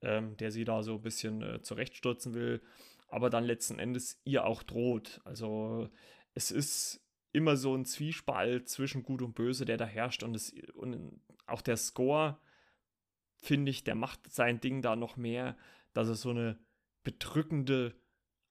ähm, 0.00 0.36
der 0.36 0.50
sie 0.50 0.64
da 0.64 0.82
so 0.82 0.94
ein 0.94 1.02
bisschen 1.02 1.42
äh, 1.42 1.62
zurechtstürzen 1.62 2.34
will, 2.34 2.62
aber 3.08 3.30
dann 3.30 3.44
letzten 3.44 3.78
Endes 3.78 4.20
ihr 4.24 4.44
auch 4.44 4.62
droht. 4.62 5.20
Also 5.24 5.90
es 6.34 6.50
ist 6.50 7.02
immer 7.32 7.56
so 7.56 7.74
ein 7.74 7.84
Zwiespalt 7.84 8.68
zwischen 8.68 9.02
Gut 9.02 9.22
und 9.22 9.34
Böse, 9.34 9.64
der 9.64 9.76
da 9.76 9.86
herrscht. 9.86 10.22
Und, 10.22 10.34
es, 10.34 10.54
und 10.74 11.20
auch 11.46 11.62
der 11.62 11.76
Score, 11.76 12.38
finde 13.36 13.70
ich, 13.70 13.84
der 13.84 13.94
macht 13.94 14.32
sein 14.32 14.60
Ding 14.60 14.82
da 14.82 14.96
noch 14.96 15.16
mehr, 15.16 15.56
dass 15.92 16.08
es 16.08 16.20
so 16.22 16.30
eine 16.30 16.58
bedrückende, 17.04 17.94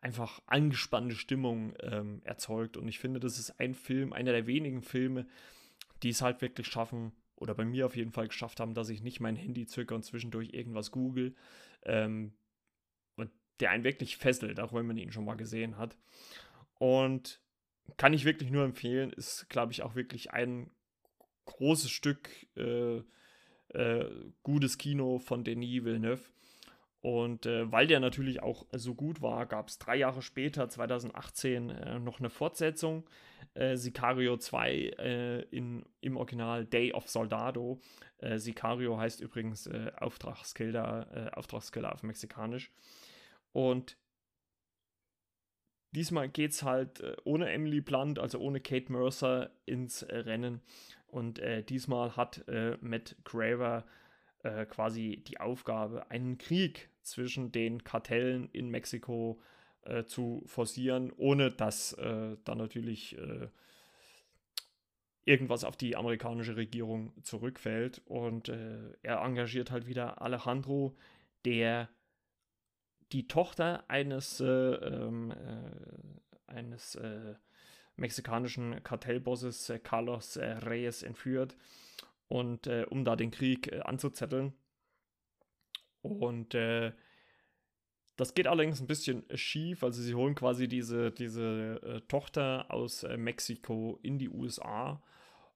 einfach 0.01 0.41
angespannte 0.47 1.15
Stimmung 1.15 1.73
ähm, 1.81 2.21
erzeugt. 2.23 2.75
Und 2.75 2.87
ich 2.87 2.99
finde, 2.99 3.19
das 3.19 3.39
ist 3.39 3.59
ein 3.59 3.73
Film, 3.73 4.13
einer 4.13 4.31
der 4.31 4.47
wenigen 4.47 4.81
Filme, 4.81 5.27
die 6.03 6.09
es 6.09 6.21
halt 6.21 6.41
wirklich 6.41 6.67
schaffen, 6.67 7.13
oder 7.41 7.55
bei 7.55 7.65
mir 7.65 7.87
auf 7.87 7.95
jeden 7.95 8.11
Fall 8.11 8.27
geschafft 8.27 8.59
haben, 8.59 8.75
dass 8.75 8.89
ich 8.89 9.01
nicht 9.01 9.19
mein 9.19 9.35
Handy 9.35 9.65
zücke 9.65 9.95
und 9.95 10.03
zwischendurch 10.03 10.53
irgendwas 10.53 10.91
google. 10.91 11.35
Ähm, 11.83 12.33
und 13.15 13.31
der 13.59 13.71
einen 13.71 13.83
wirklich 13.83 14.17
fesselt, 14.17 14.59
auch 14.59 14.73
wenn 14.73 14.85
man 14.85 14.97
ihn 14.97 15.11
schon 15.11 15.25
mal 15.25 15.35
gesehen 15.35 15.77
hat. 15.77 15.97
Und 16.77 17.41
kann 17.97 18.13
ich 18.13 18.25
wirklich 18.25 18.51
nur 18.51 18.63
empfehlen. 18.63 19.11
Ist, 19.11 19.49
glaube 19.49 19.71
ich, 19.71 19.81
auch 19.81 19.95
wirklich 19.95 20.31
ein 20.31 20.69
großes 21.45 21.89
Stück 21.89 22.29
äh, 22.55 23.01
äh, 23.69 24.31
gutes 24.43 24.77
Kino 24.77 25.17
von 25.17 25.43
Denis 25.43 25.83
Villeneuve. 25.83 26.23
Und 27.01 27.47
äh, 27.47 27.71
weil 27.71 27.87
der 27.87 27.99
natürlich 27.99 28.43
auch 28.43 28.65
so 28.71 28.93
gut 28.93 29.21
war, 29.21 29.47
gab 29.47 29.69
es 29.69 29.79
drei 29.79 29.95
Jahre 29.95 30.21
später, 30.21 30.69
2018, 30.69 31.69
äh, 31.69 31.99
noch 31.99 32.19
eine 32.19 32.29
Fortsetzung. 32.29 33.09
Äh, 33.55 33.75
Sicario 33.75 34.37
2 34.37 34.71
äh, 34.71 35.41
in, 35.49 35.83
im 36.01 36.15
Original 36.17 36.65
Day 36.65 36.93
of 36.93 37.09
Soldado. 37.09 37.79
Sicario 38.35 38.99
heißt 38.99 39.19
übrigens 39.19 39.67
Auftragskiller, 39.97 41.31
Auftragskiller 41.35 41.91
auf 41.91 42.03
Mexikanisch. 42.03 42.71
Und 43.51 43.97
Diesmal 45.93 46.29
geht 46.29 46.51
es 46.51 46.63
halt 46.63 47.01
äh, 47.01 47.15
ohne 47.25 47.51
Emily 47.51 47.81
Blunt, 47.81 48.17
also 48.17 48.39
ohne 48.39 48.61
Kate 48.61 48.91
Mercer, 48.91 49.51
ins 49.65 50.03
äh, 50.03 50.17
Rennen. 50.19 50.61
Und 51.07 51.39
äh, 51.39 51.63
diesmal 51.63 52.15
hat 52.15 52.47
äh, 52.47 52.77
Matt 52.79 53.17
Graver 53.25 53.85
äh, 54.43 54.65
quasi 54.65 55.23
die 55.27 55.39
Aufgabe, 55.39 56.09
einen 56.09 56.37
Krieg 56.37 56.89
zwischen 57.01 57.51
den 57.51 57.83
Kartellen 57.83 58.49
in 58.51 58.69
Mexiko 58.69 59.41
äh, 59.83 60.03
zu 60.05 60.43
forcieren, 60.45 61.11
ohne 61.17 61.51
dass 61.51 61.95
da 61.97 62.55
natürlich 62.55 63.17
irgendwas 65.25 65.63
auf 65.63 65.77
die 65.77 65.95
amerikanische 65.95 66.55
Regierung 66.55 67.13
zurückfällt. 67.23 68.01
Und 68.05 68.49
er 68.49 69.21
engagiert 69.21 69.71
halt 69.71 69.87
wieder 69.87 70.21
Alejandro, 70.21 70.95
der 71.45 71.89
die 73.11 73.27
Tochter 73.27 73.83
eines, 73.87 74.39
äh, 74.39 74.45
ähm, 74.45 75.31
äh, 75.31 76.51
eines 76.51 76.95
äh, 76.95 77.35
mexikanischen 77.95 78.83
Kartellbosses 78.83 79.69
äh, 79.69 79.79
Carlos 79.79 80.37
äh, 80.37 80.45
Reyes 80.45 81.03
entführt 81.03 81.55
und 82.31 82.67
äh, 82.67 82.85
um 82.89 83.03
da 83.05 83.15
den 83.15 83.31
Krieg 83.31 83.71
anzuzetteln. 83.85 84.53
Und 86.01 86.55
das 86.55 88.33
geht 88.33 88.47
allerdings 88.47 88.81
ein 88.81 88.87
bisschen 88.87 89.23
schief. 89.35 89.83
Also 89.83 90.01
sie 90.01 90.15
holen 90.15 90.33
quasi 90.33 90.67
diese, 90.67 91.11
diese 91.11 92.01
Tochter 92.07 92.65
aus 92.71 93.05
Mexiko 93.17 93.99
in 94.01 94.17
die 94.17 94.29
USA 94.29 95.03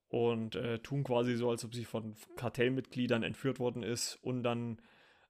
und 0.10 0.52
tun 0.84 1.04
quasi 1.04 1.36
so, 1.36 1.50
als 1.50 1.66
ob 1.66 1.74
sie 1.74 1.84
von 1.84 2.16
Kartellmitgliedern 2.36 3.24
entführt 3.24 3.60
worden 3.60 3.82
ist 3.82 4.20
und 4.22 4.44
dann 4.44 4.80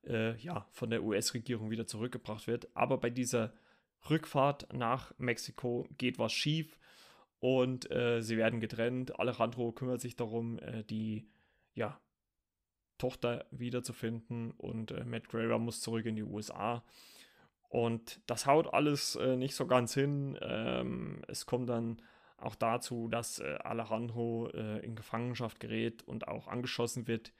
äh, 0.07 0.37
ja, 0.37 0.67
von 0.71 0.89
der 0.89 1.03
US-Regierung 1.03 1.69
wieder 1.69 1.87
zurückgebracht 1.87 2.47
wird. 2.47 2.67
Aber 2.75 2.97
bei 2.97 3.09
dieser 3.09 3.53
Rückfahrt 4.09 4.71
nach 4.73 5.13
Mexiko 5.17 5.87
geht 5.97 6.19
was 6.19 6.33
schief 6.33 6.77
und 7.39 7.89
äh, 7.91 8.21
sie 8.21 8.37
werden 8.37 8.59
getrennt. 8.59 9.19
Alejandro 9.19 9.71
kümmert 9.71 10.01
sich 10.01 10.15
darum, 10.15 10.59
äh, 10.59 10.83
die 10.83 11.27
ja, 11.75 11.99
Tochter 12.97 13.45
wiederzufinden 13.51 14.51
und 14.51 14.91
äh, 14.91 15.03
Matt 15.03 15.27
Graver 15.29 15.59
muss 15.59 15.81
zurück 15.81 16.05
in 16.05 16.15
die 16.15 16.23
USA. 16.23 16.83
Und 17.67 18.21
das 18.25 18.45
haut 18.45 18.73
alles 18.73 19.15
äh, 19.17 19.35
nicht 19.35 19.55
so 19.55 19.67
ganz 19.67 19.93
hin. 19.93 20.37
Ähm, 20.41 21.21
es 21.27 21.45
kommt 21.45 21.69
dann 21.69 22.01
auch 22.37 22.55
dazu, 22.55 23.09
dass 23.09 23.39
äh, 23.39 23.57
Alejandro 23.63 24.47
in 24.47 24.95
Gefangenschaft 24.95 25.59
gerät 25.59 26.03
und 26.03 26.27
auch 26.27 26.47
angeschossen 26.47 27.07
wird. 27.07 27.33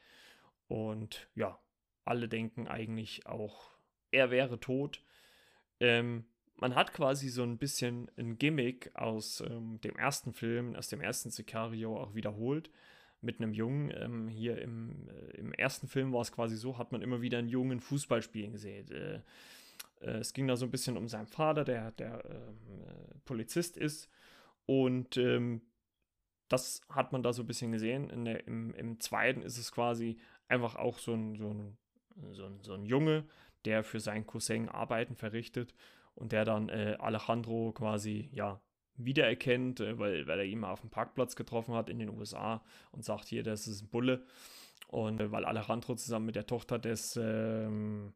Und 0.68 1.30
ja, 1.36 1.60
alle 2.04 2.28
denken 2.28 2.68
eigentlich 2.68 3.26
auch, 3.26 3.72
er 4.12 4.32
wäre 4.32 4.60
tot. 4.60 5.02
Ähm, 5.80 6.26
man 6.56 6.76
hat 6.76 6.94
quasi 6.94 7.30
so 7.30 7.44
ein 7.44 7.58
bisschen 7.58 8.10
ein 8.18 8.38
Gimmick 8.38 8.92
aus 8.96 9.42
ähm, 9.42 9.80
dem 9.82 9.98
ersten 9.98 10.34
Film, 10.34 10.76
aus 10.76 10.88
dem 10.88 11.02
ersten 11.02 11.30
Sicario 11.30 11.98
auch 11.98 12.16
wiederholt 12.16 12.70
mit 13.26 13.42
einem 13.42 13.54
Jungen. 13.54 13.92
Ähm, 13.96 14.28
hier 14.28 14.62
im, 14.62 15.10
äh, 15.10 15.38
im 15.38 15.54
ersten 15.54 15.88
Film 15.88 16.14
war 16.14 16.22
es 16.22 16.32
quasi 16.32 16.56
so, 16.56 16.78
hat 16.78 16.92
man 16.92 17.02
immer 17.02 17.22
wieder 17.22 17.40
einen 17.40 17.50
Jungen 17.50 17.82
Fußball 17.82 18.22
spielen 18.22 18.54
gesehen. 18.54 18.90
Äh, 18.92 19.16
äh, 20.02 20.20
es 20.20 20.34
ging 20.34 20.48
da 20.48 20.56
so 20.56 20.66
ein 20.66 20.72
bisschen 20.72 20.98
um 20.98 21.08
seinen 21.08 21.28
Vater, 21.28 21.64
der, 21.64 21.92
der 21.92 22.24
ähm, 22.26 22.82
äh, 22.82 23.16
Polizist 23.26 23.78
ist. 23.78 24.10
Und 24.66 25.18
ähm, 25.18 25.62
das 26.48 26.82
hat 26.90 27.12
man 27.12 27.24
da 27.24 27.34
so 27.34 27.44
ein 27.44 27.48
bisschen 27.48 27.72
gesehen. 27.72 28.26
Der, 28.26 28.48
im, 28.48 28.74
Im 28.76 29.00
zweiten 29.00 29.42
ist 29.42 29.58
es 29.58 29.72
quasi 29.72 30.18
einfach 30.48 30.76
auch 30.76 31.00
so 31.00 31.14
ein, 31.14 31.36
so 31.36 31.50
ein 31.50 31.78
so, 32.32 32.50
so 32.62 32.74
ein 32.74 32.86
Junge, 32.86 33.26
der 33.66 33.84
für 33.84 34.00
seinen 34.00 34.26
Cousin 34.26 34.70
Arbeiten 34.70 35.16
verrichtet 35.16 35.74
und 36.14 36.32
der 36.32 36.46
dann 36.46 36.70
äh, 36.70 36.98
Alejandro 37.00 37.72
quasi, 37.74 38.30
ja, 38.32 38.62
wiedererkennt, 38.98 39.80
äh, 39.80 39.98
weil, 40.00 40.28
weil 40.28 40.40
er 40.40 40.46
ihn 40.46 40.60
mal 40.60 40.72
auf 40.72 40.82
dem 40.82 40.90
Parkplatz 40.90 41.36
getroffen 41.36 41.74
hat 41.74 41.90
in 41.90 42.00
den 42.00 42.10
USA 42.10 42.64
und 42.92 43.04
sagt, 43.04 43.28
hier, 43.28 43.44
das 43.44 43.68
ist 43.68 43.84
ein 43.84 43.90
Bulle. 43.90 44.24
Und 44.88 45.20
äh, 45.22 45.32
weil 45.32 45.46
Alejandro 45.46 45.96
zusammen 45.96 46.28
mit 46.28 46.36
der 46.36 46.48
Tochter 46.48 46.80
des, 46.80 47.18
ähm, 47.22 48.14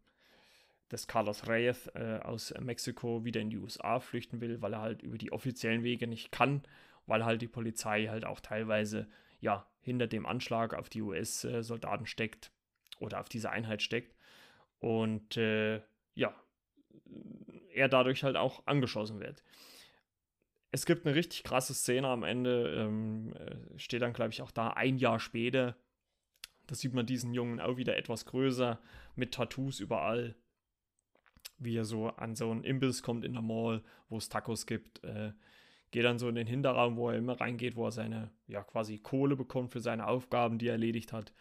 des 0.92 1.08
Carlos 1.08 1.48
Reyes 1.48 1.88
äh, 1.96 2.20
aus 2.24 2.54
Mexiko 2.60 3.26
wieder 3.26 3.42
in 3.42 3.50
die 3.50 3.58
USA 3.58 4.00
flüchten 4.00 4.42
will, 4.42 4.62
weil 4.62 4.74
er 4.74 4.82
halt 4.82 5.02
über 5.02 5.18
die 5.18 5.32
offiziellen 5.32 5.84
Wege 5.84 6.08
nicht 6.08 6.32
kann, 6.32 6.64
weil 7.06 7.26
halt 7.26 7.42
die 7.42 7.48
Polizei 7.48 8.08
halt 8.08 8.26
auch 8.26 8.40
teilweise, 8.40 9.08
ja, 9.40 9.66
hinter 9.82 10.08
dem 10.08 10.26
Anschlag 10.26 10.74
auf 10.74 10.90
die 10.90 11.02
US-Soldaten 11.02 12.06
steckt 12.06 12.52
oder 13.00 13.20
auf 13.20 13.30
diese 13.30 13.50
Einheit 13.50 13.82
steckt. 13.82 14.16
Und 14.80 15.38
äh, 15.38 15.82
ja, 16.16 16.34
er 17.74 17.90
dadurch 17.90 18.24
halt 18.24 18.36
auch 18.36 18.66
angeschossen 18.66 19.20
wird. 19.20 19.44
Es 20.72 20.86
gibt 20.86 21.06
eine 21.06 21.16
richtig 21.16 21.44
krasse 21.44 21.74
Szene 21.74 22.08
am 22.08 22.24
Ende, 22.24 22.74
ähm, 22.76 23.34
äh, 23.34 23.80
steht 23.80 24.02
dann, 24.02 24.14
glaube 24.14 24.32
ich, 24.32 24.42
auch 24.42 24.52
da 24.52 24.70
ein 24.70 24.98
Jahr 24.98 25.20
später. 25.20 25.76
Da 26.68 26.76
sieht 26.76 26.94
man 26.94 27.08
diesen 27.08 27.34
Jungen 27.34 27.60
auch 27.60 27.78
wieder 27.78 27.98
etwas 27.98 28.26
größer, 28.26 28.80
mit 29.16 29.34
Tattoos 29.34 29.80
überall. 29.80 30.36
Wie 31.58 31.76
er 31.76 31.86
so 31.86 32.10
an 32.10 32.36
so 32.36 32.52
einen 32.52 32.64
Imbiss 32.64 33.02
kommt 33.02 33.26
in 33.26 33.34
der 33.34 33.42
Mall, 33.42 33.84
wo 34.10 34.18
es 34.18 34.30
Tacos 34.30 34.68
gibt. 34.68 35.04
Äh, 35.04 35.34
geht 35.92 36.06
dann 36.06 36.20
so 36.20 36.30
in 36.30 36.36
den 36.36 36.48
Hinterraum, 36.48 36.98
wo 36.98 37.10
er 37.10 37.18
immer 37.18 37.42
reingeht, 37.42 37.76
wo 37.76 37.86
er 37.86 37.92
seine, 37.92 38.32
ja, 38.48 38.64
quasi 38.64 39.00
Kohle 39.00 39.36
bekommt 39.36 39.72
für 39.72 39.80
seine 39.80 40.08
Aufgaben, 40.08 40.60
die 40.60 40.68
er 40.68 40.74
erledigt 40.74 41.14
hat. 41.14 41.34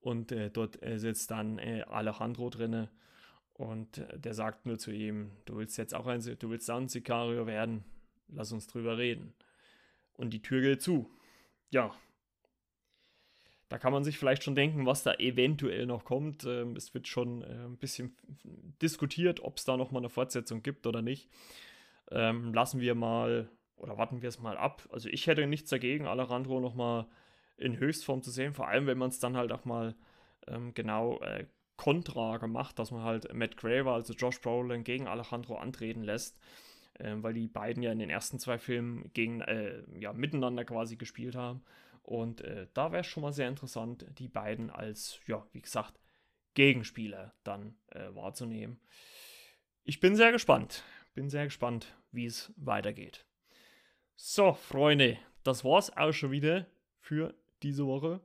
Und 0.00 0.30
äh, 0.32 0.50
dort 0.50 0.82
äh, 0.82 0.98
sitzt 0.98 1.30
dann 1.30 1.58
äh, 1.58 1.84
Alejandro 1.88 2.50
drinne 2.50 2.90
und 3.54 3.98
äh, 3.98 4.18
der 4.18 4.34
sagt 4.34 4.66
nur 4.66 4.78
zu 4.78 4.92
ihm, 4.92 5.30
du 5.46 5.56
willst 5.56 5.78
jetzt 5.78 5.94
auch 5.94 6.06
ein, 6.06 6.20
du 6.20 6.50
willst 6.50 6.70
auch 6.70 6.76
ein 6.76 6.88
Sicario 6.88 7.46
werden, 7.46 7.84
lass 8.34 8.52
uns 8.52 8.66
drüber 8.66 8.98
reden. 8.98 9.34
Und 10.14 10.30
die 10.30 10.42
Tür 10.42 10.60
geht 10.60 10.82
zu. 10.82 11.10
Ja. 11.70 11.94
Da 13.68 13.78
kann 13.78 13.92
man 13.92 14.04
sich 14.04 14.18
vielleicht 14.18 14.44
schon 14.44 14.54
denken, 14.54 14.86
was 14.86 15.02
da 15.02 15.14
eventuell 15.14 15.86
noch 15.86 16.04
kommt. 16.04 16.44
Ähm, 16.44 16.76
es 16.76 16.94
wird 16.94 17.08
schon 17.08 17.42
äh, 17.42 17.64
ein 17.64 17.78
bisschen 17.78 18.16
diskutiert, 18.80 19.42
ob 19.42 19.56
es 19.56 19.64
da 19.64 19.76
nochmal 19.76 20.02
eine 20.02 20.10
Fortsetzung 20.10 20.62
gibt 20.62 20.86
oder 20.86 21.02
nicht. 21.02 21.28
Ähm, 22.10 22.54
lassen 22.54 22.80
wir 22.80 22.94
mal 22.94 23.48
oder 23.76 23.98
warten 23.98 24.22
wir 24.22 24.28
es 24.28 24.38
mal 24.38 24.56
ab. 24.56 24.88
Also 24.92 25.08
ich 25.08 25.26
hätte 25.26 25.46
nichts 25.46 25.70
dagegen, 25.70 26.06
Alejandro 26.06 26.60
nochmal 26.60 27.06
in 27.56 27.78
Höchstform 27.78 28.22
zu 28.22 28.30
sehen, 28.30 28.54
vor 28.54 28.68
allem 28.68 28.86
wenn 28.86 28.98
man 28.98 29.10
es 29.10 29.20
dann 29.20 29.36
halt 29.36 29.52
auch 29.52 29.64
mal 29.64 29.94
ähm, 30.46 30.74
genau 30.74 31.20
äh, 31.20 31.46
kontra 31.76 32.38
gemacht, 32.38 32.78
dass 32.78 32.90
man 32.90 33.02
halt 33.02 33.32
Matt 33.34 33.56
Graver, 33.56 33.92
also 33.94 34.12
Josh 34.14 34.40
Brolin, 34.40 34.84
gegen 34.84 35.08
Alejandro 35.08 35.56
antreten 35.56 36.02
lässt, 36.02 36.38
äh, 36.94 37.14
weil 37.16 37.34
die 37.34 37.48
beiden 37.48 37.82
ja 37.82 37.92
in 37.92 37.98
den 37.98 38.10
ersten 38.10 38.38
zwei 38.38 38.58
Filmen 38.58 39.10
gegen, 39.12 39.40
äh, 39.42 39.82
ja, 39.98 40.12
miteinander 40.12 40.64
quasi 40.64 40.96
gespielt 40.96 41.34
haben. 41.34 41.62
Und 42.02 42.42
äh, 42.42 42.66
da 42.74 42.92
wäre 42.92 43.00
es 43.00 43.06
schon 43.06 43.22
mal 43.22 43.32
sehr 43.32 43.48
interessant, 43.48 44.06
die 44.18 44.28
beiden 44.28 44.70
als, 44.70 45.20
ja, 45.26 45.46
wie 45.52 45.62
gesagt, 45.62 45.98
Gegenspieler 46.54 47.34
dann 47.44 47.76
äh, 47.88 48.14
wahrzunehmen. 48.14 48.80
Ich 49.84 50.00
bin 50.00 50.16
sehr 50.16 50.32
gespannt. 50.32 50.84
Bin 51.14 51.28
sehr 51.28 51.44
gespannt, 51.44 51.96
wie 52.10 52.26
es 52.26 52.52
weitergeht. 52.56 53.26
So, 54.16 54.52
Freunde, 54.52 55.18
das 55.42 55.64
war's 55.64 55.96
auch 55.96 56.12
schon 56.12 56.30
wieder 56.30 56.66
für 56.98 57.34
diese 57.62 57.86
Woche. 57.86 58.20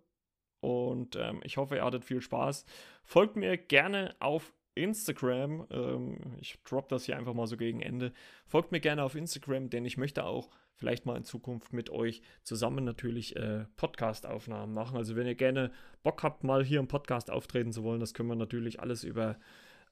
Und 0.60 1.16
ähm, 1.16 1.42
ich 1.44 1.58
hoffe, 1.58 1.76
ihr 1.76 1.86
hattet 1.86 2.06
viel 2.06 2.22
Spaß. 2.22 2.66
Folgt 3.04 3.36
mir 3.36 3.58
gerne 3.58 4.16
auf 4.20 4.54
Instagram. 4.84 5.68
Ähm, 5.70 6.18
ich 6.40 6.60
drop 6.64 6.90
das 6.90 7.06
hier 7.06 7.18
einfach 7.18 7.34
mal 7.34 7.48
so 7.48 7.58
gegen 7.58 7.82
Ende. 7.82 8.14
Folgt 8.48 8.72
mir 8.72 8.80
gerne 8.80 9.04
auf 9.04 9.16
Instagram, 9.16 9.70
denn 9.70 9.86
ich 9.86 9.98
möchte 9.98 10.24
auch 10.24 10.50
vielleicht 10.76 11.06
mal 11.06 11.18
in 11.18 11.24
Zukunft 11.24 11.74
mit 11.74 11.90
euch 11.90 12.22
zusammen 12.44 12.86
natürlich 12.86 13.36
äh, 13.36 13.66
Podcast-Aufnahmen 13.76 14.74
machen. 14.74 14.98
Also 14.98 15.16
wenn 15.16 15.28
ihr 15.28 15.36
gerne 15.36 15.72
Bock 16.04 16.24
habt, 16.24 16.44
mal 16.44 16.64
hier 16.64 16.80
im 16.80 16.88
Podcast 16.88 17.30
auftreten 17.30 17.74
zu 17.74 17.84
wollen, 17.84 18.00
das 18.00 18.14
können 18.14 18.30
wir 18.30 18.36
natürlich 18.36 18.80
alles 18.80 19.04
über 19.04 19.38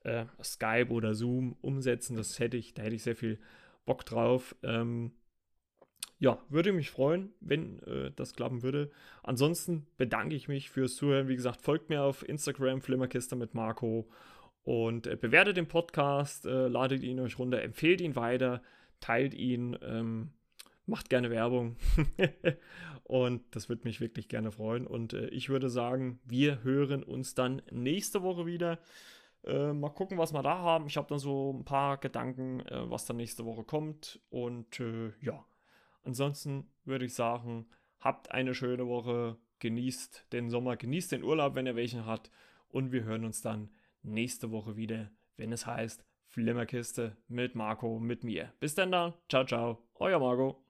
äh, 0.04 0.26
Skype 0.42 0.90
oder 0.90 1.14
Zoom 1.14 1.58
umsetzen. 1.62 2.16
Das 2.16 2.40
hätte 2.40 2.58
ich, 2.58 2.74
da 2.74 2.84
hätte 2.84 2.96
ich 2.96 3.04
sehr 3.04 3.16
viel 3.16 3.40
Bock 3.86 4.06
drauf. 4.06 4.56
Ähm, 4.64 5.12
ja, 6.20 6.40
würde 6.50 6.74
mich 6.74 6.90
freuen, 6.90 7.32
wenn 7.42 7.80
äh, 7.84 8.12
das 8.16 8.34
klappen 8.34 8.64
würde. 8.64 8.90
Ansonsten 9.24 9.86
bedanke 9.98 10.36
ich 10.36 10.48
mich 10.48 10.70
fürs 10.70 10.96
Zuhören. 10.96 11.28
Wie 11.28 11.36
gesagt, 11.36 11.62
folgt 11.62 11.90
mir 11.90 12.02
auf 12.02 12.28
Instagram, 12.28 12.82
Flimmerkiste 12.82 13.36
mit 13.36 13.54
Marco 13.54 14.10
und 14.68 15.08
äh, 15.08 15.16
bewertet 15.16 15.56
den 15.56 15.70
Podcast, 15.70 16.46
äh, 16.46 16.68
ladet 16.68 17.02
ihn 17.02 17.22
euch 17.22 17.40
runter, 17.40 17.62
empfehlt 17.62 18.02
ihn 18.02 18.18
weiter, 18.18 18.62
teilt 19.00 19.34
ihn. 19.34 19.78
Ähm, 19.82 20.32
macht 20.86 21.10
gerne 21.10 21.30
Werbung. 21.30 21.78
und 23.06 23.44
das 23.52 23.70
würde 23.70 23.86
mich 23.86 24.02
wirklich 24.02 24.28
gerne 24.28 24.52
freuen. 24.52 24.86
Und 24.86 25.14
äh, 25.14 25.28
ich 25.30 25.48
würde 25.48 25.70
sagen, 25.70 26.20
wir 26.26 26.64
hören 26.64 27.02
uns 27.02 27.34
dann 27.34 27.62
nächste 27.72 28.24
Woche 28.24 28.46
wieder. 28.46 28.80
Äh, 29.46 29.72
mal 29.72 29.88
gucken, 29.88 30.18
was 30.18 30.34
wir 30.34 30.44
da 30.44 30.58
haben. 30.58 30.88
Ich 30.88 30.98
habe 30.98 31.08
dann 31.08 31.20
so 31.20 31.54
ein 31.54 31.64
paar 31.64 31.98
Gedanken, 31.98 32.60
äh, 32.68 32.92
was 32.92 33.06
dann 33.06 33.16
nächste 33.16 33.46
Woche 33.46 33.64
kommt. 33.64 34.20
Und 34.30 34.82
äh, 34.82 35.14
ja, 35.22 35.46
ansonsten 36.04 36.68
würde 36.84 37.06
ich 37.06 37.14
sagen, 37.14 37.68
habt 38.02 38.32
eine 38.32 38.54
schöne 38.54 38.86
Woche. 38.86 39.38
Genießt 39.60 40.26
den 40.34 40.50
Sommer, 40.50 40.76
genießt 40.76 41.14
den 41.14 41.24
Urlaub, 41.24 41.56
wenn 41.56 41.68
ihr 41.68 41.78
welchen 41.78 42.06
hat. 42.06 42.30
Und 42.68 42.92
wir 42.92 43.06
hören 43.06 43.24
uns 43.24 43.42
dann 43.42 43.70
nächste 44.04 44.52
Woche 44.52 44.76
wieder, 44.76 45.12
wenn 45.38 45.52
es 45.52 45.66
heißt 45.66 46.04
Flimmerkiste 46.28 47.18
mit 47.28 47.56
Marco, 47.56 48.00
mit 48.00 48.24
mir. 48.24 48.54
Bis 48.60 48.76
dann 48.76 48.92
dann. 48.92 49.14
Ciao, 49.30 49.46
ciao. 49.46 49.88
Euer 49.96 50.20
Marco. 50.20 50.67